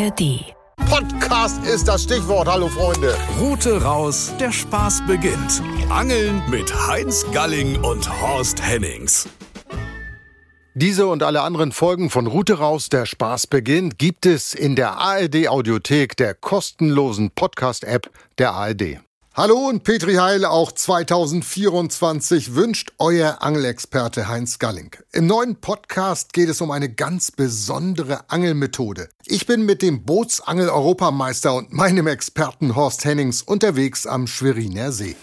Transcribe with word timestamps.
ARD. 0.00 0.54
Podcast 0.88 1.62
ist 1.66 1.86
das 1.86 2.04
Stichwort. 2.04 2.48
Hallo 2.48 2.68
Freunde. 2.68 3.14
Route 3.38 3.82
raus, 3.82 4.32
der 4.40 4.50
Spaß 4.50 5.02
beginnt. 5.06 5.62
Angeln 5.90 6.42
mit 6.48 6.72
Heinz 6.88 7.26
Galling 7.32 7.78
und 7.82 8.08
Horst 8.22 8.62
Hennings. 8.66 9.28
Diese 10.74 11.06
und 11.06 11.22
alle 11.22 11.42
anderen 11.42 11.72
Folgen 11.72 12.08
von 12.08 12.26
Route 12.26 12.54
raus, 12.54 12.88
der 12.88 13.04
Spaß 13.04 13.48
beginnt, 13.48 13.98
gibt 13.98 14.24
es 14.24 14.54
in 14.54 14.74
der 14.74 14.96
ARD 14.96 15.48
Audiothek, 15.48 16.16
der 16.16 16.32
kostenlosen 16.34 17.30
Podcast-App 17.32 18.10
der 18.38 18.52
ARD. 18.52 19.00
Hallo 19.32 19.68
und 19.68 19.84
Petri 19.84 20.16
Heil, 20.16 20.44
auch 20.44 20.72
2024 20.72 22.56
wünscht 22.56 22.90
euer 22.98 23.42
Angelexperte 23.42 24.26
Heinz 24.26 24.58
Galling. 24.58 24.90
Im 25.12 25.28
neuen 25.28 25.54
Podcast 25.54 26.32
geht 26.32 26.48
es 26.48 26.60
um 26.60 26.72
eine 26.72 26.92
ganz 26.92 27.30
besondere 27.30 28.28
Angelmethode. 28.28 29.08
Ich 29.26 29.46
bin 29.46 29.64
mit 29.64 29.82
dem 29.82 30.02
Bootsangel-Europameister 30.02 31.54
und 31.54 31.72
meinem 31.72 32.08
Experten 32.08 32.74
Horst 32.74 33.04
Hennings 33.04 33.42
unterwegs 33.42 34.04
am 34.04 34.26
Schweriner 34.26 34.90
See. 34.90 35.14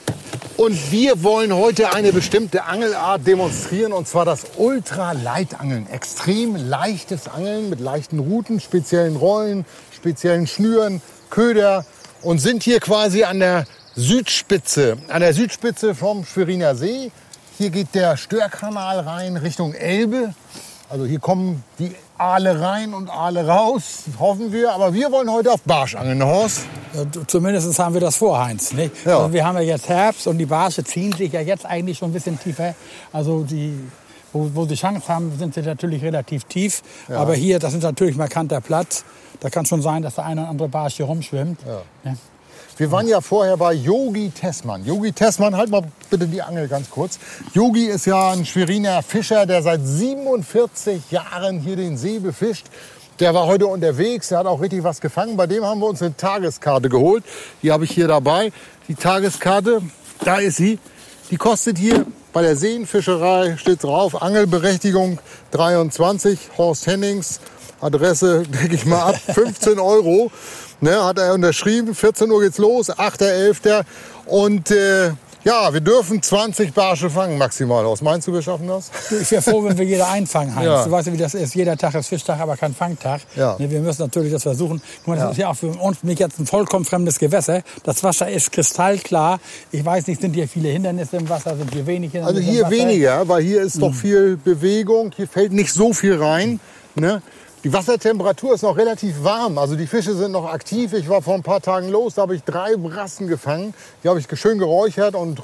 Und 0.55 0.89
wir 0.89 1.21
wollen 1.21 1.53
heute 1.53 1.93
eine 1.93 2.13
bestimmte 2.13 2.63
Angelart 2.63 3.27
demonstrieren, 3.27 3.91
und 3.91 4.07
zwar 4.07 4.23
das 4.23 4.45
Ultraleitangeln. 4.55 5.85
Extrem 5.89 6.55
leichtes 6.55 7.27
Angeln 7.27 7.69
mit 7.69 7.81
leichten 7.81 8.19
Routen, 8.19 8.61
speziellen 8.61 9.17
Rollen, 9.17 9.65
speziellen 9.93 10.47
Schnüren, 10.47 11.01
Köder 11.29 11.85
und 12.21 12.39
sind 12.39 12.63
hier 12.63 12.79
quasi 12.79 13.25
an 13.25 13.39
der 13.39 13.65
Südspitze, 13.99 14.97
an 15.07 15.21
der 15.21 15.33
Südspitze 15.33 15.95
vom 15.95 16.23
Schweriner 16.23 16.75
See. 16.75 17.11
Hier 17.57 17.71
geht 17.71 17.95
der 17.95 18.15
Störkanal 18.15 18.99
rein 18.99 19.37
Richtung 19.37 19.73
Elbe. 19.73 20.35
Also 20.87 21.05
hier 21.05 21.19
kommen 21.19 21.63
die 21.79 21.95
Aale 22.15 22.61
rein 22.61 22.93
und 22.93 23.09
Aale 23.09 23.47
raus, 23.47 24.03
hoffen 24.19 24.53
wir. 24.53 24.71
Aber 24.71 24.93
wir 24.93 25.11
wollen 25.11 25.31
heute 25.31 25.51
auf 25.51 25.61
Barsch 25.61 25.95
angeln, 25.95 26.23
Horst. 26.23 26.67
Ja, 26.93 27.05
zumindest 27.25 27.79
haben 27.79 27.95
wir 27.95 28.01
das 28.01 28.17
vor, 28.17 28.39
Heinz. 28.39 28.71
Nicht? 28.71 28.91
Ja. 29.03 29.17
Also 29.17 29.33
wir 29.33 29.43
haben 29.43 29.55
ja 29.55 29.63
jetzt 29.63 29.89
Herbst 29.89 30.27
und 30.27 30.37
die 30.37 30.45
Barsche 30.45 30.83
ziehen 30.83 31.13
sich 31.13 31.33
ja 31.33 31.41
jetzt 31.41 31.65
eigentlich 31.65 31.97
schon 31.97 32.11
ein 32.11 32.13
bisschen 32.13 32.39
tiefer. 32.39 32.75
Also 33.11 33.45
die, 33.45 33.79
wo, 34.31 34.47
wo 34.53 34.65
sie 34.67 34.75
Chance 34.75 35.07
haben, 35.07 35.35
sind 35.39 35.55
sie 35.55 35.63
natürlich 35.63 36.03
relativ 36.03 36.43
tief. 36.43 36.83
Aber 37.09 37.33
hier, 37.33 37.57
das 37.57 37.73
ist 37.73 37.81
natürlich 37.81 38.15
markanter 38.15 38.61
Platz. 38.61 39.05
Da 39.39 39.49
kann 39.49 39.65
schon 39.65 39.81
sein, 39.81 40.03
dass 40.03 40.13
der 40.13 40.25
eine 40.25 40.41
oder 40.41 40.49
andere 40.51 40.69
Barsch 40.69 40.97
hier 40.97 41.07
rumschwimmt. 41.07 41.61
Ja. 41.65 42.13
Wir 42.77 42.91
waren 42.91 43.07
ja 43.07 43.21
vorher 43.21 43.57
bei 43.57 43.73
Yogi 43.73 44.29
Tessmann. 44.29 44.85
Yogi 44.85 45.11
Tessmann, 45.11 45.57
halt 45.57 45.71
mal 45.71 45.81
bitte 46.11 46.27
die 46.27 46.43
Angel 46.43 46.67
ganz 46.67 46.91
kurz. 46.91 47.17
Yogi 47.53 47.87
ist 47.87 48.05
ja 48.05 48.29
ein 48.29 48.45
Schweriner 48.45 49.01
Fischer, 49.01 49.47
der 49.47 49.63
seit 49.63 49.81
47 49.83 51.09
Jahren 51.09 51.59
hier 51.59 51.75
den 51.75 51.97
See 51.97 52.19
befischt. 52.19 52.67
Der 53.19 53.33
war 53.33 53.47
heute 53.47 53.65
unterwegs, 53.65 54.29
der 54.29 54.37
hat 54.37 54.45
auch 54.45 54.61
richtig 54.61 54.83
was 54.83 55.01
gefangen. 55.01 55.37
Bei 55.37 55.47
dem 55.47 55.65
haben 55.65 55.79
wir 55.79 55.87
uns 55.87 56.03
eine 56.03 56.15
Tageskarte 56.15 56.87
geholt. 56.87 57.23
Die 57.63 57.71
habe 57.71 57.83
ich 57.85 57.89
hier 57.89 58.07
dabei. 58.07 58.51
Die 58.87 58.93
Tageskarte, 58.93 59.81
da 60.23 60.37
ist 60.37 60.57
sie. 60.57 60.77
Die 61.31 61.37
kostet 61.37 61.79
hier 61.79 62.05
bei 62.31 62.43
der 62.43 62.55
Seenfischerei, 62.55 63.57
steht 63.57 63.81
drauf, 63.81 64.21
Angelberechtigung 64.21 65.17
23, 65.49 66.37
Horst 66.59 66.85
Hennings. 66.85 67.39
Adresse, 67.79 68.43
denke 68.43 68.75
ich 68.75 68.85
mal, 68.85 69.01
ab 69.01 69.15
15 69.33 69.79
Euro. 69.79 70.31
Ne, 70.79 71.03
hat 71.03 71.17
er 71.17 71.33
unterschrieben. 71.33 71.95
14 71.95 72.29
Uhr 72.29 72.41
geht's 72.41 72.57
los, 72.59 72.89
8.11. 72.91 73.83
Und 74.27 74.69
äh, 74.71 75.11
ja, 75.43 75.73
wir 75.73 75.79
dürfen 75.79 76.21
20 76.21 76.73
Barsche 76.73 77.09
fangen 77.09 77.37
maximal 77.37 77.85
aus. 77.85 78.01
Meinst 78.01 78.27
du, 78.27 78.33
wir 78.33 78.41
schaffen 78.41 78.67
das? 78.67 78.91
Ich 79.21 79.31
wäre 79.31 79.41
froh, 79.41 79.63
wenn 79.63 79.77
wir 79.77 79.85
jeder 79.85 80.09
einfangen, 80.09 80.53
Heinz. 80.55 80.65
Ja. 80.65 80.83
Du 80.83 80.91
weißt 80.91 81.07
ja, 81.07 81.13
wie 81.13 81.17
das 81.17 81.33
ist. 81.35 81.55
Jeder 81.55 81.77
Tag 81.77 81.95
ist 81.95 82.07
Fischtag, 82.07 82.39
aber 82.41 82.57
kein 82.57 82.75
Fangtag. 82.75 83.21
Ja. 83.35 83.55
Ne, 83.57 83.71
Wir 83.71 83.79
müssen 83.79 84.01
natürlich 84.01 84.33
das 84.33 84.43
versuchen. 84.43 84.81
Guck 84.99 85.07
mal, 85.07 85.15
das 85.15 85.23
Ja. 85.23 85.31
ist 85.31 85.37
ja 85.37 85.49
auch 85.49 85.55
für 85.55 85.67
uns 85.67 86.03
nicht 86.03 86.19
jetzt 86.19 86.37
ein 86.39 86.45
vollkommen 86.45 86.83
fremdes 86.85 87.17
Gewässer. 87.17 87.61
Das 87.83 88.03
Wasser 88.03 88.29
ist 88.29 88.51
kristallklar. 88.51 89.39
Ich 89.71 89.83
weiß 89.85 90.05
nicht, 90.07 90.21
sind 90.21 90.33
hier 90.33 90.47
viele 90.49 90.69
Hindernisse 90.69 91.17
im 91.17 91.29
Wasser, 91.29 91.55
sind 91.55 91.73
hier 91.73 91.87
wenig 91.87 92.13
Also 92.15 92.39
Hindernisse 92.39 92.51
hier 92.51 92.59
im 92.59 92.65
Wasser? 92.67 92.75
weniger, 92.89 93.27
weil 93.29 93.41
hier 93.43 93.61
ist 93.61 93.81
doch 93.81 93.93
viel 93.93 94.37
Bewegung. 94.37 95.11
Hier 95.15 95.27
fällt 95.29 95.53
nicht 95.53 95.71
so 95.73 95.93
viel 95.93 96.21
rein. 96.21 96.59
Ne? 96.95 97.21
Die 97.63 97.73
Wassertemperatur 97.73 98.53
ist 98.53 98.61
noch 98.61 98.77
relativ 98.77 99.23
warm. 99.23 99.57
Also 99.57 99.75
die 99.75 99.87
Fische 99.87 100.13
sind 100.13 100.31
noch 100.31 100.45
aktiv. 100.45 100.93
Ich 100.93 101.09
war 101.09 101.23
vor 101.23 101.33
ein 101.33 101.41
paar 101.41 101.59
Tagen 101.59 101.89
los, 101.89 102.13
da 102.13 102.21
habe 102.21 102.35
ich 102.35 102.43
drei 102.43 102.75
Brassen 102.75 103.27
gefangen. 103.27 103.73
Die 104.03 104.09
habe 104.09 104.19
ich 104.19 104.27
schön 104.39 104.59
geräuchert 104.59 105.15
und 105.15 105.43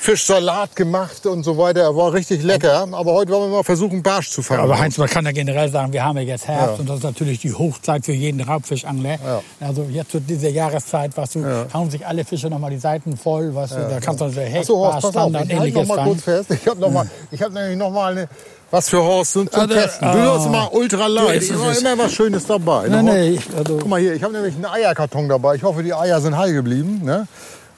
Räucherfischsalat 0.00 0.76
gemacht 0.76 1.26
und 1.26 1.42
so 1.44 1.58
weiter. 1.58 1.94
War 1.94 2.12
richtig 2.12 2.42
lecker. 2.42 2.86
Aber 2.92 3.12
heute 3.12 3.32
wollen 3.32 3.50
wir 3.50 3.56
mal 3.58 3.62
versuchen, 3.62 4.02
Barsch 4.02 4.30
zu 4.30 4.42
fangen. 4.42 4.60
Aber 4.62 4.78
Heinz, 4.78 4.96
man 4.98 5.08
kann 5.08 5.24
ja 5.26 5.32
generell 5.32 5.70
sagen, 5.70 5.92
wir 5.92 6.02
haben 6.04 6.16
ja 6.16 6.22
jetzt 6.24 6.48
Herbst 6.48 6.74
Ja. 6.76 6.80
und 6.80 6.88
das 6.88 6.96
ist 6.98 7.02
natürlich 7.04 7.40
die 7.40 7.52
Hochzeit 7.52 8.04
für 8.04 8.12
jeden 8.12 8.40
Raubfischangler. 8.40 9.10
Ja. 9.24 9.42
Also 9.60 9.82
jetzt 9.90 10.10
zu 10.12 10.20
dieser 10.20 10.48
Jahreszeit, 10.48 11.12
was 11.16 11.30
du, 11.32 11.44
hauen 11.74 11.90
sich 11.90 12.06
alle 12.06 12.24
Fische 12.24 12.48
noch 12.48 12.58
mal 12.58 12.70
die 12.70 12.78
Seiten 12.78 13.16
voll, 13.16 13.54
was 13.54 13.70
du, 13.70 13.76
da 13.76 14.00
kannst 14.00 14.20
du 14.20 14.24
also 14.26 14.40
Hecht, 14.40 14.68
Horst, 14.70 15.02
Barsch, 15.02 15.14
Standard, 15.14 15.44
ich 15.46 15.58
halte 15.58 15.72
noch 15.74 15.80
ähnliches 15.80 15.88
mal 15.88 16.04
kurz 16.04 16.22
fest. 16.22 16.50
Ich 16.50 16.66
habe 16.66 16.80
noch 16.80 16.90
mal, 16.90 17.10
ich 17.30 17.42
habe 17.42 17.52
nämlich 17.54 17.76
noch 17.76 17.90
mal 17.90 18.12
eine, 18.12 18.28
was 18.70 18.88
für 18.88 19.02
Horst 19.02 19.32
zum, 19.32 19.50
zum 19.50 19.60
Also, 19.62 19.74
Testen. 19.74 20.12
Du 20.12 20.18
ah. 20.18 20.38
hast 20.38 20.48
mal 20.50 20.68
ultra 20.72 21.06
Immer, 21.06 21.34
es 21.34 21.50
ist- 21.50 21.80
immer 21.80 21.98
was 21.98 22.12
Schönes 22.12 22.46
dabei. 22.46 22.88
Nee, 22.88 22.96
ne, 22.96 23.02
nee, 23.02 23.28
ich- 23.30 23.54
also- 23.56 23.76
Guck 23.78 23.88
mal 23.88 24.00
hier, 24.00 24.14
ich 24.14 24.22
habe 24.22 24.32
nämlich 24.32 24.54
einen 24.54 24.64
Eierkarton 24.66 25.28
dabei. 25.28 25.56
Ich 25.56 25.62
hoffe, 25.62 25.82
die 25.82 25.92
Eier 25.92 26.20
sind 26.20 26.36
heil 26.38 26.52
geblieben. 26.54 27.02
Ne? 27.04 27.26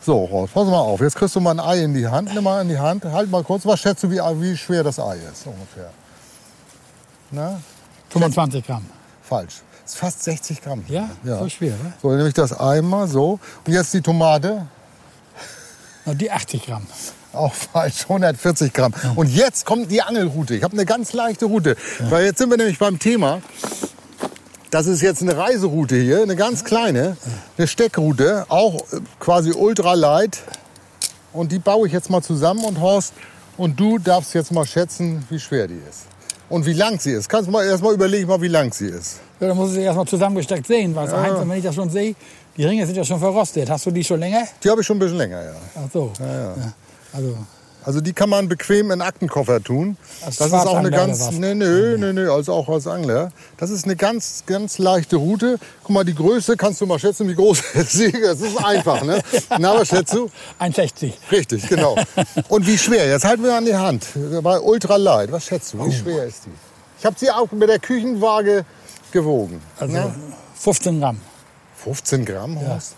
So, 0.05 0.29
Horst, 0.31 0.53
pass 0.55 0.67
mal 0.67 0.79
auf. 0.81 1.01
Jetzt 1.01 1.15
kriegst 1.15 1.37
du 1.37 1.41
mal 1.41 1.53
ein 1.53 1.61
Ei 1.61 1.85
in 1.85 1.95
die 1.95 2.07
Hand. 2.09 2.35
Nimm 2.35 2.43
mal 2.45 2.61
in 2.63 2.69
die 2.69 2.79
Hand. 2.79 3.05
Halt 3.05 3.31
mal 3.31 3.45
kurz. 3.45 3.65
Was 3.65 3.81
schätzt 3.81 4.03
du, 4.03 4.11
wie, 4.11 4.19
wie 4.19 4.57
schwer 4.57 4.83
das 4.83 4.99
Ei 4.99 5.17
ist 5.33 5.47
ungefähr? 5.47 5.91
Na? 7.31 7.61
25 8.11 8.67
Gramm. 8.67 8.85
Falsch. 9.23 9.63
Ist 9.85 9.97
fast 9.97 10.23
60 10.25 10.61
Gramm. 10.61 10.85
Ja? 10.89 11.09
So 11.25 11.49
schwer, 11.49 11.73
ne? 11.83 11.93
So, 12.03 12.09
dann 12.09 12.17
nehme 12.19 12.29
ich 12.29 12.35
das 12.35 12.53
einmal 12.53 13.07
so. 13.07 13.39
Und 13.65 13.73
jetzt 13.73 13.95
die 13.95 14.01
Tomate. 14.01 14.67
Na, 16.05 16.15
Die 16.15 16.31
80 16.31 16.67
Gramm. 16.67 16.87
Auch 17.33 17.55
falsch, 17.55 18.03
140 18.03 18.73
Gramm. 18.73 18.93
Und 19.15 19.29
jetzt 19.29 19.65
kommt 19.65 19.91
die 19.91 20.03
Angelroute. 20.03 20.55
Ich 20.55 20.63
habe 20.65 20.75
eine 20.75 20.85
ganz 20.85 21.13
leichte 21.13 21.47
Route. 21.47 21.77
Weil 22.11 22.27
jetzt 22.27 22.39
sind 22.39 22.51
wir 22.51 22.57
nämlich 22.59 22.79
beim 22.79 22.99
Thema. 22.99 23.41
Das 24.73 24.87
ist 24.87 25.03
jetzt 25.03 25.21
eine 25.21 25.37
Reiseroute 25.37 25.97
hier, 25.97 26.23
eine 26.23 26.35
ganz 26.35 26.65
kleine, 26.65 27.19
eine 27.59 27.67
Steckroute, 27.67 28.47
auch 28.49 28.77
äh, 28.91 29.01
quasi 29.21 29.53
ultralight. 29.53 30.39
Und 31.35 31.53
die 31.53 31.59
baue 31.59 31.87
ich 31.87 31.93
jetzt 31.93 32.09
mal 32.09 32.23
zusammen 32.23 32.65
und 32.65 32.81
Horst, 32.81 33.13
und 33.59 33.79
du 33.79 33.99
darfst 33.99 34.33
jetzt 34.33 34.51
mal 34.51 34.65
schätzen, 34.65 35.27
wie 35.29 35.39
schwer 35.39 35.69
die 35.69 35.79
ist. 35.91 36.07
Und 36.49 36.65
wie 36.65 36.73
lang 36.73 36.99
sie 36.99 37.13
ist. 37.13 37.29
Kannst 37.29 37.49
du 37.49 37.53
mal 37.53 37.67
erst 37.67 37.83
mal 37.83 37.93
überlegen, 37.93 38.27
mal, 38.27 38.41
wie 38.41 38.49
lang 38.49 38.73
sie 38.73 38.87
ist. 38.87 39.21
Ja, 39.41 39.49
dann 39.49 39.59
muss 39.59 39.69
ich 39.71 39.75
sie 39.77 39.83
erst 39.83 39.99
mal 39.99 40.07
zusammengesteckt 40.07 40.67
sehen. 40.67 40.95
Weil 40.95 41.13
Heinz, 41.13 41.39
wenn 41.39 41.59
ich 41.59 41.63
das 41.63 41.75
schon 41.75 41.91
sehe, 41.91 42.15
die 42.57 42.65
Ringe 42.65 42.87
sind 42.87 42.97
ja 42.97 43.05
schon 43.05 43.21
verrostet. 43.21 43.69
Hast 43.69 43.85
du 43.85 43.91
die 43.91 44.03
schon 44.03 44.21
länger? 44.21 44.45
Die 44.65 44.71
habe 44.71 44.81
ich 44.81 44.87
schon 44.87 44.97
ein 44.97 45.01
bisschen 45.01 45.19
länger, 45.19 45.45
ja. 45.45 45.53
Ach 45.77 45.91
so. 45.93 46.13
Ja, 46.19 46.55
Also, 47.13 47.37
Also 47.85 48.01
die 48.01 48.13
kann 48.13 48.29
man 48.29 48.49
bequem 48.49 48.91
in 48.93 49.03
Aktenkoffer 49.03 49.63
tun. 49.63 49.97
Als 50.25 50.37
das 50.37 50.49
ist 50.49 50.55
auch 50.55 50.77
eine 50.77 50.91
ganz, 50.91 51.31
nee, 51.33 51.55
nö, 51.55 51.97
nö, 51.99 52.13
nö, 52.13 52.33
also 52.33 52.53
auch 52.53 52.69
als 52.69 52.87
Angler. 52.87 53.33
Das 53.57 53.71
ist 53.71 53.85
eine 53.85 53.97
ganz, 53.97 54.45
ganz 54.47 54.79
leichte 54.79 55.17
Route. 55.17 55.59
Guck 55.83 55.91
mal, 55.91 56.05
die 56.05 56.15
Größe 56.15 56.57
kannst 56.57 56.81
du 56.81 56.87
mal 56.87 56.99
schätzen, 56.99 57.29
wie 57.29 57.35
groß 57.35 57.61
ist 57.75 57.93
sie? 57.93 58.13
Das 58.13 58.41
ist 58.41 58.57
einfach, 58.65 59.03
ne? 59.03 59.21
Na, 59.59 59.75
was 59.75 59.89
schätzt 59.89 60.15
du? 60.15 60.31
1,60. 60.61 61.13
Richtig, 61.33 61.69
genau. 61.69 61.97
Und 62.49 62.67
wie 62.67 62.79
schwer? 62.79 63.09
Jetzt 63.09 63.25
halten 63.25 63.43
wir 63.43 63.55
an 63.55 63.65
die 63.65 63.75
Hand. 63.75 64.07
Bei 64.43 64.61
Ultralight. 64.61 65.33
Was 65.33 65.47
schätzt 65.47 65.75
du? 65.75 65.85
Wie 65.85 65.93
schwer 65.93 66.25
ist 66.25 66.47
die? 66.47 66.51
Ich 67.01 67.05
habe 67.05 67.17
sie 67.19 67.31
auch 67.33 67.51
mit 67.51 67.69
der 67.69 67.81
Küchenwaage 67.81 68.65
gewogen. 69.11 69.61
Also 69.81 69.93
Na? 69.95 70.15
15 70.55 71.01
Gramm. 71.01 71.21
15 71.83 72.25
Gramm, 72.25 72.61
Horst? 72.61 72.95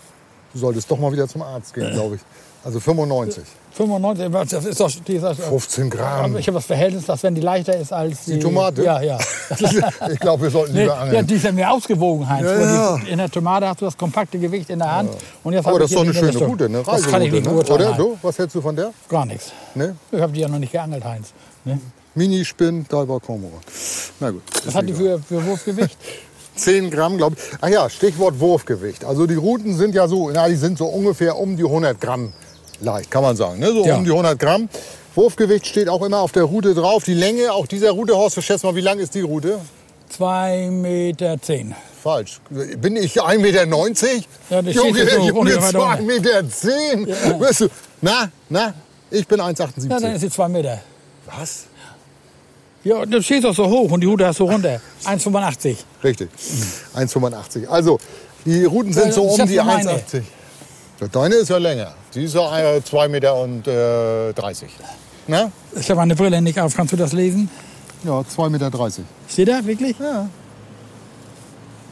Du 0.53 0.59
solltest 0.59 0.89
doch 0.91 0.99
mal 0.99 1.11
wieder 1.11 1.27
zum 1.27 1.41
Arzt 1.41 1.73
gehen, 1.73 1.91
glaube 1.93 2.15
ich. 2.17 2.21
Also 2.63 2.79
95. 2.79 3.43
95, 3.75 4.31
was- 4.31 4.49
das 4.49 4.65
ist 4.65 4.79
doch... 4.79 4.89
Die 5.05 5.15
ist 5.15 5.23
doch 5.23 5.35
15 5.35 5.89
Gramm. 5.89 6.37
Ich 6.37 6.47
habe 6.47 6.55
das 6.55 6.65
Verhältnis, 6.65 7.05
dass 7.05 7.21
wenn 7.23 7.35
die 7.35 7.41
leichter 7.41 7.75
ist 7.75 7.91
als 7.91 8.25
die... 8.25 8.33
Die 8.33 8.39
Tomate? 8.39 8.83
Ja, 8.83 9.01
ja. 9.01 9.17
Ich 10.11 10.19
glaube, 10.19 10.43
wir 10.43 10.49
sollten 10.49 10.73
Nee, 10.73 10.81
lieber 10.83 10.93
ja, 10.95 10.99
angeln. 11.01 11.27
die 11.27 11.33
ist 11.35 11.43
ja 11.45 11.51
mehr 11.51 11.71
ausgewogen, 11.73 12.27
Heinz. 12.29 12.45
Ja, 12.45 12.61
ja. 12.61 12.99
In 13.07 13.17
der 13.17 13.29
Tomate 13.29 13.67
hast 13.67 13.81
du 13.81 13.85
das 13.85 13.97
kompakte 13.97 14.39
Gewicht 14.39 14.69
in 14.69 14.79
der 14.79 14.95
Hand. 14.95 15.09
Und 15.43 15.53
jetzt 15.53 15.67
Aber 15.67 15.79
das 15.79 15.89
ist 15.91 15.95
doch 15.97 16.03
eine 16.03 16.13
schöne 16.13 16.29
Richtung. 16.29 16.47
Route, 16.49 16.65
eine 16.65 16.83
Das 16.83 17.03
kann 17.07 17.21
ich 17.21 17.31
nicht 17.31 17.45
ne? 17.45 17.51
beurteilen. 17.51 17.81
Oder 17.89 17.97
du? 17.97 18.17
Was 18.21 18.37
hältst 18.39 18.55
du 18.55 18.61
von 18.61 18.75
der? 18.75 18.91
Gar 19.09 19.25
nichts. 19.25 19.51
Ne? 19.75 19.95
Ich 20.11 20.21
habe 20.21 20.31
die 20.31 20.39
ja 20.39 20.47
noch 20.47 20.59
nicht 20.59 20.71
geangelt, 20.71 21.03
Heinz. 21.03 21.33
Ne? 21.65 21.79
Mini-Spinn, 22.15 22.85
Diver 22.85 23.19
Kormoran. 23.19 23.59
Na 24.21 24.29
gut. 24.31 24.41
Was 24.65 24.73
hat 24.75 24.87
die 24.87 24.93
für, 24.93 25.19
für 25.19 25.45
Wurfgewicht? 25.45 25.97
10 26.55 26.89
Gramm, 26.89 27.17
glaube 27.17 27.35
ich. 27.37 27.57
Ach 27.59 27.67
ja, 27.67 27.89
Stichwort 27.89 28.39
Wurfgewicht. 28.39 29.03
Also 29.03 29.27
die 29.27 29.35
Routen 29.35 29.75
sind 29.75 29.93
ja 29.93 30.07
so, 30.07 30.29
na, 30.31 30.47
die 30.47 30.55
sind 30.55 30.77
so 30.77 30.85
ungefähr 30.85 31.37
um 31.37 31.57
die 31.57 31.65
100 31.65 31.99
Gramm 31.99 32.31
leicht, 32.81 33.09
kann 33.11 33.23
man 33.23 33.35
sagen. 33.35 33.59
Ne? 33.59 33.71
So 33.71 33.85
Ja. 33.85 33.95
um 33.97 34.03
die 34.05 34.11
100 34.11 34.37
Gramm. 34.39 34.69
Wurfgewicht 35.15 35.65
steht 35.65 35.87
auch 35.87 36.01
immer 36.03 36.19
auf 36.19 36.31
der 36.33 36.43
Route 36.43 36.73
drauf. 36.73 37.03
Die 37.05 37.13
Länge 37.13 37.51
auch 37.53 37.67
dieser 37.67 37.91
Route, 37.91 38.15
Horst, 38.15 38.41
schätz 38.43 38.63
mal, 38.63 38.75
wie 38.75 38.81
lang 38.81 38.99
ist 38.99 39.15
die 39.15 39.21
Route? 39.21 39.59
2,10 40.17 40.71
Meter. 40.71 41.41
Zehn. 41.41 41.73
Falsch. 42.03 42.39
Bin 42.49 42.95
ich 42.97 43.19
1,90 43.21 43.37
Meter? 43.39 43.65
Ja, 44.49 44.61
das 44.61 44.75
Junge, 44.75 45.09
so 45.09 45.17
Junge, 45.17 45.33
ungefähr 45.33 45.71
da 45.71 45.79
2,10 45.79 45.91
unten. 45.91 46.05
Meter. 46.05 46.49
Zehn. 46.49 47.07
Weißt 47.39 47.61
du, 47.61 47.67
na, 48.01 48.29
na, 48.49 48.73
ich 49.09 49.27
bin 49.27 49.39
1,78. 49.39 49.89
Ja, 49.89 49.99
dann 49.99 50.13
ist 50.15 50.21
sie 50.21 50.29
2 50.29 50.47
Meter. 50.49 50.81
Was? 51.25 51.65
Ja, 52.83 53.03
du 53.05 53.19
stehst 53.23 53.43
doch 53.45 53.55
so 53.55 53.67
hoch 53.67 53.91
und 53.91 54.01
die 54.01 54.05
Rute 54.07 54.27
hast 54.27 54.39
du 54.39 54.43
runter. 54.43 54.79
1,85. 55.05 55.77
Richtig. 56.03 56.29
1,85. 56.95 57.67
Also, 57.67 57.97
die 58.45 58.63
Routen 58.65 58.93
sind 58.93 59.11
so 59.11 59.23
um 59.23 59.47
die 59.47 59.55
mal 59.55 59.63
meine. 59.77 59.89
1,80. 59.93 60.21
Ja, 61.01 61.07
Deine 61.07 61.35
ist 61.35 61.49
ja 61.49 61.57
länger. 61.57 61.95
Die 62.15 62.23
ist 62.23 62.33
ja 62.35 62.57
äh, 62.57 62.77
2,30 62.79 63.07
Meter. 63.09 63.35
Und, 63.35 63.67
äh, 63.67 64.33
30. 64.33 64.69
Na? 65.27 65.51
Ich 65.75 65.89
habe 65.89 65.99
meine 65.99 66.15
Brille 66.15 66.41
nicht 66.41 66.59
auf. 66.59 66.75
Kannst 66.75 66.93
du 66.93 66.97
das 66.97 67.11
lesen? 67.13 67.49
Ja, 68.03 68.19
2,30 68.21 68.49
Meter. 68.49 68.71
Steht 69.29 69.47
da 69.49 69.65
wirklich? 69.65 69.95
Ja. 69.99 70.27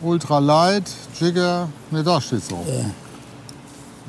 Ultralight, 0.02 0.84
Jigger. 1.20 1.70
Ne, 1.92 2.04
da 2.04 2.20
steht's 2.20 2.48
drauf. 2.48 2.66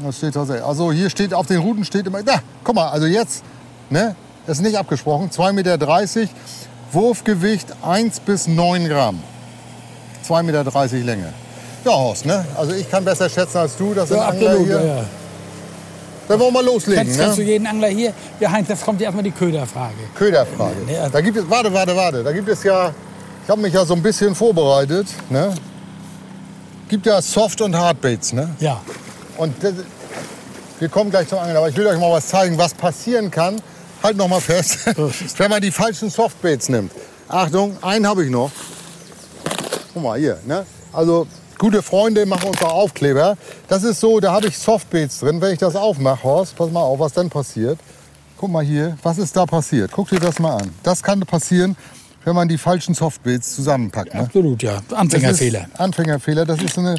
Da 0.02 0.12
steht 0.12 0.34
tatsächlich. 0.34 0.64
Also 0.64 0.92
hier 0.92 1.08
steht 1.10 1.32
auf 1.32 1.46
den 1.46 1.60
Routen 1.60 1.84
steht 1.84 2.06
immer. 2.06 2.22
Da, 2.22 2.40
guck 2.64 2.74
mal, 2.74 2.88
also 2.88 3.06
jetzt, 3.06 3.42
ne? 3.90 4.16
Ist 4.46 4.60
nicht 4.60 4.76
abgesprochen. 4.76 5.30
2,30 5.30 5.52
Meter. 5.52 6.28
Wurfgewicht 6.92 7.68
1 7.82 8.20
bis 8.20 8.46
9 8.46 8.88
Gramm. 8.88 9.20
2,30 10.28 10.42
Meter 10.42 11.04
Länge. 11.04 11.32
Ja, 11.84 11.92
Horst, 11.92 12.26
ne? 12.26 12.44
Also 12.56 12.72
ich 12.72 12.90
kann 12.90 13.04
besser 13.04 13.28
schätzen 13.28 13.58
als 13.58 13.76
du. 13.76 13.94
Das 13.94 14.08
sind 14.08 14.18
Ja, 14.18 14.28
Angler 14.28 14.50
absolut. 14.50 14.66
hier. 14.68 14.80
Ja, 14.84 14.96
ja. 14.96 15.04
Dann 16.28 16.40
wollen 16.40 16.54
wir 16.54 16.62
loslegen, 16.62 17.04
kennst 17.04 17.38
du 17.38 17.42
ne? 17.42 17.48
jeden 17.48 17.66
Angler 17.66 17.88
hier? 17.88 18.12
Ja, 18.40 18.50
Heinz, 18.50 18.68
jetzt 18.68 18.84
kommt 18.84 19.00
erstmal 19.00 19.24
die 19.24 19.30
Köderfrage. 19.30 19.94
Köderfrage. 20.14 20.76
Ja. 20.90 21.08
Da 21.08 21.20
gibt 21.20 21.36
es, 21.36 21.48
warte, 21.48 21.72
warte, 21.72 21.94
warte. 21.94 22.24
Da 22.24 22.32
gibt 22.32 22.48
es 22.48 22.62
ja, 22.62 22.92
ich 23.44 23.50
habe 23.50 23.60
mich 23.60 23.74
ja 23.74 23.84
so 23.84 23.94
ein 23.94 24.02
bisschen 24.02 24.34
vorbereitet, 24.34 25.06
ne? 25.28 25.54
Gibt 26.88 27.06
ja 27.06 27.20
Soft- 27.20 27.60
und 27.60 27.76
Hardbaits, 27.76 28.32
ne? 28.32 28.50
Ja. 28.60 28.80
Und 29.36 29.54
das, 29.62 29.74
wir 30.78 30.88
kommen 30.88 31.10
gleich 31.10 31.28
zum 31.28 31.38
Angeln, 31.38 31.56
aber 31.56 31.68
ich 31.68 31.76
will 31.76 31.86
euch 31.86 31.98
mal 31.98 32.10
was 32.10 32.28
zeigen, 32.28 32.56
was 32.56 32.72
passieren 32.74 33.30
kann. 33.30 33.60
Halt 34.02 34.16
noch 34.16 34.28
mal 34.28 34.40
fest, 34.40 34.78
wenn 35.38 35.50
man 35.50 35.60
die 35.60 35.70
falschen 35.70 36.10
Softbaits 36.10 36.68
nimmt. 36.68 36.92
Achtung, 37.28 37.76
einen 37.82 38.06
habe 38.06 38.24
ich 38.24 38.30
noch. 38.30 38.50
Guck 39.92 40.02
mal 40.02 40.18
hier, 40.18 40.38
ne? 40.46 40.64
Also 40.92 41.26
gute 41.58 41.82
Freunde 41.82 42.26
machen 42.26 42.48
uns 42.48 42.62
auch 42.62 42.72
Aufkleber. 42.74 43.36
Das 43.68 43.82
ist 43.84 44.00
so, 44.00 44.20
da 44.20 44.32
habe 44.32 44.48
ich 44.48 44.58
Softbaits 44.58 45.20
drin. 45.20 45.40
Wenn 45.40 45.52
ich 45.52 45.58
das 45.58 45.76
aufmache, 45.76 46.22
Horst, 46.22 46.56
pass 46.56 46.70
mal 46.70 46.80
auf, 46.80 46.98
was 46.98 47.12
dann 47.12 47.30
passiert. 47.30 47.78
Guck 48.36 48.50
mal 48.50 48.64
hier, 48.64 48.96
was 49.02 49.18
ist 49.18 49.36
da 49.36 49.46
passiert? 49.46 49.90
Guck 49.92 50.08
dir 50.10 50.20
das 50.20 50.38
mal 50.38 50.56
an. 50.56 50.70
Das 50.82 51.02
kann 51.02 51.20
passieren, 51.20 51.76
wenn 52.24 52.34
man 52.34 52.48
die 52.48 52.58
falschen 52.58 52.94
Softbaits 52.94 53.54
zusammenpackt. 53.54 54.12
Ne? 54.14 54.20
Absolut, 54.20 54.62
ja. 54.62 54.80
Anfängerfehler. 54.94 55.66
Anfängerfehler, 55.78 56.44
das 56.44 56.60
ist 56.62 56.76
eine, 56.78 56.96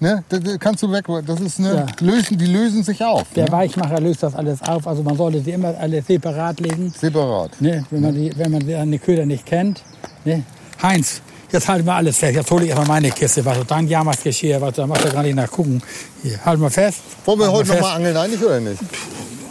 ne, 0.00 0.22
das 0.28 0.40
kannst 0.60 0.82
du 0.82 0.92
weg, 0.92 1.06
das 1.26 1.40
ist 1.40 1.58
eine, 1.58 1.74
Ja. 1.74 1.86
lösen, 2.00 2.38
die 2.38 2.46
lösen 2.46 2.82
sich 2.84 3.02
auf. 3.02 3.24
Der 3.34 3.46
Ne? 3.46 3.52
Weichmacher 3.52 4.00
löst 4.00 4.22
das 4.22 4.34
alles 4.34 4.62
auf. 4.62 4.86
Also 4.86 5.02
man 5.02 5.16
sollte 5.16 5.40
sie 5.40 5.52
immer 5.52 5.76
alles 5.78 6.06
separat 6.06 6.60
legen. 6.60 6.92
Separat. 6.96 7.60
Ne? 7.60 7.84
Wenn 7.90 8.00
man 8.02 8.14
die, 8.14 8.32
wenn 8.36 8.50
man 8.52 8.60
die, 8.60 8.90
die 8.90 8.98
Köder 8.98 9.26
nicht 9.26 9.46
kennt. 9.46 9.82
Ne? 10.24 10.42
Heinz, 10.82 11.22
jetzt 11.54 11.68
halt 11.68 11.84
mal 11.84 11.96
alles 11.96 12.18
fest. 12.18 12.34
Jetzt 12.36 12.50
hole 12.50 12.64
ich 12.64 12.68
erstmal 12.70 12.88
meine 12.88 13.10
Kiste. 13.10 13.44
Was 13.44 13.58
dein 13.66 13.88
Jahrmarktgeschirr, 13.88 14.60
was 14.60 14.74
da 14.74 14.86
er 14.86 15.10
gar 15.10 15.22
nicht 15.22 15.34
nachgucken. 15.34 15.82
Hier, 16.22 16.38
halt 16.44 16.60
mal 16.60 16.70
fest. 16.70 16.98
Wollen 17.24 17.38
wir 17.40 17.50
heute 17.52 17.68
mal 17.68 17.74
noch 17.76 17.80
mal 17.82 17.86
fest. 17.88 17.96
angeln 17.96 18.16
eigentlich 18.16 18.42
oder 18.44 18.60
nicht? 18.60 18.80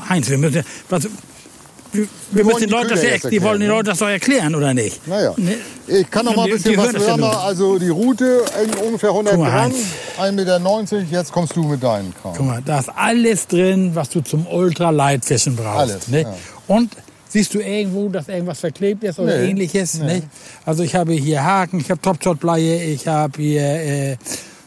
Heinz, 0.10 0.30
wir 0.30 0.38
müssen, 0.38 0.64
was, 0.90 1.04
wir, 1.94 2.08
wir 2.32 2.46
wollen 2.46 2.56
müssen 2.56 2.60
die 2.62 2.66
den 2.66 2.72
Leuten 2.72 2.90
das, 2.90 3.04
jetzt 3.04 3.32
die 3.32 3.42
wollen 3.42 3.60
den 3.60 3.70
erklären? 3.70 3.70
Leuten 3.70 3.86
das 3.86 3.98
doch 4.00 4.08
erklären, 4.08 4.56
oder 4.56 4.74
nicht? 4.74 5.08
Naja. 5.08 5.34
Ich 5.88 6.10
kann 6.10 6.26
noch 6.26 6.36
mal 6.36 6.44
ein 6.44 6.48
Die- 6.48 6.54
bisschen 6.54 6.72
die 6.72 6.78
was 6.78 6.92
ja 6.94 7.00
hören. 7.00 7.20
nur. 7.20 7.40
Also 7.44 7.78
die 7.80 7.90
Route 7.90 8.44
ungefähr 8.86 9.10
100 9.10 9.36
Guck 9.36 9.44
mal, 9.44 9.52
Gramm, 9.52 9.72
Heinz. 9.72 9.76
1,90 10.20 10.96
Meter. 10.96 11.06
Jetzt 11.12 11.32
kommst 11.32 11.56
du 11.56 11.64
mit 11.64 11.84
deinen 11.84 12.14
Kram. 12.22 12.34
Guck 12.36 12.46
mal, 12.46 12.62
da 12.66 12.80
ist 12.80 12.90
alles 12.96 13.48
drin, 13.48 13.92
was 13.94 14.10
du 14.10 14.22
zum 14.22 14.48
Ultraleitfischen 14.48 15.56
brauchst. 15.56 15.92
Alles, 15.94 16.08
ne? 16.08 16.22
ja. 16.24 16.34
Und 16.68 16.92
siehst 17.34 17.54
du 17.54 17.60
irgendwo, 17.60 18.08
dass 18.10 18.30
irgendwas 18.30 18.60
verklebt 18.62 19.04
ist 19.04 19.20
oder 19.20 19.38
Nee, 19.40 19.50
ähnliches? 19.50 19.96
nee. 20.00 20.06
Ne? 20.20 20.24
Also 20.66 20.84
ich 20.84 20.96
habe 20.96 21.14
hier 21.14 21.44
Haken, 21.44 21.80
ich 21.80 21.90
habe 21.92 22.00
Topshot-Bleie, 22.00 22.84
ich 22.84 23.08
habe 23.08 23.42
hier 23.42 23.62
äh, 23.64 24.18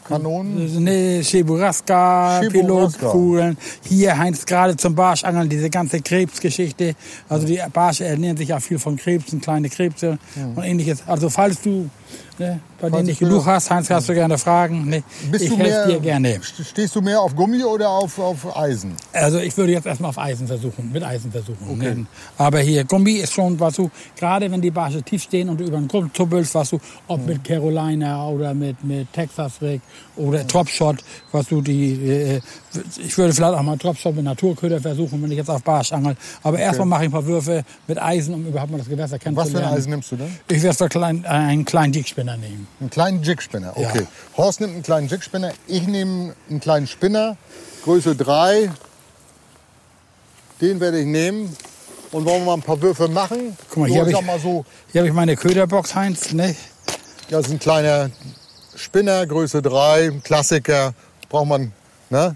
Kanonen. 0.07 0.83
ne, 0.83 1.21
Cheburaska. 1.21 2.41
Pilotkugeln. 2.49 3.57
Hier 3.83 4.17
Heinz 4.17 4.45
gerade 4.45 4.77
zum 4.77 4.95
Barschangeln, 4.95 5.49
diese 5.49 5.69
ganze 5.69 5.99
Krebsgeschichte. 6.01 6.95
Also 7.27 7.45
die 7.47 7.59
Barsche 7.73 8.05
ernähren 8.05 8.37
sich 8.37 8.49
ja 8.49 8.59
viel 8.59 8.79
von 8.79 8.95
Krebsen, 8.95 9.41
kleine 9.41 9.69
Krebse 9.69 10.17
und 10.55 10.63
ähnliches. 10.63 11.03
Also 11.07 11.29
falls 11.29 11.61
du 11.61 11.89
ne, 12.39 12.59
bei 12.79 12.89
dir 12.89 13.03
nicht 13.03 13.21
du- 13.21 13.25
genug 13.27 13.45
hast, 13.45 13.69
Heinz, 13.71 13.87
kannst 13.87 14.07
du 14.09 14.13
gerne 14.13 14.37
fragen. 14.37 14.87
Ne? 14.89 15.03
Bist 15.31 15.45
ich 15.45 15.57
helfe 15.57 15.93
dir 15.93 15.99
gerne. 15.99 16.35
st- 16.37 16.63
Stehst 16.63 16.95
du 16.95 17.01
mehr 17.01 17.19
auf 17.21 17.35
Gummi 17.35 17.63
oder 17.63 17.89
auf, 17.89 18.17
auf 18.19 18.55
Eisen? 18.57 18.93
Also 19.13 19.39
ich 19.39 19.55
würde 19.57 19.71
jetzt 19.73 19.85
erstmal 19.85 20.09
auf 20.09 20.17
Eisen 20.19 20.47
versuchen, 20.47 20.91
mit 20.91 21.03
Eisen 21.03 21.31
versuchen. 21.31 21.77
Ne? 21.77 22.05
Aber 22.37 22.59
hier 22.59 22.83
Gummi 22.83 23.13
ist 23.13 23.33
schon, 23.33 23.59
was 23.59 23.75
du, 23.75 23.89
gerade 24.17 24.51
wenn 24.51 24.61
die 24.61 24.71
Barsche 24.71 25.01
tief 25.01 25.23
stehen 25.23 25.49
und 25.49 25.59
du 25.59 25.65
über 25.65 25.77
den 25.77 25.87
Grund 25.87 26.13
tuppelst, 26.13 26.53
was 26.55 26.69
du, 26.69 26.79
ob 27.07 27.25
mit 27.25 27.43
Carolina 27.43 28.27
oder 28.27 28.53
mit, 28.53 28.83
mit 28.83 29.11
Texas 29.13 29.53
Rig 29.61 29.81
oder 30.15 30.45
Topshot, 30.45 30.97
was 31.31 31.47
du 31.47 31.61
die, 31.61 31.93
äh, 32.09 32.41
ich 33.05 33.17
würde 33.17 33.33
vielleicht 33.33 33.53
auch 33.55 33.61
mal 33.63 33.77
Topshot 33.77 34.15
mit 34.15 34.23
Naturköder 34.25 34.79
versuchen, 34.79 35.21
wenn 35.23 35.31
ich 35.31 35.37
jetzt 35.37 35.49
auf 35.49 35.63
Barsch 35.63 35.91
angel. 35.91 36.15
Aber 36.43 36.59
erstmal 36.59 36.85
mache 36.87 37.03
ich 37.03 37.09
ein 37.09 37.11
paar 37.11 37.25
Würfe 37.25 37.63
mit 37.87 38.01
Eisen, 38.01 38.33
um 38.35 38.45
überhaupt 38.45 38.71
mal 38.71 38.77
das 38.77 38.87
Gewässer 38.89 39.13
Was 39.13 39.19
kennenzulernen. 39.21 39.55
für 39.63 39.67
ein 39.71 39.73
Eisen 39.77 39.89
nimmst 39.89 40.11
du 40.11 40.15
denn? 40.17 40.29
Ich 40.49 40.61
werde 40.61 40.77
so 40.77 40.85
klein, 40.87 41.23
äh, 41.23 41.27
einen 41.27 41.65
kleinen 41.65 41.91
Dickspinner 41.97 42.37
nehmen. 42.37 42.67
Einen 42.79 42.89
kleinen 42.91 43.23
Jigspinner, 43.23 43.73
Ja. 43.75 43.89
okay. 43.89 44.05
Horst 44.37 44.61
nimmt 44.61 44.73
einen 44.73 44.83
kleinen 44.83 45.07
Jigspinner, 45.07 45.51
ich 45.67 45.87
nehme 45.87 46.35
einen 46.49 46.59
kleinen 46.59 46.85
Spinner, 46.85 47.37
Größe 47.83 48.15
3. 48.15 48.71
Den 50.61 50.79
werde 50.79 50.99
ich 50.99 51.05
nehmen. 51.05 51.55
Und 52.11 52.25
wollen 52.25 52.41
wir 52.41 52.45
mal 52.45 52.53
ein 52.53 52.61
paar 52.61 52.81
Würfe 52.81 53.07
machen? 53.07 53.57
Guck 53.69 53.77
mal, 53.77 53.87
so, 53.89 53.93
hier 53.93 54.01
hab 54.15 54.35
ich 54.35 54.41
so, 54.41 54.65
Hier 54.91 55.01
habe 55.01 55.07
ich 55.09 55.13
meine 55.13 55.35
Köderbox, 55.35 55.93
Heinz. 55.95 56.31
Ne? 56.31 56.55
ja, 57.29 57.37
das 57.37 57.47
ist 57.47 57.51
ein 57.53 57.59
kleiner 57.59 58.09
Spinner, 58.75 59.25
Größe 59.25 59.61
3, 59.61 60.21
Klassiker. 60.23 60.93
Braucht 61.29 61.47
man, 61.47 61.71
ne? 62.09 62.35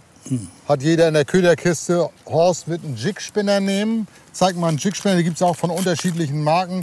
Hat 0.68 0.81
jeder 0.84 1.08
in 1.08 1.13
der 1.13 1.25
Köderkiste. 1.25 2.10
Horst 2.25 2.68
wird 2.68 2.84
einen 2.84 2.96
Jigspinner 2.96 3.60
nehmen. 3.60 4.08
Zeig 4.34 4.56
mal 4.56 4.68
einen 4.69 4.78
Jigspinner, 4.78 5.16
die 5.18 5.24
gibt 5.24 5.38
es 5.38 5.42
auch 5.42 5.56
von 5.56 5.69
unterschiedlichen 5.69 6.44
Marken. 6.44 6.81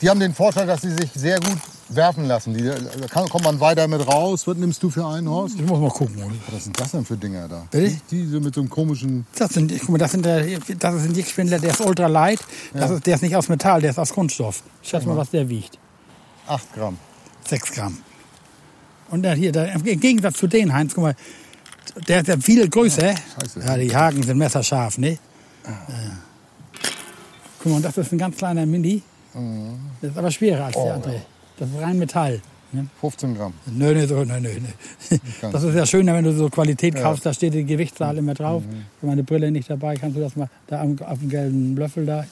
Die 0.00 0.08
haben 0.08 0.20
den 0.20 0.34
Vorteil, 0.34 0.66
dass 0.66 0.82
sie 0.82 0.92
sich 0.92 1.10
sehr 1.14 1.40
gut 1.40 1.58
werfen 1.94 2.26
lassen. 2.26 2.54
Die, 2.54 2.64
da 2.64 3.06
kann, 3.08 3.28
kommt 3.28 3.44
man 3.44 3.60
weiter 3.60 3.88
mit 3.88 4.06
raus. 4.06 4.46
Was 4.46 4.56
nimmst 4.56 4.82
du 4.82 4.90
für 4.90 5.06
einen, 5.06 5.28
Horst? 5.28 5.56
Ich 5.58 5.66
muss 5.66 5.80
mal 5.80 5.90
gucken. 5.90 6.40
Was 6.50 6.64
sind 6.64 6.78
das 6.78 6.92
denn 6.92 7.04
für 7.04 7.16
Dinger 7.16 7.48
da? 7.48 7.66
Bitte? 7.70 7.96
Diese 8.10 8.40
mit 8.40 8.54
so 8.54 8.60
einem 8.60 8.70
komischen. 8.70 9.26
Das, 9.36 9.50
sind, 9.52 9.72
guck 9.80 9.90
mal, 9.90 9.98
das, 9.98 10.12
sind 10.12 10.24
der, 10.24 10.44
das 10.78 10.94
ist 10.94 11.04
ein 11.04 11.12
Dickspindler, 11.12 11.58
der 11.58 11.70
ist 11.70 11.80
ultra 11.80 12.06
light. 12.06 12.40
Das 12.72 12.90
ist, 12.90 13.06
der 13.06 13.14
ist 13.16 13.22
nicht 13.22 13.36
aus 13.36 13.48
Metall, 13.48 13.80
der 13.80 13.90
ist 13.90 13.98
aus 13.98 14.12
Kunststoff. 14.12 14.62
Schätz 14.82 15.04
mal, 15.04 15.16
was 15.16 15.30
der 15.30 15.48
wiegt. 15.48 15.78
8 16.46 16.74
Gramm. 16.74 16.98
6 17.46 17.72
Gramm. 17.72 17.98
Und 19.10 19.22
dann 19.22 19.36
hier, 19.36 19.52
der, 19.52 19.74
im 19.74 19.82
Gegensatz 19.82 20.38
zu 20.38 20.46
den, 20.46 20.72
Heinz, 20.72 20.94
guck 20.94 21.04
mal, 21.04 21.16
der 22.08 22.20
ist 22.20 22.28
ja 22.28 22.36
viel 22.36 22.68
größer. 22.68 23.14
scheiße. 23.40 23.60
Ja, 23.60 23.76
die 23.76 23.94
Haken 23.94 24.22
sind 24.22 24.38
messerscharf, 24.38 24.98
ne? 24.98 25.18
Ja. 25.64 25.86
Guck 27.58 27.72
mal, 27.72 27.76
und 27.76 27.84
das 27.84 27.98
ist 27.98 28.12
ein 28.12 28.18
ganz 28.18 28.36
kleiner 28.36 28.64
Mini. 28.66 29.02
Das 30.00 30.10
ist 30.10 30.18
aber 30.18 30.30
schwerer 30.30 30.66
als 30.66 30.74
der 30.74 30.94
andere. 30.94 31.22
Das 31.60 31.68
ist 31.68 31.80
rein 31.80 31.98
Metall. 31.98 32.40
Ne? 32.72 32.86
15 33.00 33.36
Gramm. 33.36 33.52
Nö, 33.66 33.94
nö, 33.94 34.06
so, 34.06 34.24
nö, 34.24 34.40
nö. 34.40 34.50
Das 35.52 35.62
ist 35.62 35.74
ja 35.74 35.86
schöner, 35.86 36.14
wenn 36.14 36.24
du 36.24 36.32
so 36.32 36.48
Qualität 36.48 36.94
kaufst, 36.96 37.26
da 37.26 37.32
steht 37.32 37.54
die 37.54 37.64
Gewichtszahl 37.64 38.16
immer 38.18 38.34
drauf. 38.34 38.62
Mhm. 38.64 38.84
Wenn 39.00 39.10
meine 39.10 39.22
Brille 39.24 39.50
nicht 39.50 39.68
dabei, 39.70 39.94
kannst 39.96 40.16
du 40.16 40.20
das 40.20 40.36
mal, 40.36 40.48
da 40.68 40.80
am, 40.80 40.96
auf 41.00 41.18
dem 41.18 41.28
gelben 41.28 41.76
Löffel 41.76 42.06
da 42.06 42.24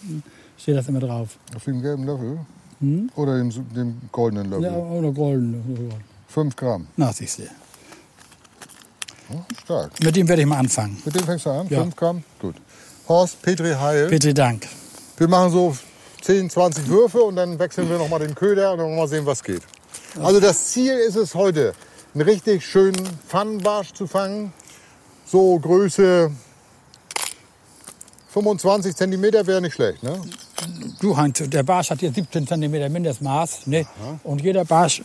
steht 0.56 0.76
das 0.76 0.88
immer 0.88 1.00
drauf. 1.00 1.37
Auf 1.54 1.64
dem 1.64 1.82
gelben 1.82 2.04
Löffel? 2.04 2.38
Oder 3.16 3.38
dem, 3.38 3.50
dem 3.75 3.97
goldenen 4.12 4.47
Hm? 4.52 4.62
Ja, 4.62 4.70
Löffel? 4.70 4.99
oder 4.99 5.12
golden. 5.12 5.90
5 6.28 6.56
Gramm. 6.56 6.87
Na, 6.97 7.12
siehst 7.12 7.38
du. 7.40 7.42
Ja, 7.42 7.49
stark. 9.64 9.90
Mit 10.02 10.16
dem 10.16 10.28
werde 10.28 10.42
ich 10.42 10.49
mal 10.49 10.58
anfangen. 10.58 10.97
Mit 11.04 11.14
dem 11.14 11.25
fängst 11.25 11.47
du 11.47 11.50
an? 11.50 11.66
Ja. 11.68 11.82
5 11.82 11.97
Gramm? 11.97 12.23
Gut. 12.40 12.54
Horst, 13.08 13.42
Petri 13.42 13.73
Heil. 13.75 14.08
Bitte 14.08 14.32
Dank. 14.32 14.66
Wir 15.16 15.28
machen 15.28 15.50
so 15.50 15.76
10, 16.28 16.50
20 16.50 16.88
Würfe 16.88 17.23
und 17.23 17.37
dann 17.37 17.58
wechseln 17.58 17.88
wir 17.88 17.97
nochmal 17.97 18.18
den 18.20 18.35
Köder 18.35 18.73
und 18.73 18.78
dann 18.80 18.94
mal 18.94 19.08
sehen, 19.08 19.25
was 19.25 19.42
geht. 19.42 19.62
Also 20.23 20.40
das 20.40 20.73
Ziel 20.73 20.92
ist 20.92 21.16
es 21.16 21.35
heute, 21.35 21.73
einen 22.12 22.20
richtig 22.20 22.66
schönen 22.66 23.02
Pfannenbarsch 23.26 23.94
zu 23.94 24.06
fangen. 24.06 24.52
So 25.25 25.58
Größe 25.58 26.30
25 28.28 28.94
Zentimeter 28.94 29.47
wäre 29.47 29.62
nicht 29.62 29.73
schlecht, 29.73 30.02
ne? 30.02 30.20
Du, 31.00 31.16
Heinz, 31.16 31.42
der 31.47 31.62
Barsch 31.62 31.88
hat 31.88 32.00
hier 32.00 32.12
17 32.12 32.47
cm 32.47 32.92
Mindestmaß. 32.92 33.66
Ne? 33.66 33.87
Und 34.23 34.42
jeder 34.42 34.66
Barsch 34.66 35.02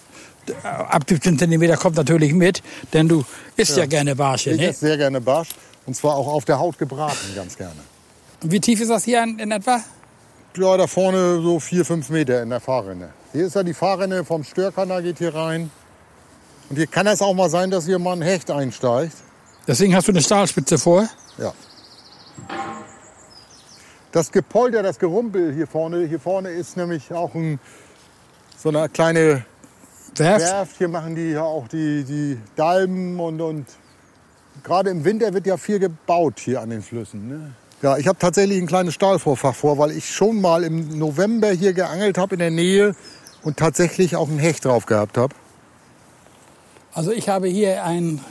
äh, 0.48 0.68
ab 0.68 1.04
17 1.08 1.40
cm 1.40 1.74
kommt 1.78 1.96
natürlich 1.96 2.34
mit, 2.34 2.62
denn 2.92 3.08
du 3.08 3.24
isst 3.56 3.78
ja, 3.78 3.86
gerne 3.86 4.14
Barsche. 4.18 4.50
Ich 4.50 4.60
Ne? 4.60 4.68
esse 4.68 4.88
sehr 4.88 4.98
gerne 4.98 5.22
Barsch 5.22 5.52
und 5.86 5.96
zwar 5.96 6.16
auch 6.16 6.28
auf 6.28 6.44
der 6.44 6.60
Haut 6.60 6.78
gebraten, 6.78 7.34
ganz 7.34 7.56
gerne. 7.56 7.80
Wie 8.42 8.60
tief 8.60 8.82
ist 8.82 8.90
das 8.90 9.06
hier 9.06 9.24
in, 9.24 9.40
in 9.40 9.52
etwa? 9.52 9.80
Ja, 10.56 10.78
da 10.78 10.86
vorne 10.86 11.42
so 11.42 11.60
4, 11.60 11.84
5 11.84 12.10
Meter 12.10 12.44
in 12.44 12.50
der 12.50 12.60
Fahrrinne. 12.60 13.10
Hier 13.32 13.48
ist 13.48 13.56
ja 13.56 13.64
die 13.64 13.74
Fahrrinne 13.74 14.24
vom 14.24 14.44
Störkanal, 14.44 15.02
geht 15.02 15.18
hier 15.18 15.34
rein. 15.34 15.72
Und 16.70 16.76
hier 16.76 16.86
kann 16.86 17.08
es 17.08 17.22
auch 17.24 17.34
mal 17.34 17.50
sein, 17.50 17.72
dass 17.72 17.86
hier 17.86 17.98
mal 17.98 18.14
ein 18.14 18.22
Hecht 18.22 18.52
einsteigt. 18.52 19.16
Deswegen 19.68 19.96
hast 19.96 20.08
du 20.08 20.12
eine 20.12 20.22
Stahlspitze 20.22 20.78
vor. 20.78 21.08
Ja. 21.40 21.54
Das 24.12 24.32
Gepolter, 24.32 24.84
das 24.84 25.00
Gerumpel 25.00 25.54
hier 25.54 25.66
vorne, 25.66 26.06
hier 26.08 26.20
vorne 26.20 26.50
ist 26.50 26.78
nämlich 26.78 27.12
auch 27.12 27.34
ein 27.34 27.60
so 28.58 28.70
eine 28.70 28.88
kleine 28.90 29.46
Werft. 30.16 30.46
Werft. 30.46 30.78
Hier 30.78 30.88
machen 30.88 31.16
die 31.16 31.32
ja 31.32 31.42
auch 31.42 31.68
die, 31.68 32.04
die 32.04 32.38
Dalmen 32.56 33.20
und, 33.20 33.42
und 33.42 33.66
gerade 34.64 34.92
im 34.92 35.04
Winter 35.04 35.34
wird 35.34 35.48
ja 35.48 35.58
viel 35.58 35.80
gebaut 35.80 36.40
hier 36.40 36.62
an 36.62 36.70
den 36.70 36.84
Flüssen. 36.84 37.28
Ne? 37.28 37.54
Ja, 37.84 37.98
ich 37.98 38.08
habe 38.08 38.18
tatsächlich 38.18 38.60
ein 38.60 38.66
kleines 38.66 38.94
Stahlvorfach 38.94 39.54
vor, 39.54 39.78
weil 39.78 39.92
ich 39.92 40.10
schon 40.10 40.40
mal 40.40 40.64
im 40.64 40.98
November 40.98 41.52
hier 41.52 41.74
geangelt 41.74 42.18
habe 42.18 42.36
in 42.36 42.40
der 42.40 42.50
Nähe 42.50 42.96
und 43.44 43.58
tatsächlich 43.58 44.16
auch 44.16 44.30
einen 44.30 44.40
Hecht 44.40 44.64
drauf 44.64 44.86
gehabt 44.86 45.18
habe. 45.18 45.36
Also 46.94 47.12
ich 47.12 47.28
habe 47.28 47.50
hier 47.50 47.84
ein, 47.84 48.22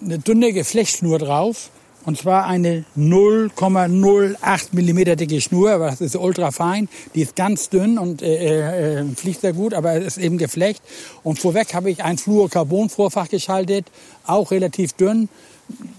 eine 0.00 0.20
dünne 0.20 0.52
Geflechtschnur 0.52 1.18
drauf. 1.18 1.70
Und 2.06 2.18
zwar 2.18 2.46
eine 2.46 2.84
0,08 2.98 4.68
Millimeter 4.72 5.16
dicke 5.16 5.40
Schnur, 5.40 5.70
aber 5.70 5.90
das 5.90 6.02
ist 6.02 6.16
ultra 6.16 6.50
fein. 6.50 6.90
Die 7.14 7.22
ist 7.22 7.34
ganz 7.34 7.70
dünn 7.70 7.96
und 7.96 8.20
äh, 8.20 9.00
äh, 9.00 9.04
fliegt 9.16 9.40
sehr 9.40 9.54
gut, 9.54 9.72
aber 9.72 9.94
es 9.94 10.18
ist 10.18 10.18
eben 10.18 10.36
Geflecht. 10.36 10.82
Und 11.22 11.38
vorweg 11.38 11.72
habe 11.72 11.90
ich 11.90 12.04
ein 12.04 12.18
Fluorocarbon-Vorfach 12.18 13.30
geschaltet, 13.30 13.86
auch 14.26 14.50
relativ 14.50 14.92
dünn. 14.92 15.30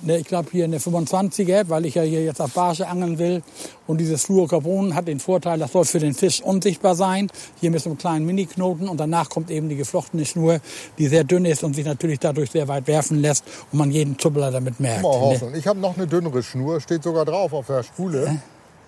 Ne, 0.01 0.19
ich 0.19 0.27
glaube 0.27 0.50
hier 0.51 0.65
eine 0.65 0.77
25er, 0.77 1.67
weil 1.67 1.86
ich 1.88 1.95
ja 1.95 2.03
hier 2.03 2.24
jetzt 2.24 2.39
auf 2.39 2.51
Barsche 2.53 2.88
angeln 2.88 3.17
will. 3.17 3.41
Und 3.88 3.98
dieses 3.98 4.24
Fluorocarbon 4.24 4.93
hat 4.93 5.07
den 5.07 5.19
Vorteil, 5.19 5.57
das 5.57 5.72
soll 5.72 5.86
für 5.86 6.00
den 6.00 6.13
Fisch 6.13 6.41
unsichtbar 6.41 6.93
sein. 6.93 7.31
Hier 7.60 7.72
mit 7.72 7.81
so 7.81 7.89
einem 7.89 7.98
kleinen 7.98 8.25
Miniknoten. 8.25 8.88
Und 8.88 9.00
danach 9.00 9.29
kommt 9.29 9.50
eben 9.50 9.67
die 9.67 9.75
geflochtene 9.75 10.25
Schnur, 10.25 10.60
die 11.00 11.07
sehr 11.07 11.24
dünn 11.24 11.45
ist 11.45 11.63
und 11.63 11.75
sich 11.75 11.86
natürlich 11.86 12.19
dadurch 12.19 12.51
sehr 12.51 12.67
weit 12.67 12.86
werfen 12.86 13.19
lässt 13.19 13.43
und 13.72 13.79
man 13.79 13.89
jeden 13.91 14.19
Zuppler 14.19 14.51
damit 14.51 14.79
merkt. 14.79 15.01
Mal, 15.01 15.10
ne? 15.10 15.19
Horst, 15.19 15.43
und 15.43 15.55
ich 15.55 15.65
habe 15.65 15.79
noch 15.79 15.98
eine 15.98 16.05
dünnere 16.05 16.43
Schnur, 16.43 16.79
steht 16.79 17.01
sogar 17.01 17.25
drauf 17.25 17.51
auf 17.53 17.65
der 17.65 17.81
Spule. 17.81 18.39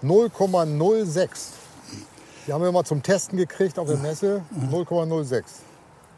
0,06. 0.04 1.28
Die 2.46 2.54
haben 2.54 2.64
wir 2.64 2.72
mal 2.72 2.86
zum 2.86 3.02
Testen 3.02 3.38
gekriegt 3.38 3.80
auf 3.80 3.88
der 3.88 3.98
Messe. 3.98 4.44
0,06. 4.72 5.44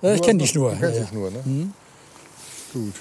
Ja, 0.01 0.13
ich 0.13 0.21
kenne 0.21 0.39
die 0.39 0.47
Schnur. 0.47 0.71
Du 0.71 0.79
kennst 0.79 0.97
Ja, 0.97 1.03
die 1.05 1.09
Schnur, 1.09 1.31
ne? 1.31 1.71
Gut. 2.73 2.93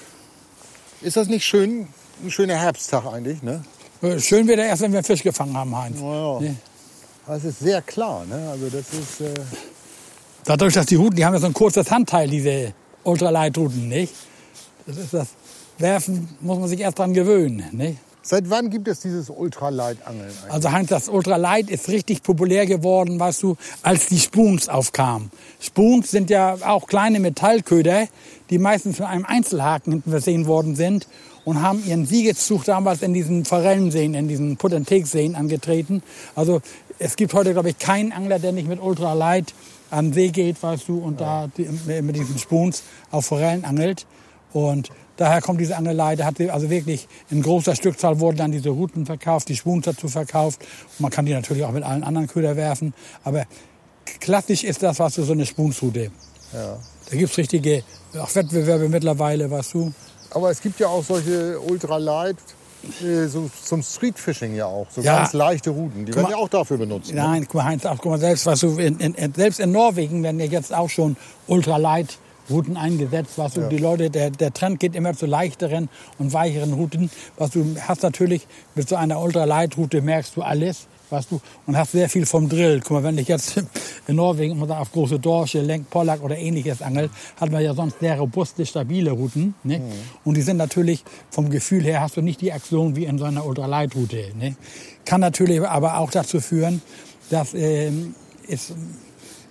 Ist 1.01 1.17
das 1.17 1.27
nicht 1.27 1.45
schön? 1.45 1.87
Ein 2.23 2.31
schöner 2.31 2.55
Herbsttag 2.55 3.05
eigentlich, 3.05 3.41
ne? 3.41 3.63
ja. 4.01 4.19
Schön 4.19 4.47
wird 4.47 4.59
er 4.59 4.65
erst, 4.65 4.81
wenn 4.81 4.91
wir 4.91 5.03
Fisch 5.03 5.23
gefangen 5.23 5.55
haben, 5.55 5.75
Heinz. 5.77 5.99
Ja. 5.99 6.39
Ne? 6.39 6.55
Das 7.25 7.43
ist 7.45 7.59
sehr 7.59 7.81
klar, 7.81 8.25
ne? 8.25 8.49
Also 8.49 8.65
das 8.69 8.81
ist... 8.93 9.21
Äh, 9.21 9.33
Dadurch, 10.43 10.73
dass 10.73 10.87
die 10.87 10.95
Routen, 10.95 11.15
die 11.15 11.25
haben 11.25 11.33
ja 11.33 11.39
so 11.39 11.45
ein 11.45 11.53
kurzes 11.53 11.89
Handteil, 11.91 12.29
diese 12.29 12.73
Ultraleitruten, 13.03 13.87
nicht? 13.87 14.13
Das 14.85 14.97
ist 14.97 15.13
das 15.13 15.27
Werfen, 15.77 16.27
muss 16.41 16.59
man 16.59 16.67
sich 16.67 16.79
erst 16.79 16.99
dran 16.99 17.13
gewöhnen, 17.13 17.63
nicht? 17.71 17.99
Seit 18.21 18.49
wann 18.49 18.69
gibt 18.69 18.87
es 18.87 18.99
dieses 18.99 19.29
Ultralight-Angeln 19.29 20.29
eigentlich? 20.29 20.51
Also 20.51 20.71
Heinz, 20.71 20.89
das 20.89 21.09
Ultralight 21.09 21.69
ist 21.69 21.89
richtig 21.89 22.23
populär 22.23 22.65
geworden, 22.65 23.19
weißt 23.19 23.43
du, 23.43 23.55
als 23.83 24.07
die 24.07 24.19
Spoons 24.19 24.69
aufkamen. 24.69 25.31
Spoons 25.59 26.11
sind 26.11 26.29
ja 26.29 26.57
auch 26.65 26.87
kleine 26.87 27.19
Metallköder, 27.19 28.07
die 28.49 28.57
meistens 28.57 28.99
mit 28.99 29.07
einem 29.07 29.25
Einzelhaken 29.25 29.93
hinten 29.93 30.11
versehen 30.11 30.47
worden 30.47 30.75
sind 30.75 31.07
und 31.45 31.61
haben 31.61 31.83
ihren 31.85 32.05
Siegeszug 32.05 32.65
damals 32.65 33.01
in 33.01 33.13
diesen 33.13 33.45
Forellenseen, 33.45 34.13
in 34.13 34.27
diesen 34.27 34.57
Put-and-Take-Seen 34.57 35.35
angetreten. 35.35 36.03
Also 36.35 36.61
es 36.99 37.15
gibt 37.15 37.33
heute, 37.33 37.53
glaube 37.53 37.69
ich, 37.69 37.79
keinen 37.79 38.11
Angler, 38.11 38.39
der 38.39 38.51
nicht 38.51 38.67
mit 38.67 38.81
Ultralight 38.81 39.53
an 39.89 40.07
den 40.07 40.13
See 40.13 40.29
geht, 40.29 40.61
weißt 40.61 40.87
du, 40.87 40.99
und 40.99 41.19
da 41.19 41.49
die, 41.57 41.67
mit 42.01 42.15
diesen 42.15 42.37
Spoons 42.37 42.83
auf 43.09 43.25
Forellen 43.25 43.65
angelt. 43.65 44.05
Und 44.53 44.89
daher 45.19 45.41
kommt 45.41 45.59
diese 45.59 45.75
Angelei, 45.75 46.15
da 46.15 46.25
hat 46.25 46.37
sie 46.37 46.49
also 46.49 46.69
wirklich 46.69 47.07
in 47.29 47.41
großer 47.41 47.75
Stückzahl 47.75 48.19
wurden 48.19 48.37
dann 48.37 48.51
diese 48.51 48.69
Routen 48.69 49.05
verkauft, 49.05 49.49
die 49.49 49.55
Spoons 49.55 49.85
dazu 49.85 50.07
verkauft. 50.07 50.61
Und 50.61 51.01
man 51.01 51.11
kann 51.11 51.25
die 51.25 51.33
natürlich 51.33 51.63
auch 51.65 51.71
mit 51.71 51.83
allen 51.83 52.03
anderen 52.03 52.27
Köder 52.27 52.55
werfen. 52.55 52.93
Aber 53.23 53.45
klassisch 54.19 54.63
ist 54.63 54.81
das, 54.83 54.99
was 54.99 55.15
du, 55.15 55.23
so 55.23 55.33
eine 55.33 55.45
Spoonsroute. 55.45 56.11
Ja. 56.53 56.77
Da 57.09 57.17
gibt's 57.17 57.37
richtige 57.37 57.83
auch 58.19 58.33
Wettbewerbe 58.33 58.89
mittlerweile, 58.89 59.49
weißt 59.51 59.73
du. 59.73 59.91
Aber 60.31 60.51
es 60.51 60.61
gibt 60.61 60.79
ja 60.79 60.87
auch 60.87 61.03
solche 61.03 61.59
Ultralight, 61.59 62.37
äh, 63.03 63.25
so 63.27 63.49
zum 63.63 63.81
Streetfishing 63.83 64.55
ja 64.55 64.65
auch. 64.67 64.87
So 64.89 65.01
Ja. 65.01 65.17
ganz 65.17 65.33
leichte 65.33 65.71
Routen. 65.71 66.05
Die 66.05 66.13
werden 66.13 66.23
mal- 66.23 66.31
ja 66.31 66.37
auch 66.37 66.49
dafür 66.49 66.77
benutzt. 66.77 67.09
Ne? 67.13 67.21
Nein, 67.21 67.43
guck 67.45 67.55
mal, 67.55 67.65
Heinz, 67.65 67.85
auch, 67.85 67.97
guck 67.97 68.11
mal, 68.11 68.19
selbst, 68.19 68.45
was 68.45 68.59
du 68.61 68.77
in, 68.77 68.99
in, 68.99 69.13
in, 69.15 69.33
selbst 69.33 69.59
in 69.59 69.71
Norwegen 69.71 70.23
werden 70.23 70.39
ja 70.39 70.45
jetzt 70.45 70.73
auch 70.73 70.89
schon 70.89 71.17
Ultralight 71.47 72.17
Routen 72.49 72.77
eingesetzt. 72.77 73.33
Was 73.37 73.53
du, 73.53 73.67
die 73.69 73.77
Leute, 73.77 74.09
der, 74.09 74.29
der 74.31 74.53
Trend 74.53 74.79
geht 74.79 74.95
immer 74.95 75.15
zu 75.15 75.25
leichteren 75.25 75.89
und 76.17 76.33
weicheren 76.33 76.73
Routen. 76.73 77.09
Was 77.37 77.51
du 77.51 77.75
hast 77.87 78.03
natürlich 78.03 78.47
mit 78.75 78.89
so 78.89 78.95
einer 78.95 79.19
Ultralight-Route 79.19 80.01
merkst 80.01 80.35
du 80.35 80.41
alles. 80.41 80.87
Weißt 81.09 81.31
du, 81.31 81.41
und 81.65 81.75
hast 81.75 81.93
sehr 81.93 82.07
viel 82.07 82.27
vom 82.27 82.49
Drill. 82.49 82.81
Guck 82.81 82.91
mal, 82.91 83.03
wenn 83.03 83.17
ich 83.17 83.27
jetzt 83.27 83.63
in 84.07 84.15
Norwegen 84.15 84.61
immer 84.61 84.79
auf 84.79 84.91
große 84.91 85.19
Dorsche, 85.19 85.61
Lenk, 85.61 85.89
Pollack 85.89 86.21
oder 86.21 86.37
ähnliches 86.37 86.83
angel, 86.83 87.09
hat 87.39 87.51
man 87.51 87.63
ja 87.63 87.73
sonst 87.73 87.99
sehr 87.99 88.19
robuste, 88.19 88.63
stabile 88.65 89.11
Routen. 89.11 89.55
Ne? 89.63 89.81
Und 90.23 90.37
die 90.37 90.43
sind 90.43 90.57
natürlich 90.57 91.03
vom 91.31 91.49
Gefühl 91.49 91.83
her 91.83 92.01
hast 92.01 92.17
du 92.17 92.21
nicht 92.21 92.41
die 92.41 92.53
Aktion 92.53 92.95
wie 92.95 93.05
in 93.05 93.17
so 93.17 93.25
einer 93.25 93.43
Ultralight-Route. 93.43 94.33
Ne? 94.39 94.55
Kann 95.05 95.21
natürlich 95.21 95.61
aber 95.61 95.97
auch 95.97 96.11
dazu 96.11 96.39
führen, 96.39 96.81
dass 97.31 97.55
ähm, 97.55 98.13
es 98.47 98.73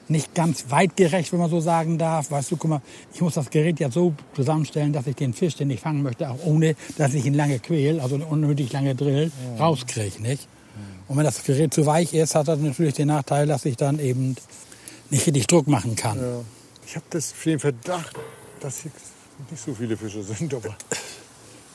nicht 0.09 0.35
ganz 0.35 0.67
weitgerecht, 0.71 1.33
wenn 1.33 1.39
man 1.39 1.51
so 1.51 1.61
sagen 1.61 1.99
darf. 1.99 2.31
Weißt 2.31 2.51
du, 2.51 2.57
guck 2.57 2.71
mal, 2.71 2.83
ich 3.13 3.21
muss 3.21 3.35
das 3.35 3.51
Gerät 3.51 3.81
ja 3.81 3.91
so 3.91 4.15
zusammenstellen, 4.35 4.93
dass 4.93 5.07
ich 5.07 5.17
den 5.17 5.35
Fisch, 5.35 5.57
den 5.57 5.71
ich 5.71 5.81
fangen 5.81 6.03
möchte, 6.03 6.31
auch 6.31 6.39
ohne, 6.45 6.77
dass 6.97 7.15
ich 7.15 7.25
ihn 7.27 7.35
lange 7.35 7.59
quäl, 7.59 8.01
also 8.01 8.17
unnötig 8.17 8.73
lange 8.73 8.95
drill, 8.95 9.31
rauskriege, 9.59 10.23
nicht? 10.23 10.49
Und 11.09 11.17
wenn 11.17 11.25
das 11.25 11.43
Gerät 11.43 11.73
zu 11.73 11.87
weich 11.87 12.13
ist, 12.13 12.35
hat 12.35 12.49
das 12.49 12.59
natürlich 12.59 12.95
den 12.95 13.09
Nachteil, 13.09 13.47
dass 13.47 13.65
ich 13.65 13.77
dann 13.77 13.99
eben 13.99 14.37
nicht 15.11 15.27
richtig 15.27 15.47
Druck 15.47 15.67
machen 15.67 15.97
kann. 15.97 16.19
Ja. 16.19 16.41
Ich 16.87 16.97
habe 16.97 17.07
das 17.11 17.33
für 17.33 17.51
den 17.51 17.59
Verdacht, 17.59 18.17
dass 18.61 18.81
hier 18.83 18.91
nicht 19.51 19.63
so 19.63 19.75
viele 19.75 19.97
Fische 19.97 20.23
sind, 20.23 20.53
aber 20.53 20.77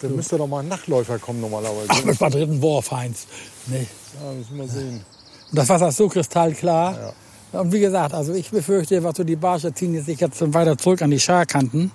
da 0.01 0.07
müsste 0.09 0.37
doch 0.37 0.47
mal 0.47 0.59
ein 0.59 0.67
Nachtläufer 0.67 1.17
kommen 1.17 1.41
normalerweise. 1.41 1.87
Ach, 1.87 2.03
mit 2.03 2.19
dritten 2.19 2.61
Wurf, 2.61 2.91
Heinz. 2.91 3.25
Nee. 3.67 3.87
Ja, 4.21 4.31
müssen 4.33 4.57
wir 4.57 4.67
sehen. 4.67 5.05
Und 5.49 5.57
das 5.57 5.69
Wasser 5.69 5.87
ist 5.87 5.97
so 5.97 6.09
kristallklar. 6.09 7.13
Und 7.53 7.71
wie 7.71 7.79
gesagt, 7.79 8.13
also 8.13 8.33
ich 8.33 8.49
befürchte, 8.49 9.03
was 9.03 9.15
so 9.15 9.23
die 9.23 9.35
Barsche 9.35 9.73
ziehen 9.73 9.93
jetzt 9.93 10.07
sich 10.07 10.19
jetzt 10.19 10.53
weiter 10.53 10.77
zurück 10.77 11.01
an 11.01 11.11
die 11.11 11.19
Scharkanten. 11.19 11.91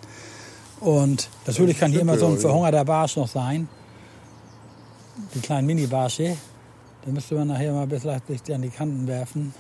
Und 0.81 1.29
natürlich 1.47 1.79
kann 1.79 1.91
hier 1.91 2.01
immer 2.01 2.17
so 2.17 2.27
ein 2.27 2.35
ja. 2.35 2.41
verhungerter 2.41 2.85
Barsch 2.85 3.17
noch 3.17 3.29
sein. 3.29 3.69
Die 5.35 5.41
kleinen 5.41 5.67
Mini-Barsche. 5.67 6.37
Da 7.05 7.11
müsste 7.11 7.35
man 7.35 7.49
nachher 7.49 7.73
mal 7.73 7.87
bis 7.87 8.05
leicht 8.05 8.27
sich 8.29 8.55
an 8.55 8.63
die 8.63 8.69
Kanten 8.69 9.07
werfen. 9.09 9.53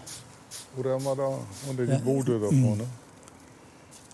Oder 0.76 1.00
mal 1.00 1.16
da 1.16 1.30
unter 1.68 1.84
die 1.84 2.02
Boote 2.02 2.38
da 2.38 2.46
vorne. 2.46 2.84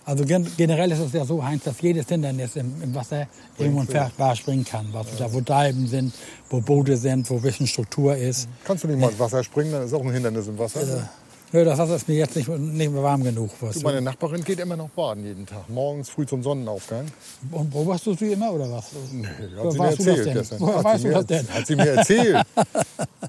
Also 0.06 0.24
gen 0.24 0.46
generell 0.56 0.92
ist 0.92 0.98
es 0.98 1.12
ja 1.12 1.24
so, 1.24 1.42
Heinz, 1.42 1.64
dass 1.64 1.80
jedes 1.80 2.06
Hindernis 2.08 2.56
im, 2.56 2.82
im 2.82 2.94
Wasser 2.94 3.26
irgendwo 3.58 3.80
ein 3.80 3.86
Pferd 3.86 4.16
Barsch 4.16 4.40
springen 4.40 4.64
kann. 4.64 4.86
Was 4.92 5.16
da, 5.16 5.32
wo 5.32 5.40
Dalben 5.40 5.86
sind, 5.86 6.14
wo 6.50 6.60
Boote 6.60 6.96
sind, 6.96 7.28
wo 7.30 7.36
ein 7.36 7.42
bisschen 7.42 7.66
Struktur 7.66 8.14
ist. 8.14 8.48
Kannst 8.64 8.84
du 8.84 8.88
nicht 8.88 9.00
mal 9.00 9.10
ins 9.10 9.18
Wasser 9.18 9.42
springen, 9.42 9.72
dann 9.72 9.84
ist 9.84 9.94
auch 9.94 10.02
ein 10.02 10.12
Hindernis 10.12 10.46
im 10.46 10.58
Wasser. 10.58 11.08
Nö, 11.54 11.64
das 11.64 11.78
Wasser 11.78 11.94
ist 11.94 12.08
mir 12.08 12.16
jetzt 12.16 12.34
nicht, 12.34 12.48
nicht 12.48 12.90
mehr 12.92 13.00
warm 13.04 13.22
genug. 13.22 13.48
Weißt 13.60 13.76
Du, 13.76 13.80
meine 13.82 14.00
Nachbarin 14.00 14.42
geht 14.42 14.58
immer 14.58 14.76
noch 14.76 14.88
baden 14.88 15.24
jeden 15.24 15.46
Tag. 15.46 15.68
Morgens 15.70 16.08
früh 16.08 16.26
zum 16.26 16.42
Sonnenaufgang. 16.42 17.06
Und 17.52 17.70
beobachtest 17.70 18.06
du 18.08 18.14
sie 18.26 18.32
immer 18.32 18.52
oder 18.52 18.68
was? 18.72 18.86
Nee, 19.12 19.24
hat 19.56 19.70
sie 19.72 19.78
mir 19.78 19.86
erzählt 19.86 20.26
denn? 20.26 20.34
gestern. 20.34 20.58
Woher 20.60 20.76
Hat 20.78 20.84
weißt 20.84 21.04
du 21.04 21.10
das 21.10 21.26
denn? 21.26 21.48
Hat 21.48 21.66
sie 21.68 21.76
mir 21.76 21.88
erzählt. 21.90 22.44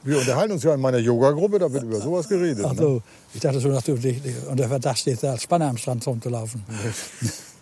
Wir 0.03 0.17
unterhalten 0.17 0.53
uns 0.53 0.63
ja 0.63 0.73
in 0.73 0.81
meiner 0.81 0.97
Yoga-Gruppe, 0.97 1.59
da 1.59 1.71
wird 1.71 1.83
über 1.83 2.01
sowas 2.01 2.27
geredet. 2.27 2.65
Ach 2.67 2.71
Ne? 2.73 2.77
so, 2.81 3.01
ich 3.35 3.41
dachte 3.41 3.61
schon, 3.61 3.71
dass 3.73 3.83
du 3.83 3.93
dich 3.93 4.19
unter 4.49 4.69
Verdacht 4.69 4.97
stehst, 4.97 5.21
da 5.21 5.33
als 5.33 5.43
Spanner 5.43 5.69
am 5.69 5.77
Strand 5.77 6.07
rumzulaufen. 6.07 6.63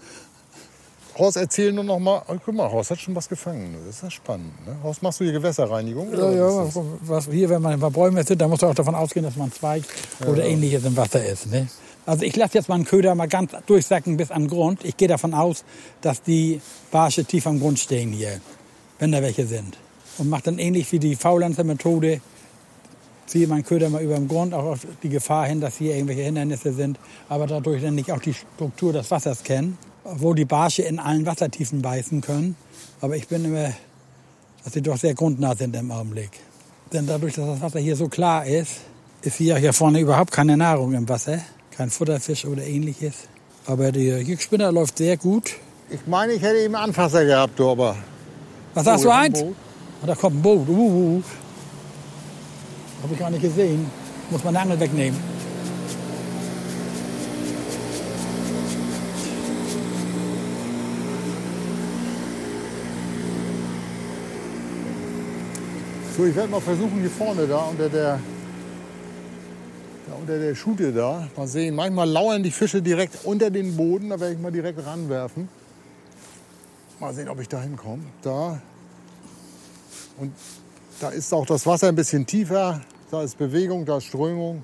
Horst, 1.18 1.38
erzähl 1.38 1.72
nur 1.72 1.84
noch 1.84 2.00
mal. 2.00 2.24
Oh, 2.28 2.36
guck 2.44 2.56
mal, 2.56 2.72
Horst 2.72 2.92
hat 2.92 3.00
schon 3.00 3.16
was 3.16 3.30
gefangen. 3.30 3.76
Das 3.86 3.98
ist 3.98 4.04
ja 4.04 4.10
spannend. 4.10 4.66
Ne? 4.66 4.76
Horst, 4.82 5.04
machst 5.04 5.20
du 5.20 5.24
hier 5.24 5.34
Gewässerreinigung? 5.34 6.12
Ja, 6.12 6.32
ja, 6.32 6.68
was 7.02 7.30
hier, 7.30 7.50
wenn 7.50 7.62
man 7.62 7.80
bei 7.80 7.90
Bäumen 7.90 8.18
sitzt, 8.18 8.42
dann 8.42 8.50
muss 8.50 8.62
man 8.62 8.72
auch 8.72 8.76
davon 8.76 8.96
ausgehen, 8.96 9.24
dass 9.24 9.36
man 9.36 9.52
Zweig 9.52 9.84
oder 10.26 10.44
ähnliches 10.44 10.84
im 10.86 10.98
Wasser 10.98 11.24
ist. 11.24 11.52
Ne? 11.52 11.68
Also 12.06 12.26
ich 12.26 12.36
lasse 12.36 12.56
jetzt 12.56 12.68
meinen 12.68 12.86
Köder 12.86 13.14
mal 13.16 13.28
ganz 13.28 13.52
durchsacken 13.66 14.18
bis 14.18 14.32
an 14.32 14.44
den 14.44 14.50
Grund. 14.50 14.84
Ich 14.84 14.98
gehe 14.98 15.08
davon 15.08 15.34
aus, 15.34 15.64
dass 16.02 16.22
die 16.22 16.62
Barsche 16.92 17.24
tief 17.26 17.46
am 17.46 17.60
Grund 17.60 17.80
stehen 17.80 18.12
hier, 18.12 18.42
wenn 19.00 19.12
da 19.12 19.22
welche 19.22 19.46
sind. 19.46 19.78
Und 20.18 20.30
mache 20.30 20.44
dann 20.44 20.60
ähnlich 20.60 20.92
wie 20.92 21.00
die 21.00 21.16
Faulenzer 21.16 21.64
Methode, 21.64 22.22
ziehe 23.26 23.48
meinen 23.48 23.64
Köder 23.64 23.90
mal 23.90 24.02
über 24.02 24.16
den 24.16 24.28
Grund, 24.28 24.54
auch 24.54 24.66
auf 24.66 24.80
die 25.02 25.10
Gefahr 25.10 25.46
hin, 25.46 25.62
dass 25.62 25.78
hier 25.78 25.96
irgendwelche 25.96 26.24
Hindernisse 26.24 26.74
sind, 26.74 27.00
aber 27.30 27.48
dadurch 27.48 27.82
dann 27.82 27.96
nicht 27.96 28.12
auch 28.12 28.20
die 28.20 28.34
Struktur 28.34 28.94
des 28.94 29.10
Wassers 29.10 29.44
kennen, 29.44 29.78
wo 30.04 30.34
die 30.34 30.46
Barsche 30.46 30.84
in 30.84 31.00
allen 31.00 31.26
Wassertiefen 31.26 31.82
beißen 31.82 32.22
können. 32.22 32.56
Aber 33.02 33.16
ich 33.16 33.28
bin 33.28 33.46
immer 33.46 33.74
dass 34.64 34.74
sie 34.74 34.82
doch 34.82 34.98
sehr 34.98 35.14
grundnah 35.14 35.56
sind 35.56 35.76
im 35.76 35.92
Augenblick. 35.92 36.32
Denn 36.92 37.06
dadurch, 37.06 37.34
dass 37.36 37.46
das 37.48 37.62
Wasser 37.62 37.80
hier 37.80 37.96
so 37.96 38.08
klar 38.08 38.46
ist, 38.46 38.78
ist 39.22 39.36
hier, 39.36 39.58
hier 39.58 39.74
vorne 39.74 40.00
überhaupt 40.00 40.32
keine 40.32 40.56
Nahrung 40.58 40.94
im 40.94 41.08
Wasser, 41.10 41.40
kein 41.76 41.90
Futterfisch 41.90 42.46
oder 42.46 42.64
ähnliches. 42.64 43.14
Aber 43.66 43.92
der 43.92 44.22
Jigspinner 44.22 44.72
läuft 44.72 44.98
sehr 44.98 45.18
gut. 45.18 45.52
Ich 45.90 46.06
meine, 46.08 46.34
ich 46.34 46.42
hätte 46.42 46.60
eben 46.60 46.76
Anfasser 46.76 47.26
gehabt, 47.26 47.60
du, 47.60 47.70
aber. 47.70 47.96
Was 48.74 48.86
sagst 48.86 49.06
Oh, 49.06 49.10
du, 49.10 49.14
ein 49.14 49.26
eins? 49.26 49.42
Boot. 49.42 49.56
Ah, 50.02 50.06
da 50.08 50.16
kommt 50.16 50.38
ein 50.38 50.42
Boot. 50.42 50.68
Uh, 50.68 50.72
uh. 51.18 51.24
Habe 53.04 53.14
ich 53.14 53.20
gar 53.20 53.30
nicht 53.30 53.42
gesehen. 53.42 53.86
Muss 54.30 54.44
man 54.44 54.56
eine 54.56 54.64
Angel 54.64 54.80
wegnehmen. 54.80 55.20
So, 66.16 66.26
ich 66.26 66.36
werde 66.36 66.50
mal 66.50 66.62
versuchen, 66.62 67.00
hier 67.00 67.10
vorne 67.10 67.48
da 67.48 67.58
unter 67.64 67.90
der, 67.90 68.20
da 70.08 70.14
unter 70.14 70.38
der 70.38 70.54
Schute 70.54 70.94
da, 70.94 71.28
mal 71.36 71.48
sehen. 71.48 71.74
Manchmal 71.74 72.08
lauern 72.08 72.44
die 72.44 72.52
Fische 72.52 72.84
direkt 72.84 73.26
unter 73.26 73.50
den 73.50 73.76
Boden, 73.76 74.12
da 74.12 74.20
werde 74.20 74.36
ich 74.36 74.40
mal 74.40 74.52
direkt 74.52 74.86
ranwerfen. 74.86 75.50
Mal 77.00 77.16
sehen, 77.16 77.30
ob 77.30 77.42
ich 77.42 77.50
da 77.50 77.60
hinkomme. 77.60 78.04
Da. 78.22 78.62
Und 80.20 80.34
da 81.00 81.10
ist 81.10 81.34
auch 81.34 81.48
das 81.48 81.66
Wasser 81.66 81.88
ein 81.88 81.96
bisschen 81.96 82.28
tiefer. 82.28 82.82
Da 83.10 83.24
ist 83.24 83.40
Bewegung, 83.40 83.88
da 83.88 83.98
ist 83.98 84.04
Strömung. 84.04 84.64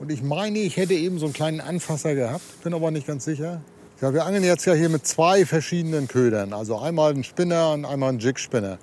Und 0.00 0.10
ich 0.10 0.24
meine, 0.24 0.58
ich 0.58 0.76
hätte 0.76 0.94
eben 0.94 1.20
so 1.20 1.26
einen 1.26 1.34
kleinen 1.34 1.60
Anfasser 1.60 2.16
gehabt, 2.16 2.64
bin 2.64 2.74
aber 2.74 2.90
nicht 2.90 3.06
ganz 3.06 3.24
sicher. 3.24 3.60
Ja, 4.00 4.12
wir 4.12 4.26
angeln 4.26 4.42
jetzt 4.42 4.64
ja 4.64 4.74
hier 4.74 4.88
mit 4.88 5.06
zwei 5.06 5.46
verschiedenen 5.46 6.08
Ködern. 6.08 6.52
Also 6.52 6.78
einmal 6.78 7.12
einen 7.12 7.22
Spinner 7.22 7.70
und 7.74 7.84
einmal 7.84 8.08
einen 8.08 8.18
Jigspinner. 8.18 8.78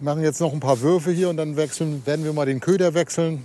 Wir 0.00 0.06
machen 0.06 0.22
jetzt 0.22 0.40
noch 0.40 0.54
ein 0.54 0.60
paar 0.60 0.80
Würfe 0.80 1.10
hier 1.10 1.28
und 1.28 1.36
dann 1.36 1.56
wechseln, 1.56 2.00
werden 2.06 2.24
wir 2.24 2.32
mal 2.32 2.46
den 2.46 2.58
Köder 2.60 2.94
wechseln. 2.94 3.44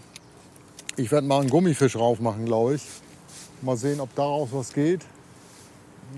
Ich 0.96 1.12
werde 1.12 1.28
mal 1.28 1.42
einen 1.42 1.50
Gummifisch 1.50 1.98
raufmachen, 1.98 2.46
glaube 2.46 2.76
ich. 2.76 2.82
Mal 3.62 3.76
sehen, 3.76 4.00
ob 4.00 4.16
daraus 4.16 4.48
was 4.54 4.72
geht. 4.72 5.02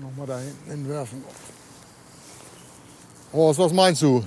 Nochmal 0.00 0.28
da 0.28 0.38
hinten 0.38 0.70
hinwerfen. 0.70 1.24
Horst, 3.32 3.58
was 3.58 3.72
meinst 3.72 4.00
du? 4.02 4.22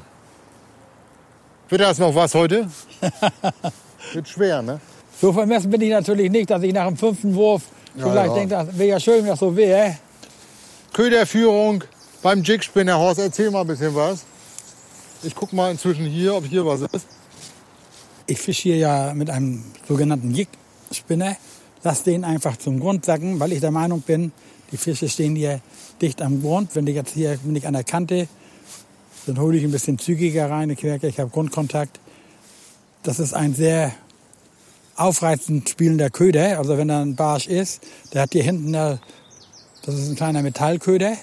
Wird 1.70 1.80
das 1.80 1.98
noch 1.98 2.14
was 2.14 2.36
heute? 2.36 2.68
Wird 4.12 4.28
schwer, 4.28 4.62
ne? 4.62 4.82
So 5.22 5.32
vermessen 5.32 5.70
bin 5.70 5.80
ich 5.80 5.92
natürlich 5.92 6.30
nicht, 6.30 6.50
dass 6.50 6.62
ich 6.62 6.74
nach 6.74 6.88
dem 6.88 6.98
fünften 6.98 7.34
Wurf 7.36 7.62
Ja, 7.96 8.10
vielleicht 8.10 8.28
ja. 8.28 8.34
denke, 8.34 8.56
das 8.56 8.78
wäre 8.78 8.90
ja 8.90 9.00
schön, 9.00 9.20
wenn 9.20 9.28
das 9.28 9.40
so 9.40 9.56
wäre. 9.56 9.96
Köderführung 10.92 11.86
beim 12.22 12.44
Jigspinner. 12.44 12.98
Horst, 12.98 13.22
erzähl 13.22 13.50
mal 13.50 13.62
ein 13.62 13.68
bisschen 13.68 13.96
was. 13.96 14.26
Ich 15.24 15.36
guck 15.36 15.54
mal 15.54 15.70
inzwischen 15.70 16.06
hier, 16.08 16.34
ob 16.36 16.46
hier 16.46 16.66
was 16.66 16.82
ist. 16.82 17.06
Ich 18.26 18.40
fische 18.40 18.64
hier 18.64 18.78
ja 18.78 19.14
mit 19.14 19.30
einem 19.30 19.64
sogenannten 19.88 20.34
Jig-Spinner. 20.34 21.38
Lass 21.84 22.02
den 22.02 22.24
einfach 22.24 22.58
zum 22.58 22.80
Grund 22.80 23.06
sacken, 23.06 23.40
weil 23.40 23.52
ich 23.52 23.60
der 23.60 23.70
Meinung 23.72 24.02
bin, 24.02 24.32
die 24.72 24.78
Fische 24.78 25.08
stehen 25.10 25.36
hier 25.36 25.62
dicht 26.02 26.24
am 26.24 26.42
Grund. 26.42 26.76
Wenn 26.76 26.88
die 26.88 26.94
jetzt 26.94 27.14
hier 27.14 27.38
bin 27.44 27.56
ich 27.56 27.68
an 27.68 27.74
der 27.74 27.84
Kante, 27.84 28.28
dann 29.28 29.40
hole 29.40 29.58
ich 29.58 29.64
ein 29.64 29.72
bisschen 29.72 30.00
zügiger 30.00 30.50
rein. 30.50 30.72
Ich 30.72 30.82
merke, 30.82 31.08
ich 31.08 31.20
habe 31.20 31.30
Grundkontakt. 31.30 32.00
Das 33.04 33.20
ist 33.20 33.34
ein 33.34 33.54
sehr 33.54 33.92
aufreizend 34.96 35.70
spielender 35.70 36.10
Köder. 36.10 36.58
Also 36.58 36.78
wenn 36.78 36.88
da 36.88 37.02
ein 37.02 37.16
Barsch 37.16 37.48
ist, 37.48 37.84
der 38.14 38.24
hat 38.24 38.32
hier 38.32 38.44
hinten, 38.44 38.74
das 38.74 39.00
ist 39.86 40.10
ein 40.10 40.16
kleiner 40.16 40.42
Metallköder, 40.42 41.14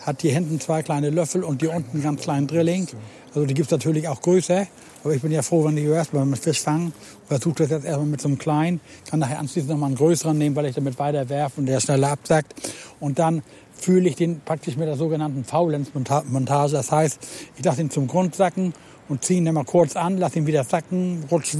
hat 0.00 0.22
hier 0.22 0.32
hinten 0.32 0.58
zwei 0.58 0.82
kleine 0.82 1.10
Löffel 1.10 1.44
und 1.44 1.60
hier 1.60 1.74
unten 1.74 1.90
einen 1.92 2.02
ganz 2.02 2.22
kleinen 2.22 2.46
Drilling. 2.46 2.88
Also 3.36 3.46
die 3.46 3.52
gibt 3.52 3.66
es 3.66 3.70
natürlich 3.70 4.08
auch 4.08 4.22
größer. 4.22 4.66
Aber 5.04 5.14
ich 5.14 5.20
bin 5.20 5.30
ja 5.30 5.42
froh, 5.42 5.62
wenn 5.66 5.76
ich 5.76 5.84
erstmal 5.84 6.24
mit 6.24 6.38
Fisch 6.38 6.62
fange. 6.62 6.92
Versuche 7.26 7.56
das 7.56 7.70
jetzt 7.70 7.84
erstmal 7.84 8.06
mit 8.06 8.18
so 8.18 8.28
einem 8.28 8.38
kleinen. 8.38 8.80
Kann 9.10 9.20
nachher 9.20 9.38
anschließend 9.38 9.70
nochmal 9.70 9.88
einen 9.88 9.96
größeren 9.96 10.38
nehmen, 10.38 10.56
weil 10.56 10.64
ich 10.64 10.74
damit 10.74 10.98
weiter 10.98 11.28
werfe 11.28 11.60
und 11.60 11.66
der 11.66 11.78
schneller 11.80 12.12
absackt. 12.12 12.54
Und 12.98 13.18
dann 13.18 13.42
fühle 13.74 14.08
ich 14.08 14.16
den 14.16 14.40
praktisch 14.40 14.78
mit 14.78 14.88
der 14.88 14.96
sogenannten 14.96 15.44
Faulenz-Montage. 15.44 16.72
Das 16.72 16.90
heißt, 16.90 17.18
ich 17.58 17.62
lasse 17.62 17.82
ihn 17.82 17.90
zum 17.90 18.06
Grund 18.06 18.34
sacken 18.34 18.72
und 19.10 19.22
ziehe 19.22 19.38
ihn 19.38 19.44
dann 19.44 19.54
mal 19.54 19.64
kurz 19.64 19.96
an, 19.96 20.16
lasse 20.16 20.38
ihn 20.38 20.46
wieder 20.46 20.64
sacken 20.64 21.24
rutsch, 21.30 21.56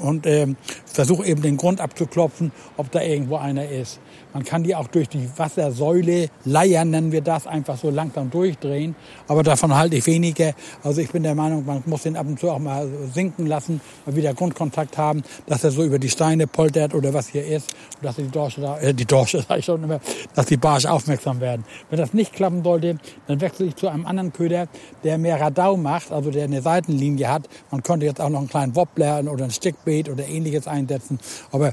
und 0.00 0.26
ähm, 0.26 0.56
versuche 0.86 1.26
eben 1.26 1.42
den 1.42 1.58
Grund 1.58 1.82
abzuklopfen, 1.82 2.52
ob 2.78 2.90
da 2.90 3.02
irgendwo 3.02 3.36
einer 3.36 3.68
ist. 3.68 4.00
Man 4.32 4.44
kann 4.44 4.62
die 4.62 4.74
auch 4.74 4.88
durch 4.88 5.08
die 5.08 5.28
Wassersäule 5.36 6.28
leiern, 6.44 6.90
nennen 6.90 7.12
wir 7.12 7.22
das, 7.22 7.46
einfach 7.46 7.78
so 7.78 7.90
langsam 7.90 8.30
durchdrehen. 8.30 8.94
Aber 9.26 9.42
davon 9.42 9.74
halte 9.74 9.96
ich 9.96 10.06
weniger. 10.06 10.52
Also 10.82 11.00
ich 11.00 11.10
bin 11.10 11.22
der 11.22 11.34
Meinung, 11.34 11.64
man 11.64 11.82
muss 11.86 12.02
den 12.02 12.16
ab 12.16 12.26
und 12.26 12.38
zu 12.38 12.50
auch 12.50 12.58
mal 12.58 12.88
sinken 13.14 13.46
lassen, 13.46 13.80
mal 14.06 14.14
wieder 14.14 14.34
Grundkontakt 14.34 14.98
haben, 14.98 15.22
dass 15.46 15.64
er 15.64 15.70
so 15.70 15.82
über 15.82 15.98
die 15.98 16.10
Steine 16.10 16.46
poltert 16.46 16.94
oder 16.94 17.14
was 17.14 17.28
hier 17.28 17.46
ist. 17.46 17.74
Und 17.96 18.04
dass 18.04 18.16
die 18.16 18.28
Dorsche, 18.28 18.60
da, 18.60 18.78
äh, 18.78 18.92
die 18.92 19.06
Dorsche, 19.06 19.42
sag 19.48 19.58
ich 19.58 19.64
schon 19.64 19.82
immer, 19.82 20.00
dass 20.34 20.46
die 20.46 20.56
Barsche 20.56 20.90
aufmerksam 20.90 21.40
werden. 21.40 21.64
Wenn 21.90 21.98
das 21.98 22.12
nicht 22.12 22.32
klappen 22.32 22.62
sollte, 22.62 22.98
dann 23.26 23.40
wechsle 23.40 23.66
ich 23.66 23.76
zu 23.76 23.88
einem 23.88 24.06
anderen 24.06 24.32
Köder, 24.32 24.68
der 25.04 25.18
mehr 25.18 25.40
Radau 25.40 25.76
macht, 25.76 26.12
also 26.12 26.30
der 26.30 26.44
eine 26.44 26.62
Seitenlinie 26.62 27.28
hat. 27.28 27.48
Man 27.70 27.82
könnte 27.82 28.06
jetzt 28.06 28.20
auch 28.20 28.28
noch 28.28 28.40
einen 28.40 28.48
kleinen 28.48 28.76
Wobbler 28.76 29.24
oder 29.30 29.44
ein 29.44 29.50
Stickbait 29.50 30.08
oder 30.08 30.26
ähnliches 30.26 30.66
einsetzen. 30.66 31.18
Aber 31.50 31.72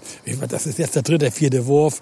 das 0.50 0.66
ist 0.66 0.80
jetzt 0.80 0.96
der 0.96 1.04
dritte, 1.04 1.32
vierte 1.32 1.66
Wurf. 1.68 2.02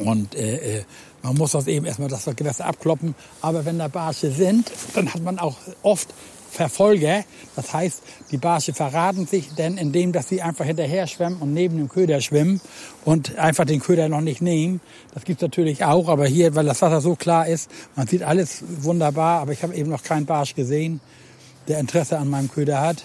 Und 0.00 0.34
äh, 0.34 0.78
äh, 0.78 0.84
man 1.22 1.36
muss 1.36 1.52
das 1.52 1.66
eben 1.66 1.86
erstmal 1.86 2.08
das 2.08 2.24
Gewässer 2.24 2.66
abkloppen. 2.66 3.14
Aber 3.40 3.64
wenn 3.64 3.78
da 3.78 3.88
Barsche 3.88 4.30
sind, 4.30 4.70
dann 4.94 5.12
hat 5.12 5.22
man 5.22 5.38
auch 5.38 5.56
oft 5.82 6.08
Verfolger. 6.54 7.24
Das 7.56 7.72
heißt, 7.72 8.02
die 8.30 8.38
Barsche 8.38 8.72
verraten 8.72 9.26
sich 9.26 9.54
denn, 9.54 9.76
indem 9.76 10.12
dass 10.12 10.28
sie 10.28 10.40
einfach 10.40 10.64
hinterher 10.64 11.06
schwimmen 11.06 11.38
und 11.40 11.52
neben 11.52 11.76
dem 11.76 11.88
Köder 11.88 12.20
schwimmen 12.20 12.60
und 13.04 13.36
einfach 13.38 13.64
den 13.64 13.80
Köder 13.80 14.08
noch 14.08 14.20
nicht 14.20 14.40
nehmen. 14.40 14.80
Das 15.12 15.24
gibt's 15.24 15.42
natürlich 15.42 15.84
auch, 15.84 16.08
aber 16.08 16.26
hier, 16.26 16.54
weil 16.54 16.64
das 16.64 16.80
Wasser 16.80 17.00
so 17.00 17.16
klar 17.16 17.48
ist, 17.48 17.70
man 17.96 18.06
sieht 18.06 18.22
alles 18.22 18.62
wunderbar, 18.82 19.40
aber 19.40 19.52
ich 19.52 19.62
habe 19.64 19.74
eben 19.74 19.90
noch 19.90 20.04
keinen 20.04 20.26
Barsch 20.26 20.54
gesehen, 20.54 21.00
der 21.66 21.80
Interesse 21.80 22.18
an 22.18 22.28
meinem 22.28 22.50
Köder 22.50 22.80
hat. 22.80 23.02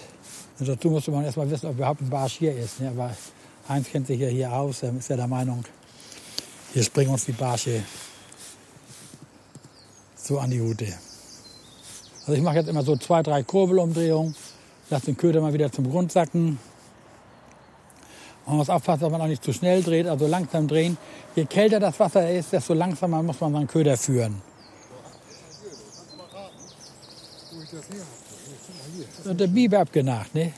Und 0.60 0.68
dazu 0.68 0.90
musste 0.90 1.10
man 1.10 1.24
erstmal 1.24 1.50
wissen, 1.50 1.66
ob 1.66 1.74
überhaupt 1.74 2.02
ein 2.02 2.10
Barsch 2.10 2.34
hier 2.38 2.56
ist. 2.56 2.80
Ne? 2.80 2.88
Aber 2.88 3.10
Heinz 3.68 3.88
kennt 3.90 4.06
sich 4.06 4.20
ja 4.20 4.28
hier 4.28 4.52
aus, 4.52 4.82
er 4.82 4.94
ist 4.96 5.08
ja 5.08 5.16
der 5.16 5.26
Meinung, 5.26 5.64
hier 6.72 6.82
springen 6.82 7.10
uns 7.10 7.24
die 7.24 7.32
Barsche 7.32 7.82
so 10.16 10.38
an 10.38 10.50
die 10.50 10.60
Route. 10.60 10.86
Also 12.20 12.32
ich 12.32 12.42
mache 12.42 12.56
jetzt 12.56 12.68
immer 12.68 12.82
so 12.82 12.96
zwei, 12.96 13.22
drei 13.22 13.42
Kurbelumdrehungen, 13.42 14.34
lasse 14.88 15.06
den 15.06 15.16
Köder 15.16 15.40
mal 15.40 15.52
wieder 15.52 15.72
zum 15.72 15.90
Grund 15.90 16.12
sacken. 16.12 16.58
Man 18.46 18.56
muss 18.56 18.70
aufpassen, 18.70 19.02
dass 19.02 19.10
man 19.10 19.20
auch 19.20 19.26
nicht 19.26 19.44
zu 19.44 19.52
schnell 19.52 19.82
dreht, 19.82 20.06
also 20.06 20.26
langsam 20.26 20.66
drehen. 20.68 20.96
Je 21.34 21.44
kälter 21.44 21.80
das 21.80 21.98
Wasser 21.98 22.30
ist, 22.30 22.52
desto 22.52 22.74
langsamer 22.74 23.22
muss 23.22 23.40
man 23.40 23.52
seinen 23.52 23.66
Köder 23.66 23.96
führen. 23.96 24.42
Und 29.24 29.40
der 29.40 29.46
Biber 29.46 29.80
abgenagt, 29.80 30.34
ne? 30.34 30.52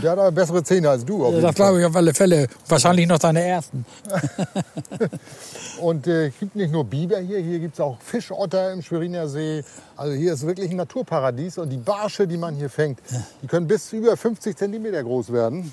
Der 0.00 0.12
hat 0.12 0.18
aber 0.18 0.32
bessere 0.32 0.62
Zähne 0.64 0.88
als 0.90 1.04
du. 1.04 1.24
Auf 1.24 1.34
Das 1.40 1.54
glaube 1.54 1.80
ich 1.80 1.86
auf 1.86 1.94
alle 1.96 2.14
Fälle. 2.14 2.46
Wahrscheinlich 2.68 3.06
noch 3.06 3.20
seine 3.20 3.42
ersten. 3.42 3.84
Und 5.80 6.06
äh, 6.06 6.28
es 6.28 6.38
gibt 6.38 6.54
nicht 6.56 6.72
nur 6.72 6.84
Biber 6.84 7.18
hier, 7.18 7.38
hier 7.40 7.58
gibt 7.58 7.74
es 7.74 7.80
auch 7.80 7.96
Fischotter 8.00 8.72
im 8.72 8.82
Schweriner 8.82 9.28
See. 9.28 9.64
Also 9.96 10.14
hier 10.14 10.32
ist 10.34 10.46
wirklich 10.46 10.70
ein 10.70 10.76
Naturparadies. 10.76 11.58
Und 11.58 11.70
die 11.70 11.76
Barsche, 11.76 12.26
die 12.26 12.36
man 12.36 12.54
hier 12.54 12.70
fängt, 12.70 13.00
die 13.42 13.46
können 13.46 13.66
bis 13.66 13.92
über 13.92 14.16
50 14.16 14.56
Zentimeter 14.56 15.02
groß 15.02 15.32
werden. 15.32 15.72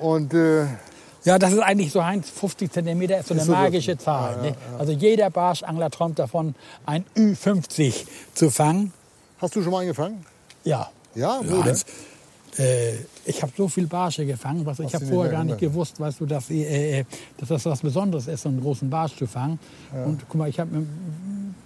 Und 0.00 0.34
äh, 0.34 0.64
Ja, 1.24 1.38
das 1.38 1.52
ist 1.52 1.60
eigentlich 1.60 1.92
so 1.92 2.04
Heinz, 2.04 2.30
50 2.30 2.72
Zentimeter 2.72 3.18
ist 3.18 3.28
so 3.28 3.34
eine 3.34 3.40
Ist 3.42 3.46
so 3.46 3.52
magische 3.52 3.96
Zahl. 3.98 4.40
ne? 4.42 4.54
Also 4.78 4.92
jeder 4.92 5.30
Barschangler 5.30 5.90
träumt 5.90 6.18
davon, 6.18 6.54
ein 6.86 7.04
Ü50 7.16 8.06
zu 8.34 8.50
fangen. 8.50 8.92
hast 9.38 9.54
du 9.54 9.62
schon 9.62 9.70
mal 9.72 9.78
einen 9.80 9.88
gefangen? 9.88 10.24
Ja. 10.64 10.90
Ja, 11.14 11.40
wo 11.44 11.56
Ja, 11.58 11.72
äh, 12.58 12.94
ich 13.24 13.42
habe 13.42 13.52
so 13.56 13.68
viel 13.68 13.86
Barsche 13.86 14.24
gefangen, 14.26 14.64
was 14.64 14.78
ich 14.78 14.86
Hast 14.86 14.94
habe 14.94 15.06
vorher 15.06 15.32
gar 15.32 15.44
nicht 15.44 15.58
gewusst, 15.58 15.98
weißt 15.98 16.20
du, 16.20 16.26
dass, 16.26 16.50
äh, 16.50 17.00
äh, 17.00 17.04
dass 17.38 17.48
das 17.48 17.64
was 17.66 17.80
Besonderes 17.80 18.26
ist, 18.26 18.42
so 18.42 18.48
einen 18.48 18.60
großen 18.60 18.88
Barsch 18.88 19.16
zu 19.16 19.26
fangen. 19.26 19.58
Und 20.04 20.22
guck 20.28 20.38
mal, 20.38 20.48
ich 20.48 20.60
habe 20.60 20.70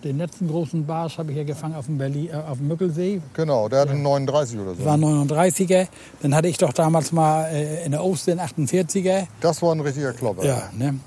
den 0.04 0.18
letzten 0.18 0.48
großen 0.48 0.86
Barsch 0.86 1.18
habe 1.18 1.32
ich 1.32 1.38
ja 1.38 1.44
gefangen 1.44 1.74
auf 1.74 1.86
dem, 1.86 1.98
Berlin, 1.98 2.28
äh, 2.28 2.36
auf 2.36 2.58
dem 2.58 2.68
Müggelsee. 2.68 3.20
Genau, 3.34 3.68
der 3.68 3.80
hat 3.80 3.90
einen 3.90 4.02
39 4.02 4.60
oder 4.60 4.70
so. 4.70 4.76
Das 4.76 4.84
war 4.84 4.96
39er. 4.96 5.88
Dann 6.22 6.34
hatte 6.34 6.48
ich 6.48 6.58
doch 6.58 6.72
damals 6.72 7.12
mal 7.12 7.46
äh, 7.46 7.84
in 7.84 7.92
der 7.92 8.04
Osten 8.04 8.38
48er. 8.38 9.26
Das 9.40 9.60
war 9.62 9.74
ein 9.74 9.80
richtiger 9.80 10.12
Klopper. 10.12 10.44
Ja, 10.44 10.70
ne? 10.76 10.98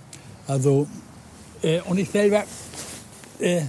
Also, 0.48 0.88
äh, 1.62 1.80
und 1.82 1.98
ich 1.98 2.10
selber 2.10 2.44
äh, 3.40 3.62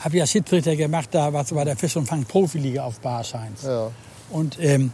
habe 0.00 0.16
ja 0.16 0.26
Schiedsrichter 0.26 0.76
gemacht, 0.76 1.08
da 1.12 1.32
was 1.32 1.52
bei 1.52 1.64
der 1.64 1.76
Fisch- 1.76 1.96
und 1.96 2.06
Fang-Profiliga 2.06 2.84
auf 2.84 3.00
Barscheins. 3.00 3.62
Ja. 3.62 3.90
Und 4.32 4.58
ähm, 4.60 4.92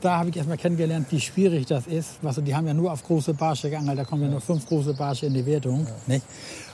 da 0.00 0.18
habe 0.18 0.30
ich 0.30 0.36
erstmal 0.36 0.56
kennengelernt, 0.58 1.06
wie 1.10 1.20
schwierig 1.20 1.66
das 1.66 1.86
ist. 1.86 2.22
Weißt 2.22 2.38
du, 2.38 2.42
die 2.42 2.54
haben 2.54 2.66
ja 2.66 2.74
nur 2.74 2.92
auf 2.92 3.02
große 3.04 3.34
Barsche 3.34 3.70
geangelt, 3.70 3.98
da 3.98 4.04
kommen 4.04 4.22
ja 4.22 4.28
nur 4.28 4.40
fünf 4.40 4.66
große 4.66 4.94
Barsche 4.94 5.26
in 5.26 5.34
die 5.34 5.44
Wertung. 5.46 5.86
Nicht? 6.06 6.24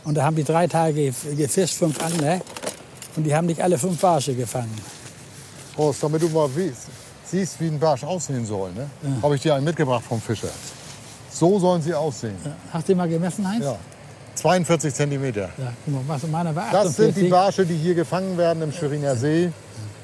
Und 0.05 0.17
da 0.17 0.25
haben 0.25 0.37
die 0.37 0.45
drei 0.45 0.67
Tage 0.67 1.01
gef- 1.11 1.35
gefischt, 1.37 1.75
fünf 1.75 2.03
Angler. 2.03 2.41
Und 3.17 3.25
die 3.25 3.35
haben 3.35 3.47
nicht 3.47 3.61
alle 3.61 3.79
fünf 3.79 4.01
Barsche 4.01 4.35
gefangen. 4.35 4.75
Horst, 5.77 6.03
damit 6.03 6.23
du 6.23 6.29
mal 6.29 6.49
siehst, 7.25 7.61
wie 7.61 7.67
ein 7.69 7.79
Barsch 7.79 8.03
aussehen 8.05 8.45
soll, 8.45 8.73
ne? 8.73 8.89
habe 9.23 9.37
ich 9.37 9.43
dir 9.43 9.55
einen 9.55 9.65
mitgebracht 9.65 10.05
vom 10.09 10.21
Fischer. 10.21 10.49
So 11.33 11.59
sollen 11.61 11.81
sie 11.81 11.95
aussehen. 11.95 12.35
Hast 12.73 12.89
du 12.89 12.93
den 12.93 12.99
mal 12.99 13.09
gemessen, 13.09 13.49
Heinz? 13.49 13.65
Ja. 13.65 13.77
42 14.35 14.93
Zentimeter. 14.95 15.51
Ja, 15.59 15.73
guck 15.85 15.95
mal, 15.95 16.03
was, 16.07 16.27
meiner 16.27 16.55
war 16.55 16.71
Das 16.73 16.97
sind 16.97 17.09
48. 17.11 17.25
die 17.25 17.29
Barsche, 17.31 17.67
die 17.67 17.77
hier 17.77 17.95
gefangen 17.95 18.37
werden 18.37 18.63
im 18.63 18.73
Schweriner 18.73 19.15
See. 19.15 19.53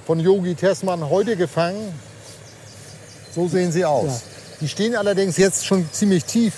Von 0.06 0.20
Yogi 0.20 0.54
Tessmann 0.54 1.08
heute 1.10 1.36
gefangen. 1.36 1.92
So 3.34 3.48
sehen 3.48 3.72
sie 3.72 3.84
aus. 3.84 4.06
Ja. 4.06 4.20
Die 4.60 4.68
stehen 4.68 4.96
allerdings 4.96 5.36
jetzt 5.36 5.66
schon 5.66 5.88
ziemlich 5.92 6.24
tief. 6.24 6.54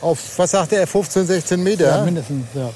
Auf, 0.00 0.38
was 0.38 0.52
sagt 0.52 0.72
er, 0.72 0.86
15, 0.86 1.26
16 1.26 1.62
Meter? 1.62 1.96
Ja, 1.98 2.04
mindestens, 2.04 2.46
ja. 2.54 2.70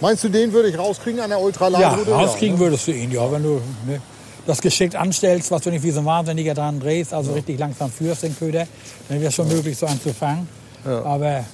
Meinst 0.00 0.22
du, 0.22 0.28
den 0.28 0.52
würde 0.52 0.68
ich 0.68 0.78
rauskriegen 0.78 1.18
an 1.20 1.30
der 1.30 1.38
Ja, 1.38 1.44
Ultralangroute? 1.44 2.12
rauskriegen 2.12 2.54
ne? 2.54 2.60
würdest 2.60 2.86
du 2.86 2.92
ihn, 2.92 3.10
ja, 3.10 3.30
wenn 3.32 3.42
du. 3.42 3.60
Ne? 3.86 4.00
das 4.48 4.62
geschickt 4.62 4.96
anstellst, 4.96 5.50
was 5.50 5.62
du 5.62 5.70
nicht 5.70 5.82
wie 5.82 5.90
so 5.90 6.00
ein 6.00 6.06
Wahnsinniger 6.06 6.54
dran 6.54 6.80
drehst, 6.80 7.12
also 7.12 7.34
richtig 7.34 7.58
langsam 7.58 7.90
führst 7.92 8.22
den 8.22 8.36
Köder, 8.36 8.66
dann 9.08 9.20
wäre 9.20 9.28
es 9.28 9.34
schon 9.34 9.46
möglich, 9.46 9.76
so 9.76 9.84
einen 9.84 10.00
zu 10.00 10.12
fangen. 10.14 10.48
Ja. 10.86 11.02
Aber 11.04 11.44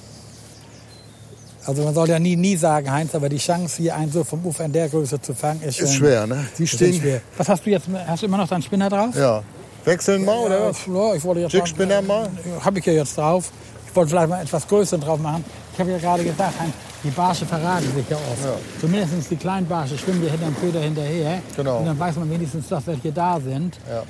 also 1.65 1.83
man 1.83 1.93
soll 1.93 2.09
ja 2.09 2.19
nie, 2.19 2.35
nie 2.35 2.55
sagen, 2.55 2.91
Heinz, 2.91 3.15
aber 3.15 3.29
die 3.29 3.37
Chance, 3.37 3.77
hier 3.77 3.95
einen 3.95 4.11
so 4.11 4.23
vom 4.23 4.45
Ufer 4.45 4.65
in 4.65 4.73
der 4.73 4.89
Größe 4.89 5.19
zu 5.21 5.33
fangen, 5.33 5.61
ist 5.63 5.77
schon 5.77 5.85
Ist 5.87 5.95
schwer, 5.95 6.27
ne? 6.27 6.45
Die 6.57 6.67
stehen. 6.67 6.93
schwer. 6.93 7.21
Was 7.37 7.49
hast 7.49 7.65
du 7.65 7.69
jetzt? 7.69 7.87
Hast 8.07 8.21
du 8.21 8.27
immer 8.27 8.37
noch 8.37 8.47
deinen 8.47 8.61
Spinner 8.61 8.89
drauf? 8.89 9.15
Ja. 9.15 9.43
Wechseln 9.83 10.25
mal, 10.25 10.37
oder 10.39 10.69
was? 10.69 10.85
Ja, 10.87 11.13
ich 11.13 11.23
wollte 11.23 11.41
jetzt 11.41 11.53
Jigspinner 11.53 12.01
mal? 12.01 12.29
Habe 12.61 12.79
ich 12.79 12.85
ja 12.85 12.93
jetzt 12.93 13.17
drauf. 13.17 13.51
Ich 13.87 13.95
wollte 13.95 14.09
vielleicht 14.09 14.29
mal 14.29 14.41
etwas 14.41 14.67
größer 14.67 14.97
drauf 14.97 15.19
machen. 15.19 15.45
Ich 15.73 15.79
habe 15.79 15.91
ja 15.91 15.97
gerade 15.97 16.23
gesagt, 16.23 16.59
Heinz, 16.59 16.73
die 17.03 17.11
Barsche 17.11 17.45
verraten 17.45 17.85
sich 17.95 18.09
ja 18.09 18.17
oft. 18.17 18.43
Ja. 18.43 18.55
Zumindest 18.81 19.29
die 19.29 19.35
kleinen 19.35 19.67
Barsche 19.67 19.97
schwimmen 19.97 20.21
dir 20.21 20.31
hinter 20.31 20.47
dem 20.47 20.59
Köder 20.59 20.79
hinterher. 20.79 21.39
Genau. 21.55 21.77
Und 21.77 21.85
dann 21.85 21.99
weiß 21.99 22.15
man 22.15 22.31
wenigstens, 22.31 22.67
dass 22.67 22.87
welche 22.87 23.11
da 23.11 23.39
sind. 23.39 23.77
Ja. 23.87 24.03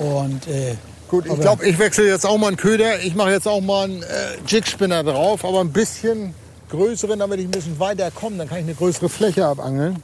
Und 0.00 0.46
äh, 0.46 0.76
Gut, 1.08 1.26
ich 1.26 1.40
glaube, 1.40 1.66
ich 1.66 1.78
wechsle 1.78 2.06
jetzt 2.06 2.24
auch 2.24 2.38
mal 2.38 2.48
einen 2.48 2.56
Köder. 2.56 3.00
Ich 3.00 3.14
mache 3.14 3.32
jetzt 3.32 3.46
auch 3.46 3.60
mal 3.60 3.84
einen 3.84 4.02
äh, 4.02 4.06
Jigspinner 4.46 5.02
drauf, 5.04 5.44
aber 5.44 5.60
ein 5.60 5.70
bisschen 5.70 6.32
größeren, 6.72 7.18
damit 7.18 7.38
ich 7.38 7.46
ein 7.46 7.50
bisschen 7.50 7.78
weiter 7.78 8.10
komme. 8.10 8.38
Dann 8.38 8.48
kann 8.48 8.58
ich 8.58 8.64
eine 8.64 8.74
größere 8.74 9.08
Fläche 9.08 9.46
abangeln. 9.46 10.02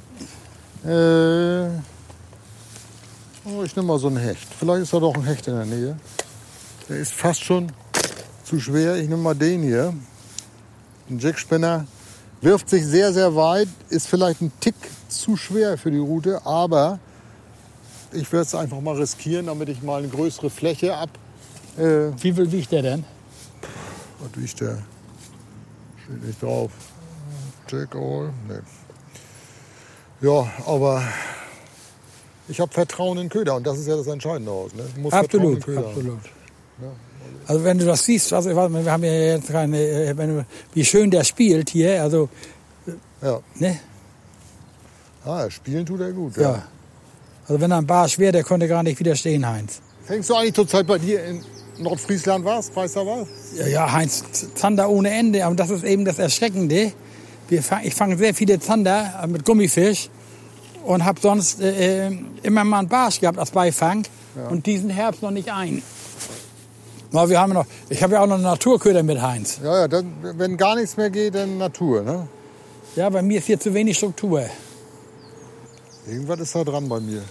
Äh, 0.84 1.68
oh, 3.48 3.62
ich 3.64 3.74
nehme 3.74 3.88
mal 3.88 3.98
so 3.98 4.08
einen 4.08 4.18
Hecht. 4.18 4.46
Vielleicht 4.58 4.82
ist 4.82 4.92
da 4.92 5.00
doch 5.00 5.14
ein 5.14 5.24
Hecht 5.24 5.48
in 5.48 5.54
der 5.54 5.64
Nähe. 5.64 5.96
Der 6.88 6.98
ist 6.98 7.12
fast 7.12 7.42
schon 7.42 7.72
zu 8.44 8.60
schwer. 8.60 8.96
Ich 8.96 9.08
nehme 9.08 9.22
mal 9.22 9.34
den 9.34 9.62
hier. 9.62 9.94
Ein 11.08 11.18
Jigspinner. 11.18 11.86
Wirft 12.42 12.68
sich 12.68 12.84
sehr, 12.86 13.12
sehr 13.14 13.34
weit. 13.34 13.68
Ist 13.88 14.06
vielleicht 14.06 14.42
ein 14.42 14.52
Tick 14.60 14.76
zu 15.08 15.36
schwer 15.36 15.78
für 15.78 15.90
die 15.90 15.98
Route, 15.98 16.44
aber 16.44 16.98
ich 18.12 18.30
werde 18.30 18.44
es 18.44 18.54
einfach 18.54 18.80
mal 18.80 18.94
riskieren, 18.94 19.46
damit 19.46 19.70
ich 19.70 19.82
mal 19.82 19.98
eine 19.98 20.08
größere 20.08 20.50
Fläche 20.50 20.94
ab. 20.94 21.10
Äh, 21.78 22.12
wie 22.20 22.32
viel 22.32 22.52
wiegt 22.52 22.72
der 22.72 22.82
denn? 22.82 23.04
was 24.20 24.42
wiegt 24.42 24.60
der? 24.60 24.78
Steht 26.08 26.24
nicht 26.26 26.42
drauf. 26.42 26.70
Jack 27.70 27.94
All? 27.94 28.30
Nee. 28.48 28.60
Ja, 30.20 30.50
aber 30.66 31.02
ich 32.48 32.60
habe 32.60 32.72
Vertrauen 32.72 33.18
in 33.18 33.28
Köder 33.28 33.56
und 33.56 33.66
das 33.66 33.78
ist 33.78 33.86
ja 33.86 33.96
das 33.96 34.06
Entscheidende 34.06 34.50
aus. 34.50 34.70
Ne? 34.74 34.84
Absolut, 35.10 35.58
absolut. 35.68 36.18
Also 37.46 37.64
wenn 37.64 37.78
du 37.78 37.84
das 37.86 38.04
siehst, 38.04 38.32
also 38.32 38.50
wir 38.50 38.56
haben 38.92 39.04
ja 39.04 39.12
jetzt 39.12 39.48
keine, 39.48 39.78
äh, 39.78 40.14
du, 40.14 40.44
wie 40.74 40.84
schön 40.84 41.10
der 41.10 41.24
spielt 41.24 41.70
hier, 41.70 42.02
also 42.02 42.28
Ja. 43.22 43.40
ne, 43.56 43.78
Ah, 45.24 45.50
spielen 45.50 45.84
tut 45.84 46.00
er 46.00 46.12
gut. 46.12 46.36
ja. 46.36 46.62
Also 47.46 47.60
wenn 47.60 47.70
er 47.70 47.78
ein 47.78 47.86
Barsch 47.86 48.18
wäre, 48.18 48.32
der 48.32 48.44
konnte 48.44 48.66
gar 48.68 48.82
nicht 48.82 48.98
widerstehen, 49.00 49.46
Heinz. 49.46 49.80
Fängst 50.04 50.28
du 50.30 50.34
eigentlich 50.34 50.54
zurzeit 50.54 50.86
bei 50.86 50.98
dir 50.98 51.22
in 51.24 51.42
Nordfriesland? 51.78 52.44
Weißt 52.44 52.76
du 52.76 53.06
was? 53.06 53.28
Ja, 53.56 53.66
ja, 53.66 53.92
Heinz, 53.92 54.24
Zander 54.54 54.88
ohne 54.88 55.10
Ende. 55.10 55.44
Aber 55.44 55.54
das 55.54 55.70
ist 55.70 55.84
eben 55.84 56.04
das 56.04 56.18
Erschreckende. 56.18 56.92
Wir 57.48 57.62
ich 57.82 57.94
fange 57.94 58.18
sehr 58.18 58.34
viele 58.34 58.60
Zander 58.60 59.26
mit 59.26 59.44
Gummifisch 59.44 60.10
und 60.84 61.04
habe 61.04 61.20
sonst 61.20 61.60
äh, 61.60 62.08
äh, 62.08 62.18
immer 62.42 62.64
mal 62.64 62.80
einen 62.80 62.88
Barsch 62.88 63.20
gehabt 63.20 63.38
als 63.38 63.50
Beifang 63.50 64.04
und 64.50 64.66
diesen 64.66 64.90
Herbst 64.90 65.22
noch 65.22 65.30
nicht 65.30 65.50
ein. 65.50 65.82
Na, 67.10 67.28
wir 67.28 67.40
haben 67.40 67.54
noch, 67.54 67.64
ich 67.88 68.02
habe 68.02 68.14
ja 68.14 68.20
auch 68.20 68.26
noch 68.26 68.34
einen 68.34 68.44
Naturköder 68.44 69.02
mit 69.02 69.20
Heinz. 69.20 69.60
Ja, 69.62 69.80
ja, 69.80 69.88
dann, 69.88 70.12
wenn 70.22 70.56
gar 70.58 70.76
nichts 70.76 70.96
mehr 70.96 71.08
geht, 71.08 71.34
dann 71.34 71.56
Natur. 71.56 72.02
Ne? 72.02 72.28
Ja, 72.96 73.08
bei 73.08 73.22
mir 73.22 73.38
ist 73.38 73.46
hier 73.46 73.58
zu 73.58 73.72
wenig 73.72 73.96
Struktur. 73.96 74.44
Irgendwas 76.06 76.40
ist 76.40 76.54
da 76.54 76.64
dran 76.64 76.88
bei 76.88 77.00
mir. 77.00 77.22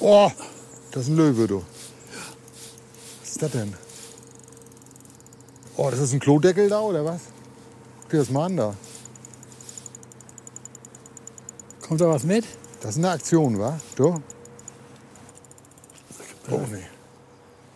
Oh, 0.00 0.30
das 0.90 1.02
ist 1.02 1.08
ein 1.08 1.16
Löwe, 1.16 1.46
du. 1.46 1.62
Was 3.36 3.42
ist 3.42 3.54
das 3.54 3.62
denn? 3.62 3.74
Oh, 5.76 5.90
das 5.90 6.00
ist 6.00 6.14
ein 6.14 6.20
Klodeckel 6.20 6.70
da, 6.70 6.80
oder 6.80 7.04
was? 7.04 7.20
Guck 8.00 8.10
dir 8.12 8.18
das 8.20 8.30
mal 8.30 8.46
an 8.46 8.56
da. 8.56 8.74
Kommt 11.82 12.00
da 12.00 12.08
was 12.08 12.24
mit? 12.24 12.46
Das 12.80 12.92
ist 12.92 12.96
eine 12.96 13.10
Aktion, 13.10 13.58
wa? 13.58 13.78
Du? 13.94 14.22
Oh, 16.50 16.60
nee. 16.72 16.78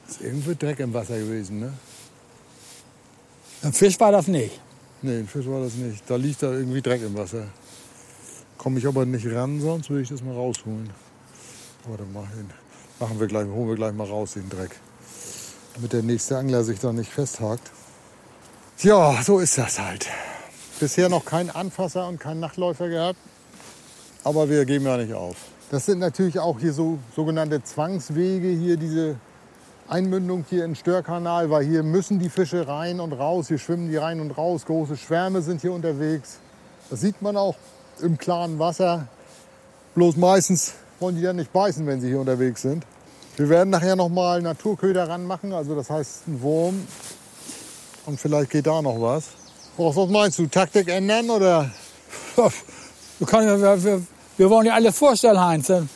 Ist 0.09 0.23
irgendwie 0.23 0.55
Dreck 0.55 0.81
im 0.81 0.94
Wasser 0.94 1.18
gewesen, 1.18 1.61
ne? 1.61 1.75
Ein 3.61 3.75
Fisch 3.75 4.01
war 4.01 4.12
das 4.12 4.29
nicht. 4.29 4.59
Nee, 5.03 5.18
ein 5.18 5.29
Fisch 5.29 5.46
war 5.46 5.61
das 5.61 5.75
nicht. 5.75 6.09
Da 6.09 6.16
liegt 6.16 6.42
da 6.42 6.53
irgendwie 6.53 6.81
Dreck 6.81 7.03
im 7.03 7.14
Wasser. 7.18 7.49
Komme 8.57 8.79
ich 8.79 8.87
aber 8.87 9.05
nicht 9.05 9.27
ran, 9.27 9.61
sonst 9.61 9.90
würde 9.90 10.05
ich 10.05 10.09
das 10.09 10.23
mal 10.23 10.35
rausholen. 10.35 10.88
Warte 11.87 12.05
mal 12.05 12.27
hin. 12.29 12.49
Machen 12.99 13.20
wir 13.20 13.27
gleich, 13.27 13.46
holen 13.46 13.68
wir 13.68 13.77
gleich 13.77 13.92
mal 13.92 14.07
raus, 14.07 14.33
den 14.33 14.49
Dreck. 14.49 14.81
Damit 15.81 15.95
der 15.95 16.03
nächste 16.03 16.37
Angler 16.37 16.62
sich 16.62 16.79
da 16.79 16.93
nicht 16.93 17.11
festhakt. 17.11 17.71
Ja, 18.81 19.23
so 19.23 19.38
ist 19.38 19.57
das 19.57 19.81
halt. 19.81 20.09
Bisher 20.79 21.09
noch 21.09 21.25
kein 21.25 21.49
Anfasser 21.49 22.07
und 22.07 22.21
kein 22.21 22.38
Nachtläufer 22.38 22.90
gehabt. 22.90 23.19
Aber 24.23 24.51
wir 24.51 24.66
geben 24.66 24.85
ja 24.85 24.99
nicht 24.99 25.14
auf. 25.14 25.37
Das 25.71 25.87
sind 25.87 26.01
natürlich 26.01 26.38
auch 26.38 26.61
hier 26.61 26.75
so 26.75 26.99
sogenannte 27.16 27.64
Zwangswege, 27.64 28.49
hier 28.49 28.77
diese 28.77 29.16
Einmündung 29.88 30.45
hier 30.51 30.66
in 30.66 30.77
Störkanal, 30.77 31.49
weil 31.49 31.64
hier 31.64 31.83
müssen 31.83 32.19
die 32.19 32.29
Fische 32.29 32.69
rein 32.69 33.01
und 33.01 33.14
raus, 33.14 33.49
hier 33.49 33.59
schwimmen 33.59 33.88
die 33.88 33.97
rein 33.97 34.21
und 34.21 34.33
raus, 34.33 34.66
große 34.66 34.99
Schwärme 34.99 35.40
sind 35.40 35.62
hier 35.62 35.73
unterwegs. 35.73 36.40
Das 36.90 37.01
sieht 37.01 37.23
man 37.23 37.38
auch 37.38 37.57
im 38.03 38.19
klaren 38.19 38.59
Wasser. 38.59 39.09
Bloß 39.95 40.19
meistens 40.19 40.75
wollen 40.99 41.16
die 41.16 41.23
dann 41.23 41.37
nicht 41.37 41.55
beißen, 41.55 41.87
wenn 41.87 42.03
sie 42.03 42.09
hier 42.09 42.21
unterwegs 42.21 42.61
sind. 42.61 42.85
Wir 43.37 43.49
werden 43.49 43.71
nachher 43.71 43.97
noch 43.97 44.09
mal 44.09 44.43
Naturköder 44.43 45.09
ranmachen, 45.09 45.53
also 45.53 45.75
das 45.75 45.88
heißt 45.88 46.29
ein 46.29 46.43
Wurm. 46.43 46.87
Und 48.07 48.21
vielleicht 48.21 48.51
geht 48.51 48.66
da 48.66 48.83
noch 48.83 49.01
was. 49.01 49.25
Was 49.77 50.09
meinst 50.11 50.38
du? 50.38 50.47
Taktik 50.47 50.88
ändern 50.88 51.31
oder? 51.31 51.71
Wir, 53.19 53.27
können, 53.27 53.49
ja- 53.49 53.61
wir, 53.61 53.85
wir, 53.85 54.03
wir 54.38 54.49
wollen 54.51 54.66
ja 54.66 54.73
alles 54.75 54.97
vorstellen, 54.97 55.38
Heinz. 55.38 55.66
Dann 55.66 55.90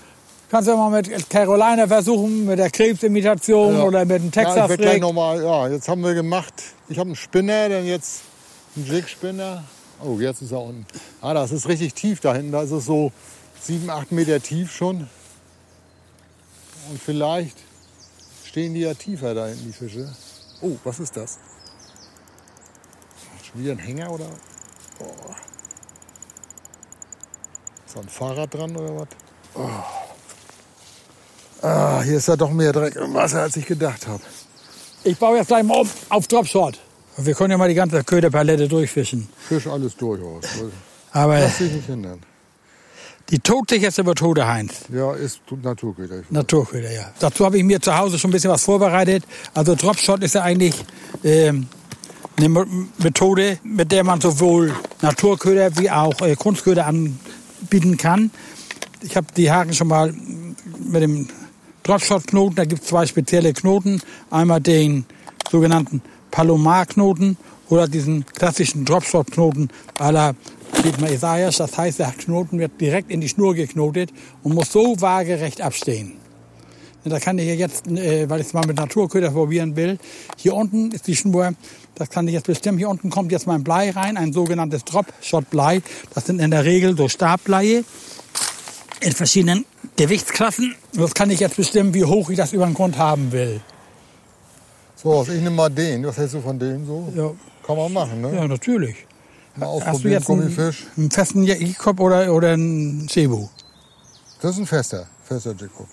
Kannst 0.51 0.69
du 0.69 0.73
ja 0.73 0.77
mal 0.77 0.91
mit 0.91 1.31
Carolina 1.31 1.87
versuchen, 1.89 2.45
mit 2.45 2.59
der 2.59 2.69
Krebsimitation 2.71 3.75
Ja. 3.79 3.83
oder 3.85 4.05
mit 4.05 4.19
dem 4.19 4.25
Ja, 4.25 4.27
ich 4.27 4.33
Texas 4.33 4.69
werd 4.69 4.81
gleich 4.81 5.01
noch 5.01 5.15
mal, 5.15 5.43
ja, 5.43 5.69
jetzt 5.69 5.89
haben 5.89 6.03
wir 6.05 6.13
gemacht. 6.13 6.53
Ich 6.89 6.99
habe 6.99 7.09
einen 7.09 7.17
Spinner, 7.17 7.71
dann 7.71 7.87
jetzt 7.87 8.21
einen 8.77 8.87
Jigspinner. 8.87 9.65
Oh, 10.05 10.19
jetzt 10.21 10.43
ist 10.43 10.53
er 10.53 10.61
unten. 10.61 10.85
Ah, 11.23 11.33
das 11.33 11.51
ist 11.51 11.67
richtig 11.67 11.95
tief 11.95 12.21
da 12.21 12.35
hinten. 12.35 12.53
Da 12.53 12.63
ist 12.63 12.73
es 12.73 12.85
so 12.85 13.11
sieben, 13.63 13.89
acht 13.89 14.13
Meter 14.13 14.39
tief 14.41 14.71
schon. 14.71 15.09
Und 16.91 17.01
vielleicht 17.01 17.57
stehen 18.45 18.75
die 18.75 18.81
ja 18.81 18.95
tiefer 18.95 19.35
da 19.35 19.47
hinten, 19.47 19.65
die 19.67 19.73
Fische. 19.73 20.09
Oh, 20.61 20.77
was 20.85 21.01
ist 21.01 21.17
das? 21.17 21.39
Schon 23.43 23.63
wieder 23.63 23.73
ein 23.73 23.79
Hänger 23.79 24.11
oder? 24.11 24.27
Oh. 25.01 25.05
Ist 27.87 27.97
da 27.97 28.01
ein 28.01 28.09
Fahrrad 28.09 28.53
dran 28.53 28.77
oder 28.77 29.01
was? 29.01 29.09
Oh. 29.55 29.69
Ah, 31.63 32.03
hier 32.03 32.19
ist 32.19 32.29
ja 32.29 32.37
doch 32.37 32.51
mehr 32.51 32.73
Dreck 32.73 32.97
im 32.97 33.15
Wasser, 33.15 33.43
als 33.43 33.57
ich 33.57 33.65
gedacht 33.65 34.07
habe. 34.07 34.23
Ich 35.03 35.19
baue 35.19 35.39
jetzt 35.39 35.49
gleich 35.49 35.65
mal 35.65 35.81
um 35.81 35.91
auf 36.11 36.27
Dropshot. 36.29 36.79
Wir 37.17 37.35
können 37.35 37.53
ja 37.53 37.59
mal 37.59 37.69
die 37.69 37.75
ganze 37.75 38.03
Köderpalette 38.03 38.69
durchfischen. 38.69 39.29
Fisch 39.39 39.67
alles 39.67 39.97
durch 39.97 40.23
aus. 40.23 40.45
Aber 41.13 41.39
Lass 41.39 41.59
dich 41.59 41.73
nicht 41.73 41.87
hindern. 41.87 42.21
Die 43.31 43.39
todsicherste 43.39 44.05
Methode, 44.05 44.47
Heinz. 44.47 44.85
Ja, 44.93 45.13
ist 45.13 45.41
Naturköder. 45.63 46.23
Naturköder, 46.31 46.93
ja. 46.93 47.11
Dazu 47.19 47.45
habe 47.45 47.59
ich 47.59 47.65
mir 47.65 47.81
zu 47.81 47.97
Hause 47.97 48.19
schon 48.19 48.31
ein 48.31 48.33
bisschen 48.33 48.51
was 48.51 48.65
vorbereitet. 48.65 49.25
Also 49.55 49.75
Dropshot 49.75 50.23
ist 50.23 50.35
ja 50.35 50.43
eigentlich 50.43 50.75
ähm, 51.23 51.67
eine 52.37 52.49
Methode, 52.99 53.59
mit 53.63 53.93
der 53.93 54.05
man 54.05 54.21
sowohl 54.21 54.75
Naturköder 55.01 55.77
wie 55.79 55.91
auch 55.91 56.21
äh, 56.21 56.37
Kunstköder 56.37 56.87
anbieten 56.87 57.97
kann. 57.97 58.31
Ich 59.01 59.17
habe 59.17 59.27
die 59.37 59.51
Haken 59.51 59.73
schon 59.73 59.89
mal 59.89 60.13
mit 60.79 61.03
dem 61.03 61.29
Dropshot-Knoten, 61.83 62.57
da 62.57 62.65
gibt 62.65 62.83
es 62.83 62.89
zwei 62.89 63.07
spezielle 63.07 63.53
Knoten. 63.53 64.01
Einmal 64.31 64.61
den 64.61 65.05
sogenannten 65.51 66.03
Palomar-Knoten 66.31 67.37
oder 67.69 67.87
diesen 67.89 68.27
klassischen 68.27 68.85
Dropshot-Knoten 68.85 69.69
à 69.99 70.11
la 70.11 70.35
Dietmar 70.85 71.11
Isaias. 71.11 71.57
Das 71.57 71.77
heißt, 71.77 71.99
der 71.99 72.13
Knoten 72.13 72.59
wird 72.59 72.81
direkt 72.81 73.11
in 73.11 73.21
die 73.21 73.29
Schnur 73.29 73.55
geknotet 73.55 74.13
und 74.43 74.55
muss 74.55 74.71
so 74.71 75.01
waagerecht 75.01 75.61
abstehen. 75.63 76.19
Da 77.07 77.21
kann 77.21 77.39
ich 77.39 77.47
jetzt, 77.59 77.87
äh, 77.87 78.29
weil 78.31 78.41
ich 78.41 78.47
es 78.47 78.53
mal 78.55 78.67
mit 78.67 78.77
Naturköder 78.77 79.31
probieren 79.31 79.77
will, 79.77 79.99
hier 80.39 80.55
unten 80.55 80.91
ist 80.91 81.07
die 81.07 81.17
Schnur, 81.17 81.53
das 81.95 82.09
kann 82.09 82.27
ich 82.29 82.33
jetzt 82.35 82.47
bestimmen. 82.47 82.79
Hier 82.79 82.89
unten 82.89 83.11
kommt 83.11 83.31
jetzt 83.31 83.47
mein 83.47 83.63
Blei 83.63 83.91
rein, 83.91 84.17
ein 84.17 84.33
sogenanntes 84.33 84.85
Drop-Shot-Blei. 84.85 85.83
Das 86.15 86.27
sind 86.27 86.41
in 86.41 86.51
der 86.51 86.65
Regel 86.65 86.97
so 86.97 87.09
Stabbleie 87.09 87.85
in 89.01 89.13
verschiedenen 89.13 89.67
Gewichtsklassen. 89.97 90.75
Das 90.95 91.13
kann 91.13 91.31
ich 91.31 91.41
jetzt 91.41 91.57
bestimmen, 91.57 91.93
wie 91.93 92.05
hoch 92.05 92.31
ich 92.31 92.39
das 92.39 92.55
über 92.55 92.65
den 92.65 92.75
Grund 92.75 92.97
haben 92.97 93.33
will. 93.33 93.61
So, 94.97 95.23
ich 95.23 95.29
nehme 95.29 95.51
mal 95.51 95.69
den. 95.69 96.07
Was 96.07 96.17
hältst 96.17 96.35
du 96.35 96.41
von 96.41 96.59
dem 96.59 96.87
so? 96.87 97.13
Ja, 97.15 97.31
Kann 97.67 97.77
man 97.77 97.93
machen, 97.93 98.23
ne? 98.23 98.35
ja 98.35 98.49
natürlich. 98.49 98.97
Mal 99.57 99.67
Hast 99.67 99.81
du 99.81 99.91
ausprobieren, 99.91 100.13
jetzt 100.13 100.31
einen, 100.31 100.41
Gummifisch. 100.41 100.87
einen 100.97 101.11
festen 101.11 101.45
Jackpot 101.45 102.01
oder, 102.01 102.33
oder 102.33 102.53
einen 102.53 103.09
Cebu? 103.09 103.49
Das 104.41 104.53
ist 104.53 104.59
ein 104.59 104.67
fester. 104.67 105.07
Fester 105.23 105.55
Jacob. 105.59 105.87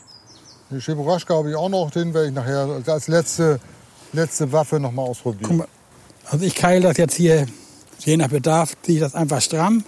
Die 0.71 0.79
Cheburaschka 0.79 1.35
habe 1.35 1.49
ich 1.49 1.55
auch 1.55 1.69
noch, 1.69 1.91
den 1.91 2.13
werde 2.13 2.29
ich 2.29 2.33
nachher 2.33 2.81
als 2.85 3.07
letzte, 3.07 3.59
letzte 4.13 4.51
Waffe 4.51 4.79
noch 4.79 4.91
mal 4.91 5.03
ausprobieren. 5.03 5.43
Guck 5.47 5.57
mal, 5.57 5.67
also 6.29 6.45
ich 6.45 6.55
keile 6.55 6.81
das 6.81 6.97
jetzt 6.97 7.15
hier, 7.15 7.45
je 7.99 8.17
nach 8.17 8.29
Bedarf, 8.29 8.73
ziehe 8.81 8.97
ich 8.97 9.03
das 9.03 9.13
einfach 9.13 9.41
stramm. 9.41 9.83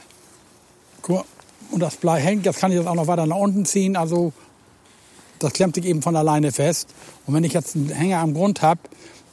Guck 1.01 1.15
mal, 1.15 1.25
und 1.71 1.79
das 1.79 1.95
Blei 1.95 2.19
hängt, 2.19 2.45
jetzt 2.45 2.59
kann 2.59 2.71
ich 2.71 2.77
das 2.77 2.85
auch 2.85 2.95
noch 2.95 3.07
weiter 3.07 3.25
nach 3.25 3.37
unten 3.37 3.65
ziehen. 3.65 3.95
Also 3.95 4.33
das 5.39 5.53
klemmt 5.53 5.75
sich 5.75 5.85
eben 5.85 6.01
von 6.01 6.15
alleine 6.15 6.51
fest. 6.51 6.89
Und 7.25 7.33
wenn 7.33 7.43
ich 7.43 7.53
jetzt 7.53 7.75
einen 7.75 7.89
Hänger 7.89 8.19
am 8.19 8.33
Grund 8.33 8.61
habe, 8.61 8.81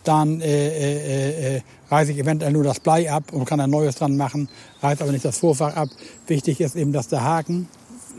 dann 0.04 0.40
äh, 0.40 0.46
äh, 0.46 1.56
äh, 1.56 1.60
reiße 1.90 2.12
ich 2.12 2.18
eventuell 2.18 2.52
nur 2.52 2.64
das 2.64 2.80
Blei 2.80 3.10
ab 3.12 3.24
und 3.32 3.44
kann 3.44 3.60
ein 3.60 3.70
neues 3.70 3.96
dran 3.96 4.16
machen, 4.16 4.48
reiße 4.82 5.02
aber 5.02 5.12
nicht 5.12 5.24
das 5.24 5.38
Vorfach 5.38 5.74
ab. 5.76 5.88
Wichtig 6.26 6.60
ist 6.60 6.76
eben, 6.76 6.92
dass 6.92 7.08
der 7.08 7.22
Haken 7.22 7.68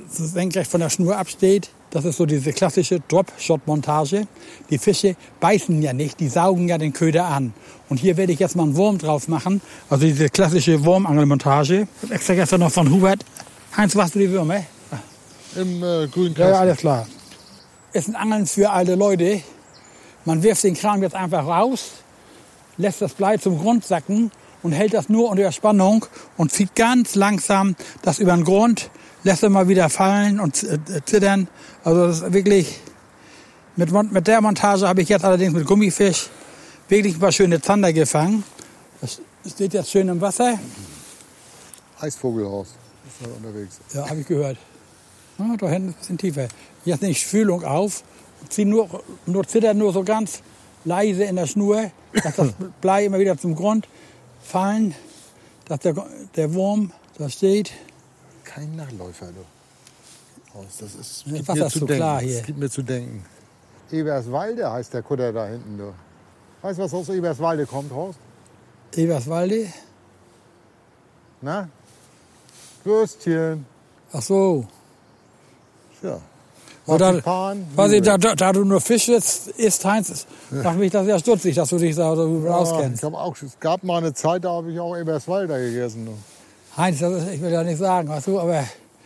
senkrecht 0.10 0.70
von 0.70 0.82
der 0.82 0.90
Schnur 0.90 1.18
absteht. 1.18 1.70
Das 1.92 2.06
ist 2.06 2.18
so 2.18 2.26
diese 2.26 2.54
klassische 2.54 3.02
Drop-Shot-Montage. 3.10 4.26
Die 4.70 4.78
Fische 4.78 5.16
beißen 5.42 5.82
ja 5.82 5.92
nicht, 5.94 6.20
die 6.20 6.30
saugen 6.30 6.68
ja 6.70 6.78
den 6.78 6.94
Köder 6.94 7.26
an. 7.26 7.54
Und 7.90 7.98
hier 7.98 8.16
werde 8.18 8.32
ich 8.32 8.40
jetzt 8.40 8.56
mal 8.56 8.64
einen 8.64 8.76
Wurm 8.78 8.98
drauf 8.98 9.28
machen. 9.28 9.62
Also 9.90 10.06
diese 10.06 10.30
klassische 10.30 10.84
Wurmangelmontage. 10.86 11.88
Extra 12.10 12.34
gestern 12.36 12.62
noch 12.62 12.72
von 12.72 12.90
Hubert. 12.90 13.26
Heinz, 13.76 13.96
was 13.96 14.12
du 14.12 14.20
die 14.20 14.30
Würmer? 14.30 14.64
Im 15.56 15.84
äh, 15.84 16.08
grünen 16.08 16.34
Ja, 16.36 16.46
ja, 16.46 16.52
Kasten. 16.52 16.56
alles 16.62 16.78
klar. 16.78 17.08
Ist 17.94 18.08
ein 18.08 18.16
Angeln 18.16 18.46
für 18.48 18.70
alte 18.70 18.96
Leute. 18.96 19.42
Man 20.24 20.42
wirft 20.44 20.64
den 20.64 20.76
Kram 20.76 21.02
jetzt 21.04 21.16
einfach 21.16 21.46
raus, 21.46 21.92
lässt 22.78 23.02
das 23.02 23.14
Blei 23.14 23.38
zum 23.38 23.60
Grund 23.60 23.86
sacken 23.86 24.32
und 24.64 24.72
hält 24.72 24.94
das 24.94 25.10
nur 25.10 25.30
unter 25.30 25.52
Spannung 25.52 26.06
und 26.38 26.52
zieht 26.52 26.76
ganz 26.76 27.16
langsam 27.16 27.76
das 28.02 28.20
über 28.20 28.36
den 28.36 28.44
Grund, 28.44 28.90
lässt 29.24 29.44
es 29.44 29.50
mal 29.50 29.68
wieder 29.68 29.90
fallen 29.90 30.40
und 30.40 30.64
äh, 30.64 30.80
zittern. 31.06 31.48
Also 31.84 32.08
das 32.08 32.22
ist 32.22 32.34
wirklich, 32.34 32.80
mit, 33.76 33.92
mit 34.12 34.28
der 34.28 34.42
Montage 34.42 34.88
habe 34.88 35.02
ich 35.02 35.10
jetzt 35.10 35.26
allerdings 35.26 35.54
mit 35.54 35.66
Gummifisch 35.66 36.30
wirklich 36.88 37.16
ein 37.16 37.20
paar 37.20 37.32
schöne 37.32 37.62
Zander 37.62 37.94
gefangen. 37.94 38.44
Das 39.00 39.22
steht 39.48 39.74
jetzt 39.74 39.90
schön 39.90 40.08
im 40.10 40.22
Wasser. 40.22 40.60
Eisvogelhaus 42.00 42.68
ist 42.68 43.26
da 43.26 43.30
unterwegs. 43.36 43.80
Ja, 43.94 44.10
habe 44.10 44.20
ich 44.20 44.28
gehört. 44.28 44.58
Ja, 45.38 45.56
da 45.58 45.70
hinten 45.70 45.90
ist 45.90 45.96
ein 45.96 46.00
bisschen 46.00 46.18
tiefer. 46.18 46.48
Jetzt 46.86 47.02
nehme 47.02 47.12
ich 47.12 47.26
Fühlung 47.26 47.64
auf 47.64 48.04
und 48.42 48.52
ziehe 48.52 48.68
nur, 48.68 49.04
nur 49.26 49.48
zittert 49.48 49.78
nur 49.78 49.94
so 49.94 50.04
ganz 50.04 50.42
leise 50.86 51.24
in 51.24 51.36
der 51.36 51.48
Schnur, 51.48 51.92
dass 52.24 52.36
das 52.36 52.50
Blei 52.82 53.06
immer 53.06 53.20
wieder 53.20 53.38
zum 53.38 53.56
Grund 53.56 53.88
fallen, 54.42 54.96
dass 55.66 55.80
der, 55.80 55.94
der 56.36 56.54
Wurm 56.54 56.92
da 57.18 57.30
steht. 57.30 57.72
Kein 58.44 58.76
Nachläufer, 58.76 59.28
du. 59.28 60.58
Haus, 60.58 60.78
Das 60.80 60.96
ist, 60.96 61.24
Das 61.28 61.48
Wasser 61.48 61.56
mir 61.62 61.66
ist 61.68 61.74
zu 61.74 61.80
denken. 61.80 61.96
klar 61.96 62.22
hier. 62.22 62.38
Das 62.38 62.46
gibt 62.46 62.60
mir 62.60 62.70
zu 62.70 62.82
denken. 62.82 63.26
Eberswalde 63.92 64.72
heißt 64.72 64.94
der 64.94 65.02
Kutter 65.04 65.32
da 65.32 65.48
hinten, 65.48 65.78
du. 65.78 65.94
Weißt 66.62 66.80
du, 66.80 66.84
was 66.84 66.94
aus 66.94 67.10
Eberswalde 67.10 67.66
kommt, 67.66 67.92
Horst? 67.92 68.20
Eberswalde. 68.96 69.68
Na? 71.42 71.70
Würstchen. 72.84 73.66
Ach 74.12 74.22
so. 74.22 74.66
Ja. 76.02 76.20
Oder, 76.92 77.22
was 77.76 77.92
ich, 77.92 78.02
da, 78.02 78.18
da, 78.18 78.52
du 78.54 78.64
nur 78.66 78.82
Fisch 78.82 79.08
isst, 79.10 79.48
isst 79.50 79.86
Heinz, 79.86 80.26
macht 80.50 80.78
mich 80.78 80.92
das 80.92 81.08
ja 81.08 81.18
stutzig, 81.20 81.56
dass 81.56 81.70
du 81.70 81.78
dich 81.78 81.96
da 81.96 82.16
so 82.16 82.44
Ja, 82.46 82.56
auskennst. 82.56 83.00
ich 83.00 83.04
hab 83.04 83.14
auch, 83.14 83.36
es 83.42 83.60
gab 83.60 83.84
mal 83.84 83.98
eine 83.98 84.14
Zeit, 84.14 84.44
da 84.44 84.52
habe 84.52 84.72
ich 84.72 84.80
auch 84.80 84.96
Eberswalder 84.98 85.58
gegessen. 85.60 86.10
Heinz, 86.78 87.00
das 87.00 87.24
ist, 87.24 87.34
ich 87.34 87.42
will 87.42 87.52
ja 87.52 87.64
nicht 87.64 87.78
sagen, 87.80 88.08
weißt 88.10 88.28
du, 88.28 88.40
aber 88.40 88.64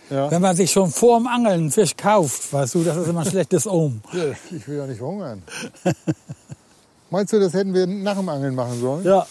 Ja. 0.10 0.30
wenn 0.32 0.42
man 0.42 0.56
sich 0.56 0.72
schon 0.72 0.92
vor 0.92 1.18
dem 1.20 1.28
Angeln 1.28 1.54
einen 1.62 1.72
Fisch 1.72 1.96
kauft, 1.98 2.52
weißt 2.54 2.76
du, 2.76 2.84
das 2.84 2.98
ist 2.98 3.08
immer 3.08 3.22
ein 3.22 3.30
schlechtes. 3.30 3.66
Ja, 4.14 4.24
Ich 4.52 4.68
will 4.68 4.78
ja 4.78 4.86
nicht 4.88 4.98
verhungern. 5.00 5.42
Meinst 7.10 7.34
du, 7.34 7.40
das 7.40 7.54
hätten 7.54 7.74
wir 7.74 7.86
nach 7.88 8.18
dem 8.18 8.28
Angeln 8.30 8.56
machen 8.56 8.80
sollen? 8.80 9.04
Ja. 9.06 9.26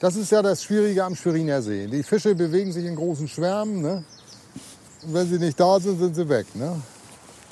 Das 0.00 0.16
ist 0.16 0.30
ja 0.32 0.40
das 0.40 0.62
Schwierige 0.64 1.04
am 1.04 1.14
Schweriner 1.14 1.60
See. 1.60 1.86
Die 1.86 2.02
Fische 2.02 2.34
bewegen 2.34 2.72
sich 2.72 2.84
in 2.86 2.96
großen 2.96 3.28
Schwärmen. 3.28 3.82
Ne? 3.82 4.04
Und 5.02 5.14
wenn 5.14 5.28
sie 5.28 5.38
nicht 5.38 5.60
da 5.60 5.78
sind, 5.78 5.98
sind 5.98 6.14
sie 6.14 6.28
weg. 6.28 6.46
Ne? 6.54 6.80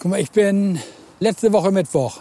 Guck 0.00 0.12
mal, 0.12 0.20
ich 0.20 0.30
bin 0.30 0.78
letzte 1.18 1.52
Woche 1.52 1.72
Mittwoch 1.72 2.20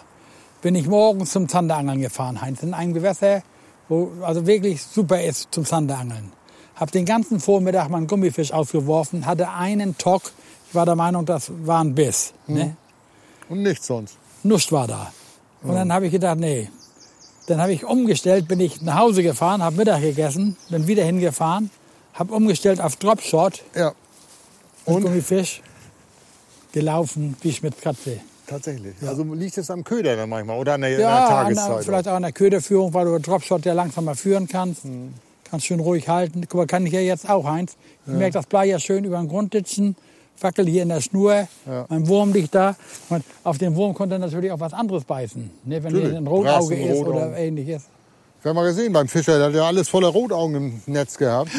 bin 0.63 0.73
ich 0.73 0.87
morgens 0.87 1.31
zum 1.31 1.47
Zanderangeln 1.47 2.01
gefahren, 2.01 2.41
Heinz, 2.41 2.63
in 2.63 2.73
einem 2.73 2.91
Gewässer, 2.91 3.43
wo 3.87 4.11
also 4.23 4.47
wirklich 4.47 4.81
super 4.81 5.21
ist 5.21 5.49
zum 5.51 5.63
Zanderangeln. 5.63 6.31
Hab 6.75 6.91
den 6.91 7.05
ganzen 7.05 7.39
Vormittag 7.39 7.89
meinen 7.89 8.07
Gummifisch 8.07 8.51
aufgeworfen, 8.51 9.27
hatte 9.27 9.49
einen 9.49 9.95
Tock. 9.95 10.23
Ich 10.67 10.73
war 10.73 10.87
der 10.87 10.95
Meinung, 10.95 11.27
das 11.27 11.51
war 11.65 11.83
ein 11.83 11.93
Biss. 11.93 12.33
Ne? 12.47 12.75
Und 13.47 13.61
nichts 13.61 13.85
sonst. 13.85 14.17
Nust 14.41 14.71
war 14.71 14.87
da. 14.87 15.11
Und 15.61 15.75
dann 15.75 15.93
habe 15.93 16.07
ich 16.07 16.11
gedacht, 16.11 16.39
nee. 16.39 16.71
Dann 17.45 17.61
habe 17.61 17.73
ich 17.73 17.85
umgestellt, 17.85 18.47
bin 18.47 18.59
ich 18.59 18.81
nach 18.81 18.97
Hause 18.97 19.21
gefahren, 19.21 19.61
habe 19.61 19.75
Mittag 19.75 20.01
gegessen, 20.01 20.57
bin 20.69 20.87
wieder 20.87 21.05
hingefahren, 21.05 21.69
habe 22.15 22.33
umgestellt 22.33 22.81
auf 22.81 22.95
Dropshot 22.95 23.63
Ja, 23.75 23.93
mit 24.87 24.95
Und? 24.95 25.03
Gummifisch, 25.03 25.61
gelaufen 26.79 27.35
wie 27.41 27.51
Schmidt-Katze. 27.51 28.19
tatsächlich. 28.45 28.93
Also 29.05 29.23
liegt 29.33 29.57
es 29.57 29.69
am 29.71 29.83
Köder 29.83 30.15
dann 30.15 30.29
manchmal 30.29 30.57
oder 30.59 30.73
an 30.75 30.81
der, 30.81 30.91
Ja, 30.91 30.97
der 30.97 31.27
Tageszeit. 31.27 31.69
der, 31.69 31.83
vielleicht 31.83 32.07
auch 32.07 32.13
an 32.13 32.21
der 32.23 32.31
Köderführung, 32.31 32.93
weil 32.93 33.05
du 33.05 33.19
Dropshot 33.19 33.65
ja 33.65 33.73
langsamer 33.73 34.15
führen 34.15 34.47
kannst. 34.47 34.83
Hm. 34.83 35.13
Kannst 35.49 35.65
schön 35.65 35.79
ruhig 35.79 36.07
halten. 36.09 36.41
Guck 36.41 36.55
mal, 36.55 36.67
kann 36.67 36.85
ich 36.85 36.93
ja 36.93 36.99
jetzt 36.99 37.29
auch, 37.29 37.45
Heinz. 37.45 37.77
Ich 38.05 38.13
merke 38.13 38.33
das 38.33 38.45
Blei 38.45 38.65
ja 38.65 38.79
schön 38.79 39.03
über 39.05 39.17
den 39.17 39.27
Grund 39.29 39.53
ditchen. 39.53 39.95
Wackel 40.39 40.67
hier 40.67 40.83
in 40.83 40.89
der 40.89 41.01
Schnur. 41.01 41.47
Ja. 41.65 41.85
Mein 41.89 42.07
Wurm 42.07 42.31
liegt 42.31 42.53
da. 42.53 42.75
Und 43.09 43.23
auf 43.43 43.57
den 43.57 43.75
Wurm 43.75 43.93
konnte 43.95 44.19
natürlich 44.19 44.51
auch 44.51 44.59
was 44.59 44.73
anderes 44.73 45.03
beißen. 45.05 45.49
Ne, 45.65 45.83
wenn 45.83 45.95
hier 45.95 46.15
ein 46.15 46.27
Rotauge 46.27 46.75
Brassen, 46.75 46.87
ist 46.89 46.99
Rotaugen. 46.99 47.29
oder 47.29 47.37
ähnliches. 47.37 47.83
Wir 48.43 48.49
haben 48.49 48.55
mal 48.55 48.65
gesehen 48.67 48.93
beim 48.93 49.07
Fischer, 49.07 49.37
der 49.39 49.47
hat 49.47 49.55
ja 49.55 49.63
alles 49.65 49.89
voller 49.89 50.09
Rotaugen 50.09 50.55
im 50.55 50.81
Netz 50.93 51.17
gehabt. 51.17 51.49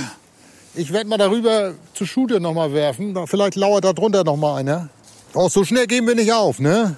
Ich 0.74 0.92
werde 0.92 1.08
mal 1.08 1.16
darüber 1.18 1.72
zu 1.94 2.06
Shooter 2.06 2.38
noch 2.40 2.54
mal 2.54 2.72
werfen. 2.72 3.16
Vielleicht 3.26 3.56
lauert 3.56 3.84
da 3.84 3.92
drunter 3.92 4.22
noch 4.22 4.36
mal 4.36 4.56
einer. 4.56 4.88
Auch 5.34 5.50
so 5.50 5.64
schnell 5.64 5.86
geben 5.86 6.06
wir 6.06 6.14
nicht 6.14 6.32
auf, 6.32 6.58
ne? 6.58 6.96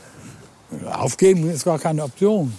Aufgeben 0.86 1.50
ist 1.50 1.64
gar 1.64 1.78
keine 1.78 2.04
Option. 2.04 2.56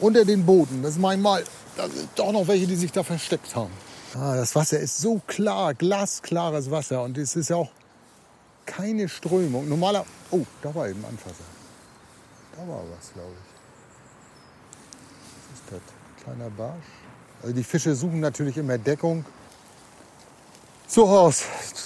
Unter 0.00 0.24
den 0.24 0.46
Booten, 0.46 0.82
das 0.82 0.92
ist 0.92 0.98
manchmal, 0.98 1.44
da 1.76 1.88
sind 1.88 2.08
doch 2.16 2.32
noch 2.32 2.48
welche, 2.48 2.66
die 2.66 2.76
sich 2.76 2.90
da 2.90 3.02
versteckt 3.02 3.54
haben. 3.54 3.70
Ah, 4.14 4.34
das 4.34 4.54
Wasser 4.54 4.80
ist 4.80 4.98
so 4.98 5.20
klar, 5.26 5.74
glasklares 5.74 6.70
Wasser 6.70 7.02
und 7.02 7.18
es 7.18 7.36
ist 7.36 7.50
ja 7.50 7.56
auch 7.56 7.70
keine 8.64 9.08
Strömung. 9.08 9.68
Normaler, 9.68 10.06
oh, 10.30 10.44
da 10.62 10.74
war 10.74 10.88
eben 10.88 11.04
Anfasser. 11.04 11.44
Da 12.56 12.66
war 12.66 12.82
was, 12.98 13.12
glaube 13.12 13.32
ich. 13.32 13.50
Was 15.50 15.60
ist 15.60 15.64
das? 15.70 16.24
Kleiner 16.24 16.50
Barsch. 16.50 16.86
Also 17.42 17.54
die 17.54 17.64
Fische 17.64 17.94
suchen 17.94 18.20
natürlich 18.20 18.56
immer 18.56 18.78
Deckung. 18.78 19.24
So, 20.92 21.08
Horst, 21.08 21.44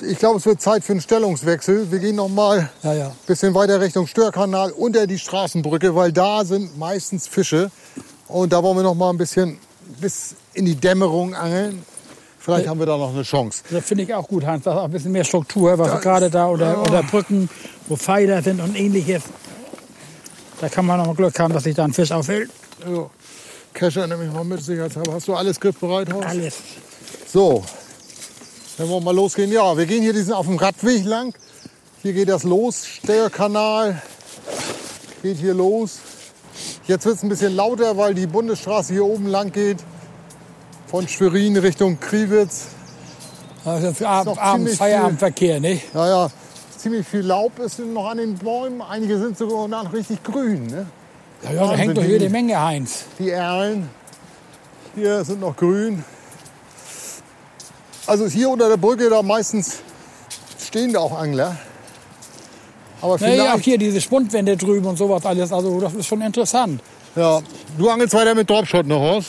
ich 0.08 0.18
glaube, 0.18 0.38
es 0.38 0.46
wird 0.46 0.62
Zeit 0.62 0.82
für 0.82 0.92
einen 0.92 1.02
Stellungswechsel. 1.02 1.92
Wir 1.92 1.98
gehen 1.98 2.16
noch 2.16 2.30
mal 2.30 2.70
Ja, 2.82 2.94
ja. 2.94 3.12
bisschen 3.26 3.52
weiter 3.54 3.78
Richtung 3.78 4.06
Störkanal 4.06 4.70
unter 4.70 5.06
die 5.06 5.18
Straßenbrücke, 5.18 5.94
weil 5.94 6.10
da 6.10 6.42
sind 6.46 6.78
meistens 6.78 7.28
Fische. 7.28 7.70
Und 8.28 8.54
da 8.54 8.62
wollen 8.62 8.78
wir 8.78 8.82
noch 8.82 8.94
mal 8.94 9.10
ein 9.10 9.18
bisschen 9.18 9.58
bis 10.00 10.36
in 10.54 10.64
die 10.64 10.74
Dämmerung 10.74 11.34
angeln. 11.34 11.84
Vielleicht 12.38 12.66
haben 12.66 12.78
wir 12.78 12.86
da 12.86 12.96
noch 12.96 13.12
eine 13.12 13.24
Chance. 13.24 13.62
Das 13.70 13.84
finde 13.84 14.04
ich 14.04 14.14
auch 14.14 14.26
gut, 14.26 14.46
Heinz. 14.46 14.64
Das 14.64 14.72
ist 14.72 14.80
auch 14.80 14.84
ein 14.84 14.90
bisschen 14.90 15.12
mehr 15.12 15.24
Struktur, 15.24 15.78
was 15.78 16.00
gerade 16.00 16.30
da 16.30 16.46
unter, 16.46 16.78
unter 16.78 17.02
Brücken, 17.02 17.50
wo 17.88 17.96
Pfeiler 17.96 18.42
sind 18.42 18.58
und 18.62 18.74
ähnliches. 18.74 19.24
Da 20.62 20.70
kann 20.70 20.86
man 20.86 20.96
noch 20.96 21.06
mal 21.08 21.14
Glück 21.14 21.38
haben, 21.38 21.52
dass 21.52 21.64
sich 21.64 21.74
da 21.74 21.84
ein 21.84 21.92
Fisch 21.92 22.10
aufhält. 22.10 22.50
So, 22.86 23.10
Kescher 23.74 24.06
nehme 24.06 24.24
ich 24.24 24.32
mal 24.32 24.44
mit, 24.44 24.64
sicherheitshalber. 24.64 25.12
Hast 25.12 25.28
du 25.28 25.34
alles 25.34 25.60
griffbereit, 25.60 26.10
Horst? 26.10 26.26
Alles. 26.26 26.54
So, 27.30 27.62
wollen 28.78 28.90
wir 28.90 29.00
mal 29.00 29.14
losgehen. 29.14 29.50
Ja, 29.52 29.76
wir 29.76 29.86
gehen 29.86 30.02
hier 30.02 30.12
diesen 30.12 30.32
auf 30.32 30.46
dem 30.46 30.56
Radweg 30.56 31.04
lang. 31.04 31.34
Hier 32.02 32.12
geht 32.12 32.28
das 32.28 32.42
los. 32.42 32.86
Steuerkanal 32.86 34.00
geht 35.22 35.38
hier 35.38 35.54
los. 35.54 35.98
Jetzt 36.86 37.06
wird 37.06 37.16
es 37.16 37.22
ein 37.22 37.28
bisschen 37.28 37.54
lauter, 37.56 37.96
weil 37.96 38.14
die 38.14 38.26
Bundesstraße 38.26 38.92
hier 38.92 39.04
oben 39.04 39.26
lang 39.26 39.52
geht. 39.52 39.78
Von 40.86 41.08
Schwerin 41.08 41.56
Richtung 41.56 41.98
Kriwitz. 41.98 42.66
Also 43.64 43.92
für 43.94 44.06
Ab 44.08 44.26
noch 44.26 44.38
Abends 44.38 44.56
ziemlich 44.64 44.78
Feierabendverkehr, 44.78 45.58
nicht? 45.60 45.84
Ja, 45.94 46.06
ja, 46.06 46.30
ziemlich 46.76 47.06
viel 47.06 47.22
Laub 47.22 47.58
ist 47.58 47.78
noch 47.78 48.10
an 48.10 48.18
den 48.18 48.34
Bäumen. 48.34 48.82
Einige 48.82 49.18
sind 49.18 49.38
sogar 49.38 49.66
noch 49.66 49.92
richtig 49.92 50.22
grün. 50.22 50.66
Ne? 50.66 50.86
Ja, 51.42 51.52
ja, 51.52 51.66
da 51.68 51.74
hängt 51.74 51.96
doch 51.96 52.02
jede 52.02 52.26
die- 52.26 52.28
Menge, 52.28 52.60
Heinz. 52.62 53.04
Die 53.18 53.30
Erlen 53.30 53.88
hier 54.94 55.24
sind 55.24 55.40
noch 55.40 55.56
grün. 55.56 56.04
Also 58.06 58.26
hier 58.26 58.48
unter 58.50 58.68
der 58.68 58.76
Brücke 58.76 59.08
da 59.08 59.22
meistens 59.22 59.78
stehen 60.64 60.92
da 60.92 61.00
auch 61.00 61.18
Angler. 61.18 61.56
Aber 63.00 63.18
Nee, 63.18 63.40
auch 63.40 63.44
vielleicht, 63.46 63.64
hier 63.64 63.78
diese 63.78 64.00
Spundwände 64.00 64.56
drüben 64.56 64.86
und 64.86 64.96
sowas 64.96 65.24
alles. 65.26 65.52
Also 65.52 65.80
das 65.80 65.94
ist 65.94 66.06
schon 66.06 66.22
interessant. 66.22 66.80
ja, 67.16 67.40
du 67.78 67.88
angelst 67.88 68.14
weiter 68.14 68.34
mit 68.34 68.48
Dropshot 68.48 68.86
noch 68.86 69.00
aus. 69.00 69.24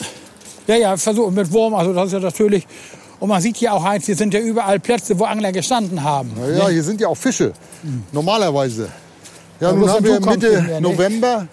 Ja, 0.68 0.76
ja, 0.76 0.98
versuch 0.98 1.30
mit 1.32 1.52
Wurm. 1.52 1.74
Also 1.76 1.94
das 1.94 2.08
ist 2.08 2.14
ja 2.14 2.20
natürlich. 2.20 2.66
Und 3.20 3.30
man 3.30 3.42
sieht 3.42 3.58
hier 3.58 3.74
auch, 3.74 3.84
Heinz, 3.84 4.06
hier 4.06 4.16
sind 4.16 4.34
ja 4.34 4.40
überall 4.40 4.80
Plätze, 4.80 5.18
wo 5.18 5.24
Angler 5.26 5.52
gestanden 5.52 6.04
haben. 6.04 6.32
Ja, 6.58 6.68
hier 6.70 6.84
sind 6.84 7.00
ja 7.00 7.08
auch 7.08 7.16
Fische, 7.16 7.54
normalerweise. 8.12 8.90
Ja, 9.60 9.70
Aber 9.70 9.78
nun 9.78 9.90
haben 9.90 10.06
wir 10.06 10.20
Mitte 10.20 10.62
ne? 10.62 10.82
November. 10.82 11.48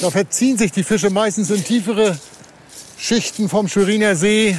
Da 0.00 0.10
verziehen 0.10 0.56
sich 0.56 0.72
die 0.72 0.82
Fische 0.82 1.10
meistens 1.10 1.50
in 1.50 1.62
tiefere 1.62 2.18
Schichten 2.96 3.48
vom 3.48 3.68
Schweriner 3.68 4.14
See. 4.16 4.56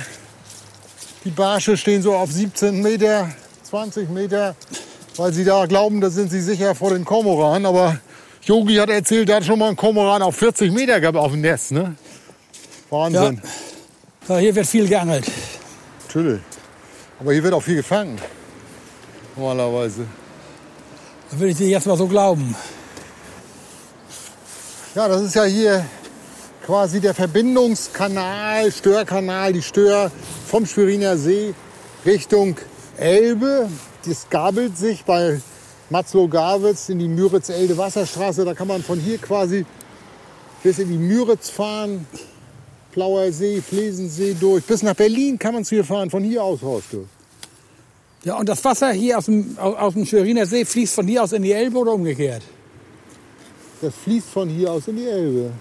Die 1.23 1.29
Barsche 1.29 1.77
stehen 1.77 2.01
so 2.01 2.15
auf 2.15 2.31
17 2.31 2.81
Meter, 2.81 3.29
20 3.63 4.10
Meter, 4.10 4.55
weil 5.17 5.31
sie 5.31 5.43
da 5.43 5.67
glauben, 5.67 6.01
da 6.01 6.10
sind 6.10 6.31
sie 6.31 6.41
sicher 6.41 6.73
vor 6.73 6.91
den 6.91 7.05
Kormoran. 7.05 7.65
Aber 7.65 7.99
Yogi 8.43 8.75
hat 8.75 8.89
erzählt, 8.89 9.29
er 9.29 9.36
hat 9.36 9.45
schon 9.45 9.60
mal 9.60 9.67
einen 9.67 9.75
Kormoran 9.75 10.23
auf 10.23 10.36
40 10.36 10.71
Meter 10.71 10.99
gehabt 10.99 11.17
auf 11.17 11.31
dem 11.31 11.41
Nest. 11.41 11.71
Ne? 11.71 11.95
Wahnsinn. 12.89 13.39
So, 14.27 14.38
hier 14.38 14.55
wird 14.55 14.65
viel 14.65 14.88
geangelt. 14.88 15.25
Natürlich. 16.07 16.41
Aber 17.19 17.34
hier 17.34 17.43
wird 17.43 17.53
auch 17.53 17.62
viel 17.62 17.75
gefangen. 17.75 18.19
Normalerweise. 19.36 20.07
Da 21.29 21.39
würde 21.39 21.51
ich 21.51 21.57
dir 21.57 21.67
jetzt 21.67 21.86
mal 21.86 21.97
so 21.97 22.07
glauben. 22.07 22.55
Ja, 24.95 25.07
das 25.07 25.21
ist 25.21 25.36
ja 25.36 25.43
hier 25.43 25.86
quasi 26.65 27.00
der 27.00 27.13
Verbindungskanal, 27.13 28.71
Störkanal, 28.71 29.54
die 29.54 29.62
Stör 29.62 30.12
vom 30.47 30.65
Schweriner 30.65 31.17
See 31.17 31.54
Richtung 32.06 32.56
Elbe. 32.97 33.69
Das 34.06 34.30
gabelt 34.30 34.78
sich 34.78 35.04
bei 35.04 35.41
Matzlow-Gawitz 35.89 36.89
in 36.89 37.00
die 37.00 37.08
Müritz-Elde-Wasserstraße. 37.08 38.45
Da 38.45 38.54
kann 38.54 38.67
man 38.67 38.84
von 38.84 39.00
hier 39.00 39.17
quasi 39.17 39.65
bis 40.63 40.80
in 40.80 40.89
die 40.89 40.97
Müritz 40.97 41.50
fahren. 41.50 42.06
Plauer 42.91 43.32
See, 43.32 43.62
Flesensee 43.62 44.36
durch. 44.39 44.63
Bis 44.63 44.84
nach 44.84 44.95
Berlin 44.95 45.39
kann 45.39 45.54
man 45.54 45.65
zu 45.65 45.76
hier 45.76 45.86
fahren. 45.86 46.10
Von 46.10 46.24
hier 46.24 46.43
aus, 46.43 46.62
Horst. 46.62 46.89
Ja, 48.24 48.38
und 48.38 48.47
das 48.47 48.63
Wasser 48.63 48.91
hier 48.91 49.17
aus 49.17 49.26
dem, 49.26 49.58
aus 49.58 49.93
dem 49.93 50.06
Schweriner 50.06 50.45
See 50.45 50.65
fließt 50.65 50.93
von 50.93 51.08
hier 51.08 51.24
aus 51.24 51.32
in 51.32 51.41
die 51.41 51.54
Elbe 51.54 51.78
oder 51.78 51.93
umgekehrt? 51.93 52.43
Das 53.82 53.93
fließt 54.04 54.28
von 54.28 54.47
hier 54.47 54.71
aus 54.71 54.88
in 54.88 54.97
die 54.97 55.08
Elbe. 55.08 55.52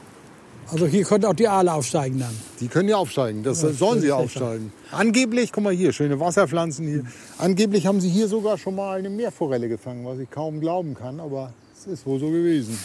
Also 0.73 0.87
hier 0.87 1.05
konnte 1.05 1.29
auch 1.29 1.35
die 1.35 1.49
Aale 1.49 1.73
aufsteigen 1.73 2.21
dann. 2.21 2.35
Die 2.61 2.69
können 2.69 2.89
ja 2.89 2.97
aufsteigen, 2.97 3.43
das 3.43 3.63
Ja, 3.63 3.71
sollen 3.71 4.01
sie 4.01 4.09
das 4.09 4.17
aufsteigen. 4.17 4.73
Angeblich, 4.93 5.53
guck 5.53 5.65
mal 5.65 5.73
hier, 5.73 5.93
schöne 5.93 6.21
Wasserpflanzen 6.21 6.87
hier. 6.87 7.05
Angeblich 7.39 7.87
haben 7.87 8.01
sie 8.01 8.09
hier 8.09 8.29
sogar 8.29 8.57
schon 8.57 8.77
mal 8.77 8.99
eine 8.99 9.11
Meerforelle 9.11 9.69
gefangen, 9.69 10.07
was 10.07 10.19
ich 10.19 10.31
kaum 10.31 10.61
glauben 10.61 10.95
kann, 10.95 11.19
aber 11.19 11.53
es 11.77 11.87
ist 11.87 12.07
wohl 12.07 12.21
so 12.21 12.29
gewesen. 12.29 12.79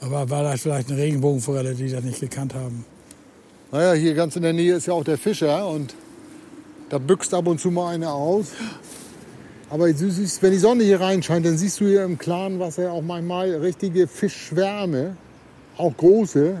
Aber 0.00 0.28
war 0.28 0.42
das 0.42 0.60
vielleicht 0.60 0.90
eine 0.90 0.98
Regenbogenforelle, 0.98 1.74
die 1.74 1.90
das 1.90 2.04
nicht 2.04 2.20
gekannt 2.20 2.54
haben? 2.54 2.84
Naja, 3.72 3.92
hier 3.92 4.14
ganz 4.14 4.36
in 4.36 4.42
der 4.42 4.52
Nähe 4.52 4.74
ist 4.74 4.86
ja 4.86 4.94
auch 4.94 5.04
der 5.04 5.18
Fischer 5.18 5.68
und 5.68 5.94
da 6.88 6.98
büchst 6.98 7.32
ab 7.32 7.46
und 7.46 7.60
zu 7.60 7.70
mal 7.70 7.94
eine 7.94 8.10
aus. 8.10 8.48
Aber 9.70 9.92
du 9.92 10.10
siehst, 10.10 10.42
wenn 10.42 10.50
die 10.50 10.58
Sonne 10.58 10.82
hier 10.82 11.00
reinscheint, 11.00 11.46
dann 11.46 11.56
siehst 11.56 11.80
du 11.80 11.86
hier 11.86 12.02
im 12.02 12.18
klaren 12.18 12.58
Wasser 12.58 12.92
auch 12.92 13.02
manchmal 13.02 13.54
richtige 13.54 14.08
Fischschwärme, 14.08 15.16
auch 15.76 15.96
große. 15.96 16.56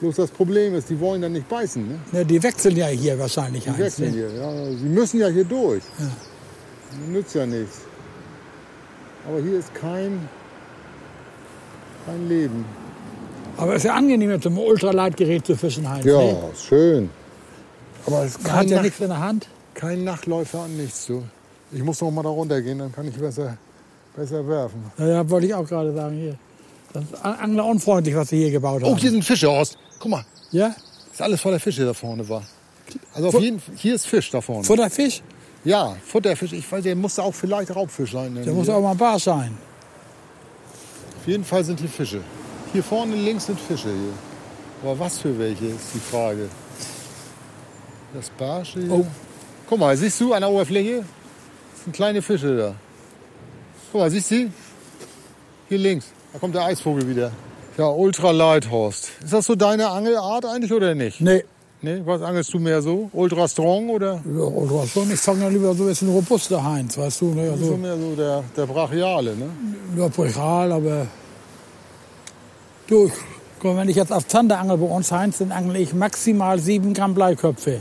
Bloß 0.00 0.16
das 0.16 0.30
Problem 0.30 0.74
ist, 0.74 0.88
die 0.88 0.98
wollen 0.98 1.20
dann 1.20 1.32
nicht 1.32 1.48
beißen. 1.48 1.86
Ne? 1.86 1.98
Ja, 2.12 2.24
die 2.24 2.42
wechseln 2.42 2.74
ja 2.76 2.86
hier 2.86 3.18
wahrscheinlich 3.18 3.64
Die 3.64 3.70
eins. 3.70 3.78
wechseln 3.78 4.10
Ne? 4.12 4.16
hier. 4.16 4.30
Ja, 4.34 4.64
sie 4.76 4.86
müssen 4.88 5.20
ja 5.20 5.28
hier 5.28 5.44
durch. 5.44 5.82
Nützt 7.10 7.34
ja 7.34 7.44
nichts. 7.44 7.80
Aber 9.28 9.40
hier 9.42 9.58
ist 9.58 9.74
kein, 9.74 10.26
kein 12.06 12.28
Leben. 12.28 12.64
Aber 13.58 13.72
es 13.74 13.78
ist 13.78 13.84
ja 13.88 13.94
angenehm, 13.94 14.30
mit 14.30 14.42
so 14.42 14.48
einem 14.48 14.58
Ultraleitgerät 14.58 15.44
zu 15.46 15.54
fischen, 15.56 15.88
Heinz. 15.88 16.04
Ja, 16.06 16.18
Ne? 16.18 16.38
schön. 16.56 17.10
Aber 18.06 18.24
es 18.24 18.42
Man 18.42 18.52
hat 18.52 18.66
ja 18.70 18.76
Nach 18.76 18.82
nichts 18.84 19.00
in 19.00 19.08
der 19.08 19.20
Hand. 19.20 19.48
kein 19.74 20.02
Nachtläufer 20.04 20.60
an 20.60 20.76
nichts. 20.78 21.04
So. 21.04 21.22
Ich 21.72 21.82
muss 21.84 22.00
noch 22.00 22.10
mal 22.10 22.22
da 22.22 22.30
runtergehen, 22.30 22.78
dann 22.78 22.90
kann 22.90 23.06
ich 23.06 23.14
besser, 23.16 23.58
besser 24.16 24.48
werfen. 24.48 24.82
Ja, 24.96 25.06
ja, 25.06 25.30
wollte 25.30 25.46
ich 25.46 25.54
auch 25.54 25.66
gerade 25.68 25.92
sagen 25.92 26.16
hier. 26.16 26.36
Das 26.92 27.04
ist 27.04 27.24
an- 27.24 27.36
anglerunfreundlich, 27.38 28.14
was 28.16 28.28
sie 28.30 28.38
hier 28.38 28.50
gebaut 28.50 28.82
haben. 28.82 28.92
Oh, 28.92 28.96
hier 28.96 29.10
sind 29.10 29.24
Fische 29.24 29.48
aus. 29.48 29.76
Guck 29.98 30.10
mal, 30.10 30.24
Ja? 30.50 30.74
ist 31.12 31.22
alles 31.22 31.40
voller 31.40 31.60
Fische 31.60 31.84
da 31.84 31.94
vorne 31.94 32.28
war. 32.28 32.42
Also 33.14 33.28
auf 33.28 33.40
jeden 33.40 33.62
hier 33.76 33.94
ist 33.94 34.06
Fisch 34.06 34.30
da 34.30 34.40
vorne. 34.40 34.64
Futterfisch? 34.64 35.22
Ja, 35.64 35.94
Futterfisch. 36.04 36.52
Ich 36.52 36.70
weiß, 36.70 36.82
der 36.82 36.96
muss 36.96 37.18
auch 37.18 37.34
vielleicht 37.34 37.74
Raubfisch 37.74 38.12
sein. 38.12 38.34
Der 38.34 38.52
muss 38.52 38.68
auch 38.68 38.80
mal 38.80 38.94
bar 38.94 39.18
sein. 39.18 39.56
Auf 41.20 41.26
jeden 41.28 41.44
Fall 41.44 41.62
sind 41.62 41.78
hier 41.78 41.88
Fische. 41.88 42.22
Hier 42.72 42.82
vorne 42.82 43.14
links 43.14 43.46
sind 43.46 43.60
Fische 43.60 43.88
hier. 43.88 44.12
Aber 44.82 44.98
was 44.98 45.18
für 45.18 45.38
welche 45.38 45.66
ist 45.66 45.88
die 45.94 45.98
Frage. 46.00 46.48
Das 48.14 48.30
Barsche 48.30 48.80
hier. 48.80 48.90
Oh. 48.92 49.06
Guck 49.68 49.78
mal, 49.78 49.96
siehst 49.96 50.20
du 50.20 50.32
an 50.32 50.40
der 50.40 50.50
Oberfläche? 50.50 51.04
Das 51.74 51.84
sind 51.84 51.92
kleine 51.92 52.22
Fische 52.22 52.56
da. 52.56 52.74
Guck 53.92 54.00
mal, 54.00 54.10
siehst 54.10 54.30
du? 54.30 54.50
Hier 55.68 55.78
links. 55.78 56.06
Da 56.32 56.38
kommt 56.38 56.54
der 56.54 56.64
Eisvogel 56.64 57.08
wieder. 57.08 57.32
Ja, 57.76 57.88
Ultra 57.88 58.30
Lighthorst. 58.30 59.10
Ist 59.22 59.32
das 59.32 59.46
so 59.46 59.54
deine 59.54 59.88
Angelart 59.88 60.44
eigentlich 60.44 60.72
oder 60.72 60.94
nicht? 60.94 61.20
Nee. 61.20 61.44
Nee, 61.82 62.02
was 62.04 62.20
angelst 62.20 62.52
du 62.52 62.58
mehr 62.58 62.82
so? 62.82 63.08
Ultra 63.14 63.48
Strong 63.48 63.88
oder? 63.88 64.22
Ja, 64.26 64.40
oder 64.42 64.86
schon. 64.86 65.10
Ich 65.10 65.18
fange 65.18 65.44
dann 65.44 65.52
lieber 65.54 65.74
so 65.74 65.84
ein 65.84 65.88
bisschen 65.88 66.10
robuster 66.10 66.62
Heinz, 66.62 66.98
weißt 66.98 67.22
du. 67.22 67.32
Ne? 67.32 67.46
So 67.46 67.52
Also, 67.52 67.76
mehr 67.78 67.96
so 67.96 68.14
der, 68.14 68.44
der 68.54 68.66
Brachiale, 68.66 69.34
ne? 69.34 69.46
ja, 69.96 70.08
Brachial, 70.08 70.72
aber. 70.72 71.06
Du, 72.86 73.10
guck 73.60 73.76
wenn 73.76 73.88
ich 73.88 73.96
jetzt 73.96 74.12
auf 74.12 74.26
Zander 74.28 74.58
angel 74.58 74.76
bei 74.76 74.86
uns, 74.94 75.10
Heinz, 75.10 75.38
dann 75.38 75.52
angle 75.52 75.78
ich 75.78 75.94
maximal 75.94 76.58
7 76.58 76.92
Gramm 76.92 77.14
Bleiköpfe. 77.14 77.80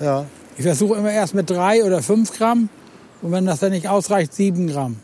Ja. 0.00 0.24
Ich 0.56 0.64
versuche 0.64 0.98
immer 0.98 1.12
erst 1.12 1.34
mit 1.34 1.48
3 1.48 1.84
oder 1.84 2.02
5 2.02 2.36
Gramm. 2.36 2.68
Und 3.22 3.30
wenn 3.30 3.46
das 3.46 3.60
dann 3.60 3.70
nicht 3.70 3.88
ausreicht, 3.88 4.34
7 4.34 4.66
Gramm. 4.66 4.96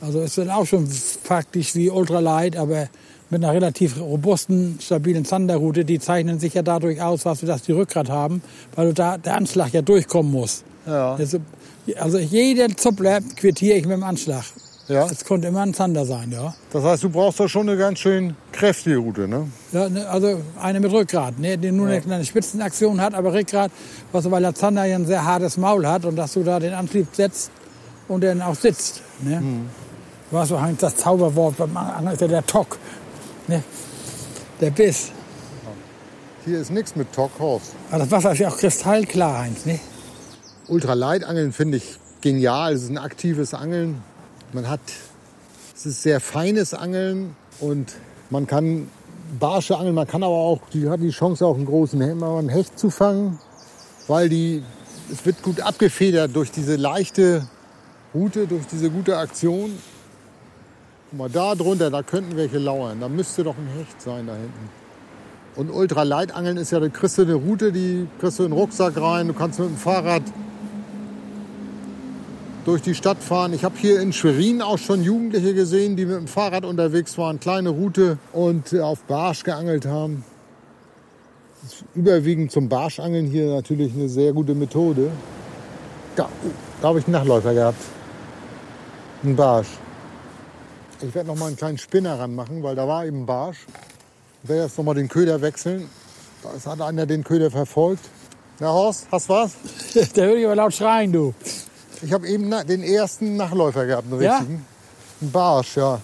Also 0.00 0.20
ist 0.20 0.38
dann 0.38 0.50
auch 0.50 0.64
schon 0.64 0.88
faktisch 1.26 1.74
wie 1.74 1.90
Ultralight, 1.90 2.56
aber 2.56 2.88
mit 3.30 3.42
einer 3.42 3.52
relativ 3.52 4.00
robusten, 4.00 4.78
stabilen 4.80 5.24
Zanderroute. 5.24 5.84
Die 5.84 5.98
zeichnen 5.98 6.38
sich 6.38 6.54
ja 6.54 6.62
dadurch 6.62 7.02
aus, 7.02 7.24
was 7.24 7.42
wir, 7.42 7.48
dass 7.48 7.62
die 7.62 7.72
Rückgrat 7.72 8.08
haben, 8.08 8.42
weil 8.74 8.88
du 8.88 8.94
da 8.94 9.18
der 9.18 9.36
Anschlag 9.36 9.72
ja 9.72 9.82
durchkommen 9.82 10.30
muss. 10.30 10.62
Ja. 10.86 11.16
Also, 11.16 11.38
also 11.98 12.18
jeden 12.18 12.76
Zuppler 12.76 13.20
quittiere 13.20 13.76
ich 13.76 13.86
mit 13.86 13.96
dem 13.96 14.04
Anschlag. 14.04 14.44
Ja. 14.88 15.06
Es 15.06 15.24
konnte 15.24 15.48
immer 15.48 15.62
ein 15.62 15.74
Zander 15.74 16.04
sein, 16.04 16.30
ja. 16.30 16.54
Das 16.70 16.84
heißt, 16.84 17.02
du 17.02 17.10
brauchst 17.10 17.40
doch 17.40 17.48
schon 17.48 17.68
eine 17.68 17.76
ganz 17.76 17.98
schön 17.98 18.36
kräftige 18.52 18.98
Route, 18.98 19.26
ne? 19.26 19.48
ja 19.72 19.88
ne, 19.88 20.08
also 20.08 20.40
eine 20.60 20.78
mit 20.78 20.92
Rückgrat, 20.92 21.40
ne, 21.40 21.58
die 21.58 21.72
nur 21.72 21.88
eine 21.88 22.00
kleine 22.00 22.24
Spitzenaktion 22.24 23.00
hat, 23.00 23.14
aber 23.14 23.32
Rückgrat, 23.32 23.72
was, 24.12 24.30
weil 24.30 24.42
der 24.42 24.54
Zander 24.54 24.84
ja 24.84 24.94
ein 24.94 25.04
sehr 25.06 25.24
hartes 25.24 25.56
Maul 25.56 25.88
hat 25.88 26.04
und 26.04 26.14
dass 26.14 26.34
du 26.34 26.44
da 26.44 26.60
den 26.60 26.72
Antrieb 26.72 27.08
setzt 27.12 27.50
und 28.06 28.22
dann 28.22 28.40
auch 28.40 28.54
sitzt. 28.54 29.02
Ne? 29.24 29.42
Was 30.30 30.48
so 30.48 30.60
Heinz, 30.60 30.80
das 30.80 30.96
Zauberwort 30.96 31.56
beim 31.56 31.76
Angeln 31.76 32.14
ist 32.14 32.20
ja 32.20 32.28
der 32.28 32.44
Tock. 32.44 32.78
Ne? 33.46 33.62
Der 34.60 34.70
Biss. 34.70 35.12
Hier 36.44 36.60
ist 36.60 36.70
nichts 36.70 36.96
mit 36.96 37.12
Tockhorst. 37.12 37.74
Aber 37.90 38.00
das 38.00 38.10
Wasser 38.10 38.32
ist 38.32 38.38
ja 38.38 38.48
auch 38.48 38.56
kristallklar, 38.56 39.40
Heinz. 39.40 39.66
Ne? 39.66 39.78
Ultraleitangeln 40.68 41.52
finde 41.52 41.78
ich 41.78 41.98
genial. 42.20 42.72
Es 42.72 42.84
ist 42.84 42.90
ein 42.90 42.98
aktives 42.98 43.54
Angeln. 43.54 44.02
Man 44.52 44.68
hat, 44.68 44.80
es 45.76 45.86
ist 45.86 46.02
sehr 46.02 46.20
feines 46.20 46.74
Angeln 46.74 47.36
und 47.60 47.94
man 48.30 48.46
kann 48.46 48.88
Barsche 49.38 49.76
angeln. 49.76 49.94
Man 49.94 50.06
kann 50.06 50.22
aber 50.22 50.34
auch, 50.34 50.60
die 50.72 50.88
hat 50.88 51.00
die 51.00 51.10
Chance 51.10 51.46
auch 51.46 51.56
einen 51.56 51.66
großen 51.66 52.00
einen 52.02 52.48
Hecht 52.48 52.78
zu 52.78 52.90
fangen, 52.90 53.38
weil 54.08 54.28
die, 54.28 54.62
es 55.12 55.24
wird 55.24 55.42
gut 55.42 55.60
abgefedert 55.60 56.34
durch 56.34 56.50
diese 56.50 56.76
leichte 56.76 57.46
Route, 58.14 58.46
durch 58.46 58.66
diese 58.66 58.90
gute 58.90 59.18
Aktion. 59.18 59.70
Guck 61.10 61.18
mal, 61.18 61.30
da 61.30 61.54
drunter, 61.54 61.90
da 61.90 62.02
könnten 62.02 62.36
welche 62.36 62.58
lauern. 62.58 62.98
Da 63.00 63.08
müsste 63.08 63.44
doch 63.44 63.56
ein 63.56 63.68
Hecht 63.78 64.00
sein 64.02 64.26
da 64.26 64.34
hinten. 64.34 64.70
Und 65.54 65.70
Ultraleitangeln 65.70 66.56
ist 66.56 66.72
ja, 66.72 66.80
da 66.80 66.88
kriegst 66.88 67.16
du 67.16 67.22
eine 67.22 67.34
Route, 67.34 67.72
die 67.72 68.06
kriegst 68.20 68.38
du 68.38 68.44
in 68.44 68.50
den 68.50 68.58
Rucksack 68.58 69.00
rein. 69.00 69.28
Du 69.28 69.34
kannst 69.34 69.58
mit 69.58 69.68
dem 69.68 69.76
Fahrrad 69.76 70.22
durch 72.66 72.82
die 72.82 72.94
Stadt 72.94 73.22
fahren. 73.22 73.54
Ich 73.54 73.64
habe 73.64 73.76
hier 73.78 74.00
in 74.00 74.12
Schwerin 74.12 74.60
auch 74.60 74.78
schon 74.78 75.02
Jugendliche 75.02 75.54
gesehen, 75.54 75.96
die 75.96 76.04
mit 76.04 76.16
dem 76.16 76.26
Fahrrad 76.26 76.64
unterwegs 76.64 77.16
waren, 77.16 77.38
kleine 77.38 77.70
Route 77.70 78.18
und 78.32 78.72
äh, 78.72 78.80
auf 78.80 79.02
Barsch 79.04 79.44
geangelt 79.44 79.86
haben. 79.86 80.24
Das 81.62 81.72
ist 81.72 81.84
überwiegend 81.94 82.50
zum 82.50 82.68
Barschangeln 82.68 83.26
hier 83.26 83.54
natürlich 83.54 83.94
eine 83.94 84.08
sehr 84.08 84.32
gute 84.32 84.54
Methode. 84.54 85.10
Da, 86.16 86.24
oh, 86.24 86.50
da 86.82 86.88
habe 86.88 86.98
ich 86.98 87.06
einen 87.06 87.12
Nachläufer 87.12 87.54
gehabt. 87.54 87.82
Ein 89.22 89.36
Barsch. 89.36 89.68
Ich 91.02 91.14
werde 91.14 91.28
noch 91.28 91.36
mal 91.36 91.46
einen 91.48 91.56
kleinen 91.56 91.78
Spinner 91.78 92.18
ranmachen, 92.18 92.62
weil 92.62 92.74
da 92.74 92.88
war 92.88 93.04
eben 93.04 93.22
ein 93.22 93.26
Barsch. 93.26 93.58
Ich 94.42 94.48
werde 94.48 94.64
jetzt 94.64 94.78
noch 94.78 94.84
mal 94.84 94.94
den 94.94 95.08
Köder 95.08 95.40
wechseln. 95.42 95.88
Da 96.42 96.52
ist- 96.52 96.66
hat 96.66 96.80
einer 96.80 97.06
den 97.06 97.24
Köder 97.24 97.50
verfolgt. 97.50 98.04
Na 98.58 98.68
Horst, 98.68 99.06
hast 99.10 99.28
was? 99.28 99.52
Der 99.94 100.28
würde 100.28 100.40
ich 100.40 100.46
aber 100.46 100.56
laut 100.56 100.72
schreien, 100.74 101.12
du. 101.12 101.34
Ich 102.02 102.12
habe 102.12 102.26
eben 102.28 102.50
den 102.66 102.82
ersten 102.82 103.36
Nachläufer 103.36 103.86
gehabt, 103.86 104.10
einen 104.10 104.22
Ja? 104.22 104.38
richtigen. 104.38 104.66
Ein 105.22 105.30
Barsch, 105.32 105.76
ja. 105.76 106.00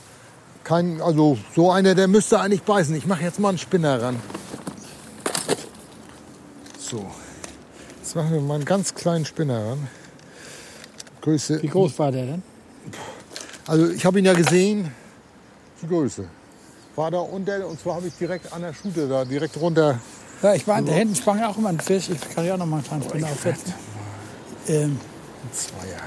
Kein, 0.64 1.00
also 1.00 1.38
so 1.54 1.70
einer, 1.70 1.94
der 1.94 2.08
müsste 2.08 2.38
eigentlich 2.40 2.62
beißen. 2.62 2.94
Ich 2.94 3.06
mache 3.06 3.22
jetzt 3.22 3.38
mal 3.40 3.50
einen 3.50 3.58
Spinner 3.58 4.00
ran. 4.00 4.16
So. 6.78 7.04
Jetzt 8.00 8.14
machen 8.16 8.32
wir 8.32 8.40
mal 8.40 8.54
einen 8.56 8.64
ganz 8.64 8.94
kleinen 8.94 9.24
Spinner 9.24 9.66
ran. 9.70 9.88
Größe. 11.22 11.62
Wie 11.62 11.68
groß 11.68 11.98
war 11.98 12.12
der 12.12 12.26
denn? 12.26 12.42
Also 13.66 13.88
ich 13.90 14.04
habe 14.04 14.18
ihn 14.18 14.24
ja 14.24 14.32
gesehen. 14.34 14.92
die 15.82 15.86
Größe. 15.88 16.24
War 16.96 17.10
da 17.10 17.18
unter, 17.20 17.66
und 17.66 17.80
zwar 17.80 17.96
habe 17.96 18.08
ich 18.08 18.14
direkt 18.14 18.52
an 18.52 18.62
der 18.62 18.74
Schute 18.74 19.08
da, 19.08 19.24
direkt 19.24 19.56
runter. 19.58 19.98
Ja, 20.42 20.54
ich 20.54 20.66
meine, 20.66 20.88
da 20.88 20.92
hinten 20.92 21.14
sprang 21.14 21.38
ja 21.38 21.48
auch 21.48 21.56
immer 21.56 21.68
ein 21.70 21.80
Fisch. 21.80 22.08
Ich 22.10 22.34
kann 22.34 22.44
ja 22.44 22.54
auch 22.54 22.58
noch 22.58 22.66
mal 22.66 22.76
einen 22.78 22.84
kleinen 22.84 23.02
Spinner 23.04 23.28
aufsetzen. 23.28 23.72
Ähm, 24.68 24.98
Ein 25.44 25.52
Zweier. 25.52 26.00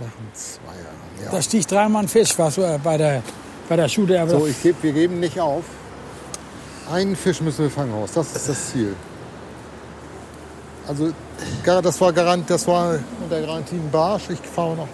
Mach 0.00 0.06
einen 0.06 0.34
Zweier. 0.34 1.24
Ja. 1.24 1.30
da 1.30 1.42
stieg 1.42 1.66
dreimal 1.66 2.04
ein 2.04 2.08
Fisch, 2.08 2.38
was 2.38 2.58
äh, 2.58 2.78
bei 2.82 2.96
der, 2.96 3.22
bei 3.68 3.76
der 3.76 3.88
Schute. 3.88 4.20
Aber 4.20 4.30
So, 4.30 4.46
ich 4.46 4.60
geb, 4.62 4.76
wir 4.82 4.92
geben 4.92 5.20
nicht 5.20 5.38
auf. 5.38 5.64
Einen 6.90 7.14
Fisch 7.16 7.40
müssen 7.40 7.58
wir 7.64 7.70
fangen, 7.70 7.92
Horst. 7.92 8.16
Das 8.16 8.34
ist 8.34 8.48
das 8.48 8.70
Ziel. 8.70 8.96
Also, 10.86 11.12
das 11.64 12.00
war 12.00 12.12
Garant, 12.14 12.48
das 12.48 12.66
war 12.66 12.98
unter 13.22 13.40
Garantie 13.40 13.76
ein 13.76 13.90
Barsch. 13.90 14.30
Ich 14.30 14.40
fahre 14.40 14.74
noch, 14.74 14.88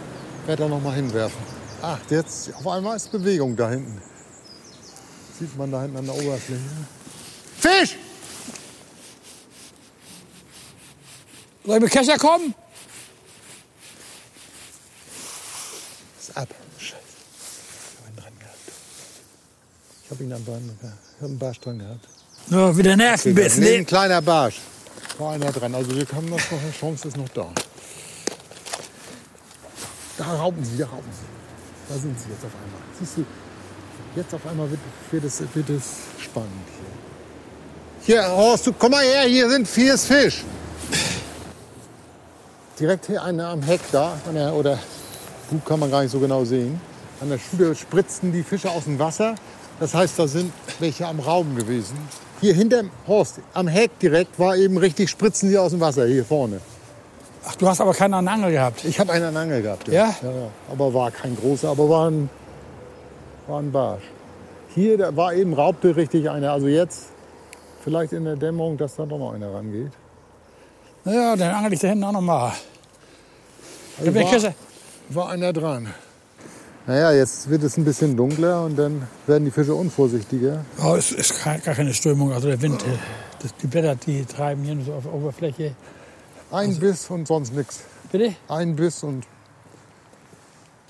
werde 0.47 0.62
da 0.62 0.68
noch 0.68 0.80
mal 0.80 0.95
hinwerfen. 0.95 1.40
Ach, 1.82 1.99
jetzt 2.11 2.55
auf 2.55 2.66
einmal 2.66 2.97
ist 2.97 3.11
Bewegung 3.11 3.57
da 3.57 3.70
hinten. 3.70 4.01
Sieht 5.38 5.57
man 5.57 5.70
da 5.70 5.82
hinten 5.82 5.97
an 5.97 6.07
der 6.07 6.14
Oberfläche. 6.14 6.62
Fisch! 7.59 7.97
Soll 11.64 11.76
ich 11.76 11.82
mit 11.82 11.90
Kescher 11.90 12.18
kommen? 12.18 12.55
Ist 16.20 16.36
ab. 16.36 16.49
Scheiße. 16.78 16.97
Ich 17.92 18.01
habe 18.01 18.11
ihn 18.11 18.16
dran 18.16 18.38
gehabt. 18.38 18.59
Ich 20.05 20.11
habe 20.11 20.24
ihn 20.24 20.32
am 20.32 20.45
gehabt. 20.45 20.99
Ich 21.11 21.16
habe 21.16 21.26
einen 21.26 21.38
Barsch 21.38 21.61
dran 21.61 21.78
gehabt. 21.78 22.09
Ja, 22.51 22.76
wieder 22.76 22.97
Nervenbiss. 22.97 23.57
Nee, 23.57 23.78
ein 23.78 23.86
kleiner 23.86 24.20
Barsch. 24.20 24.61
War 25.18 25.32
einer 25.32 25.53
dran. 25.53 25.74
Also 25.74 25.97
wir 25.97 26.07
haben 26.14 26.28
noch 26.28 26.40
eine 26.53 26.72
Chance, 26.78 27.09
ist 27.09 27.16
noch 27.16 27.28
da. 27.30 27.51
Da 30.18 30.24
rauben 30.24 30.64
sie, 30.64 30.76
da 30.78 30.86
rauben 30.86 31.10
sie. 31.10 31.92
Da 31.92 32.00
sind 32.00 32.18
sie 32.18 32.30
jetzt 32.30 32.44
auf 32.44 32.52
einmal. 32.52 32.80
Siehst 32.98 33.16
du, 33.18 33.24
jetzt 34.16 34.34
auf 34.34 34.46
einmal 34.46 34.70
wird, 34.70 34.80
wird, 35.10 35.24
es, 35.24 35.42
wird 35.54 35.70
es 35.70 35.96
spannend 36.22 36.50
hier. 38.06 38.16
Hier, 38.16 38.30
Horst, 38.30 38.66
du, 38.66 38.72
komm 38.72 38.92
mal 38.92 39.02
her, 39.02 39.22
hier 39.22 39.48
sind 39.50 39.66
vier 39.66 39.96
Fisch. 39.98 40.44
Direkt 42.78 43.06
hier 43.06 43.22
einer 43.22 43.48
am 43.48 43.62
Heck 43.62 43.80
da, 43.92 44.16
der, 44.34 44.52
oder 44.52 44.78
gut 45.48 45.64
kann 45.64 45.80
man 45.80 45.90
gar 45.90 46.02
nicht 46.02 46.12
so 46.12 46.18
genau 46.18 46.44
sehen. 46.44 46.80
An 47.20 47.30
der 47.30 47.38
Schule 47.38 47.74
spritzten 47.74 48.32
die 48.32 48.42
Fische 48.42 48.70
aus 48.70 48.84
dem 48.84 48.98
Wasser. 48.98 49.34
Das 49.80 49.94
heißt, 49.94 50.18
da 50.18 50.28
sind 50.28 50.52
welche 50.80 51.06
am 51.06 51.20
Rauben 51.20 51.56
gewesen. 51.56 51.96
Hier 52.40 52.54
hinterm 52.54 52.90
Horst, 53.06 53.40
am 53.54 53.68
Heck 53.68 53.98
direkt, 53.98 54.38
war 54.38 54.56
eben 54.56 54.76
richtig 54.76 55.10
spritzen 55.10 55.48
sie 55.48 55.58
aus 55.58 55.70
dem 55.70 55.80
Wasser, 55.80 56.06
hier 56.06 56.24
vorne. 56.24 56.60
Ach, 57.47 57.55
du 57.57 57.68
hast 57.68 57.80
aber 57.80 57.92
keinen 57.92 58.14
an 58.14 58.28
Angel 58.28 58.53
gehabt. 58.53 58.84
Ich 58.84 58.99
habe 58.99 59.12
einen 59.12 59.26
an 59.26 59.36
Angel 59.36 59.62
gehabt. 59.62 59.88
Ja? 59.88 60.14
ja, 60.22 60.30
ja. 60.30 60.49
Aber 60.70 60.95
war 60.95 61.11
kein 61.11 61.36
großer, 61.36 61.68
aber 61.68 61.88
war 61.88 62.11
ein, 62.11 62.30
war 63.47 63.61
ein 63.61 63.70
Barsch. 63.70 64.05
Hier 64.74 64.99
da 64.99 65.14
war 65.14 65.34
eben 65.34 65.53
raubte 65.53 65.95
richtig 65.95 66.28
einer. 66.30 66.53
Also 66.53 66.66
jetzt 66.66 67.11
vielleicht 67.82 68.12
in 68.12 68.24
der 68.24 68.36
Dämmerung, 68.36 68.76
dass 68.76 68.97
da 68.97 69.07
doch 69.07 69.18
noch 69.18 69.32
einer 69.32 69.53
rangeht. 69.53 69.92
Ja, 71.05 71.36
dann 71.36 71.55
angel 71.55 71.74
ich 71.74 71.80
da 71.80 71.88
hinten 71.88 72.05
auch 72.05 72.12
noch 72.12 72.20
mal. 72.22 72.53
Also 73.99 74.11
ich 74.11 74.45
war, 74.45 74.55
war 75.11 75.28
einer 75.30 75.53
dran. 75.53 75.88
Naja, 76.86 77.12
jetzt 77.12 77.49
wird 77.49 77.62
es 77.62 77.76
ein 77.78 77.84
bisschen 77.84 78.16
dunkler 78.16 78.64
und 78.64 78.76
dann 78.76 79.07
werden 79.26 79.45
die 79.45 79.51
Fische 79.51 79.74
unvorsichtiger. 79.74 80.64
Oh, 80.82 80.95
es 80.97 81.12
ist 81.12 81.42
gar 81.42 81.59
keine 81.59 81.95
Strömung. 81.95 82.32
Also 82.32 82.49
der 82.49 82.61
Wind, 82.61 82.82
äh, 82.82 83.49
die 83.62 83.66
Blätter, 83.66 83.95
die 83.95 84.24
treiben 84.24 84.64
hier 84.64 84.74
nur 84.74 84.84
so 84.84 84.92
auf 84.92 85.05
der 85.05 85.14
Oberfläche. 85.14 85.74
Ein 86.51 86.68
Also 86.68 86.80
Biss 86.80 87.11
und 87.11 87.26
sonst 87.26 87.55
nichts. 87.55 87.80
Bitte? 88.12 88.34
Ein 88.49 88.76
Biss 88.76 89.03
und, 89.03 89.24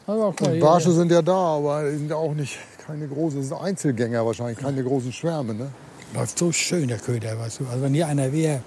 Also, 0.07 0.27
und 0.27 0.41
hier, 0.41 0.61
Barsche 0.61 0.93
sind 0.93 1.11
ja 1.11 1.23
da, 1.23 1.57
aber 1.57 1.91
sind 1.91 2.13
auch 2.13 2.35
nicht 2.35 2.59
keine 2.87 3.09
großen, 3.09 3.39
das 3.39 3.49
sind 3.49 3.59
Einzelgänger 3.59 4.27
wahrscheinlich, 4.27 4.59
keine 4.59 4.85
großen 4.85 5.13
Schwärme. 5.13 5.55
Ne? 5.55 5.71
läuft 6.15 6.39
so 6.39 6.53
schön, 6.53 6.89
der 6.89 6.99
Köder, 6.99 7.39
weißt 7.39 7.61
du. 7.61 7.67
Also 7.67 7.83
wenn 7.83 7.95
hier 7.95 8.07
einer 8.07 8.33
wäre, 8.33 8.63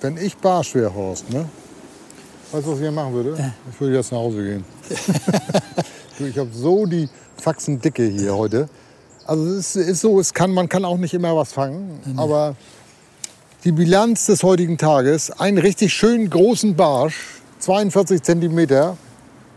Wenn 0.00 0.16
ich 0.16 0.36
Barsch 0.36 0.74
wäre, 0.74 0.94
Horst, 0.94 1.28
ne? 1.30 1.48
Weißt 2.52 2.66
du, 2.66 2.70
was 2.70 2.78
ich 2.78 2.82
hier 2.82 2.92
machen 2.92 3.14
würde? 3.14 3.52
Ich 3.70 3.80
würde 3.80 3.96
jetzt 3.96 4.12
nach 4.12 4.18
Hause 4.18 4.44
gehen. 4.44 4.64
ich 6.20 6.38
habe 6.38 6.50
so 6.52 6.86
die 6.86 7.08
Faxendicke 7.36 8.04
hier 8.04 8.36
heute. 8.36 8.68
Also 9.26 9.44
es 9.46 9.74
ist, 9.74 9.88
ist 9.88 10.00
so, 10.02 10.20
es 10.20 10.32
kann, 10.32 10.52
man 10.52 10.68
kann 10.68 10.84
auch 10.84 10.96
nicht 10.96 11.14
immer 11.14 11.34
was 11.34 11.52
fangen. 11.52 12.00
Aber 12.16 12.54
die 13.64 13.72
Bilanz 13.72 14.26
des 14.26 14.44
heutigen 14.44 14.78
Tages, 14.78 15.32
einen 15.32 15.58
richtig 15.58 15.92
schönen 15.92 16.30
großen 16.30 16.76
Barsch, 16.76 17.16
42 17.58 18.22
Zentimeter, 18.22 18.96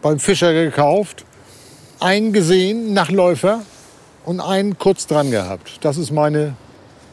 beim 0.02 0.18
Fischer 0.20 0.54
gekauft, 0.54 1.24
einen 2.00 2.34
gesehen, 2.34 2.94
Nachläufer 2.94 3.62
und 4.26 4.40
einen 4.40 4.80
kurz 4.80 5.06
dran 5.06 5.30
gehabt. 5.30 5.78
Das 5.82 5.98
ist 5.98 6.12
meine 6.12 6.56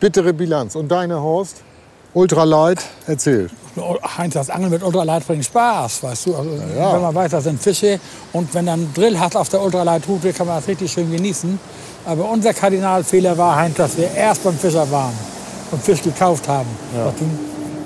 bittere 0.01 0.32
Bilanz. 0.32 0.76
Und 0.76 0.89
deine, 0.89 1.20
Horst? 1.20 1.62
Ultralight, 2.14 2.82
erzähl. 3.07 3.51
Heinz, 4.16 4.32
das 4.32 4.49
Angeln 4.49 4.72
mit 4.72 4.82
Ultralight 4.82 5.26
bringt 5.26 5.45
Spaß, 5.45 6.03
weißt 6.03 6.26
du. 6.26 6.36
Also, 6.36 6.51
ja. 6.74 6.95
Wenn 6.95 7.03
man 7.03 7.14
weiß, 7.14 7.32
das 7.32 7.45
sind 7.45 7.62
Fische 7.62 8.01
und 8.32 8.53
wenn 8.55 8.64
dann 8.64 8.93
Drill 8.95 9.20
hat 9.20 9.36
auf 9.36 9.51
der 9.51 9.62
Ultralight-Route, 9.62 10.32
kann 10.32 10.47
man 10.47 10.57
das 10.57 10.66
richtig 10.66 10.91
schön 10.91 11.12
genießen. 11.12 11.61
Aber 12.07 12.30
unser 12.30 12.55
Kardinalfehler 12.55 13.36
war, 13.36 13.57
Heinz, 13.57 13.76
dass 13.76 13.99
wir 13.99 14.11
erst 14.11 14.43
beim 14.43 14.59
Fischer 14.59 14.91
waren 14.91 15.12
und 15.70 15.82
Fisch 15.82 16.02
gekauft 16.02 16.48
haben. 16.48 16.68
Du, 16.92 17.24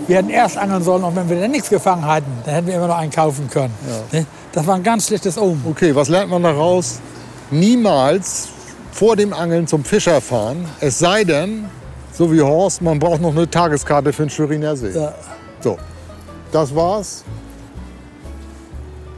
Wir 0.09 0.17
hätten 0.17 0.31
erst 0.31 0.57
angeln 0.57 0.83
sollen 0.83 1.05
und 1.05 1.15
wenn 1.17 1.29
wir 1.29 1.41
dann 1.41 1.51
nichts 1.51 1.69
gefangen 1.69 2.11
hätten, 2.11 2.31
dann 2.45 2.55
hätten 2.55 2.67
wir 2.67 2.75
immer 2.75 2.89
noch 2.89 2.99
einen 2.99 3.11
kaufen 3.13 3.49
können. 3.51 3.75
Ne? 4.13 4.27
Das 4.53 4.67
war 4.67 4.75
ein 4.75 4.83
ganz 4.83 5.07
schlechtes 5.07 5.39
Omen. 5.39 5.63
Okay, 5.69 5.95
was 5.95 6.09
lernt 6.09 6.31
man 6.31 6.43
daraus? 6.43 7.01
Niemals 7.51 8.49
vor 8.93 9.17
dem 9.17 9.33
Angeln 9.33 9.67
zum 9.67 9.85
Fischer 9.85 10.21
fahren. 10.21 10.67
Es 10.81 10.99
sei 10.99 11.25
denn, 11.25 11.67
so 12.13 12.31
wie 12.33 12.41
Horst, 12.41 12.83
man 12.83 12.99
braucht 12.99 13.21
noch 13.21 13.31
eine 13.35 13.49
Tageskarte 13.49 14.13
für 14.13 14.25
den 14.25 14.31
Schweriner 14.31 14.77
See. 14.77 14.91
Ja. 14.91 15.15
So, 15.61 15.79
das 16.51 16.75
war's. 16.75 17.25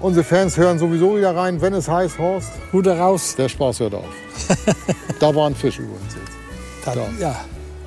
Unsere 0.00 0.22
Fans 0.22 0.56
hören 0.56 0.78
sowieso 0.78 1.16
wieder 1.16 1.34
rein, 1.34 1.60
wenn 1.62 1.72
es 1.72 1.88
heißt, 1.88 2.18
Horst, 2.18 2.50
Route 2.72 2.96
raus. 2.96 3.34
der 3.36 3.48
Spaß 3.48 3.80
hört 3.80 3.94
auf. 3.94 4.04
da 5.18 5.34
war 5.34 5.46
ein 5.48 5.54
Fisch 5.54 5.78
übrigens 5.78 6.14
jetzt. 6.14 6.32
Dann, 6.84 7.18
ja. 7.18 7.34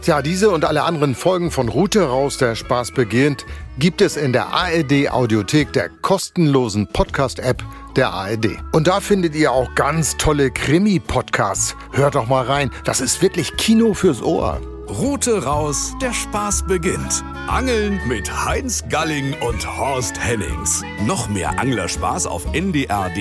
Tja, 0.07 0.21
diese 0.21 0.51
und 0.51 0.63
alle 0.63 0.83
anderen 0.83 1.15
Folgen 1.15 1.51
von 1.51 1.67
Route 1.67 2.07
raus, 2.07 2.37
der 2.37 2.55
Spaß 2.55 2.91
beginnt, 2.91 3.45
gibt 3.77 3.99
es 3.99 4.15
in 4.15 4.31
der 4.31 4.53
ARD 4.53 5.09
Audiothek, 5.11 5.73
der 5.73 5.89
kostenlosen 5.89 6.87
Podcast-App 6.87 7.61
der 7.97 8.13
ARD. 8.13 8.57
Und 8.71 8.87
da 8.87 9.01
findet 9.01 9.35
ihr 9.35 9.51
auch 9.51 9.75
ganz 9.75 10.15
tolle 10.15 10.49
Krimi-Podcasts. 10.49 11.75
Hört 11.91 12.15
doch 12.15 12.29
mal 12.29 12.45
rein, 12.45 12.71
das 12.85 13.01
ist 13.01 13.21
wirklich 13.21 13.57
Kino 13.57 13.93
fürs 13.93 14.21
Ohr. 14.21 14.61
Route 14.87 15.43
raus, 15.43 15.93
der 16.01 16.13
Spaß 16.13 16.67
beginnt. 16.67 17.25
Angeln 17.47 17.99
mit 18.07 18.31
Heinz 18.45 18.85
Galling 18.87 19.35
und 19.45 19.77
Horst 19.77 20.17
Hennings. 20.25 20.83
Noch 21.05 21.27
mehr 21.27 21.59
Anglerspaß 21.59 22.27
auf 22.27 22.45
ndr.de-mv 22.53 23.13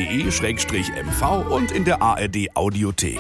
und 1.51 1.73
in 1.73 1.85
der 1.85 2.01
ARD 2.01 2.55
Audiothek. 2.55 3.19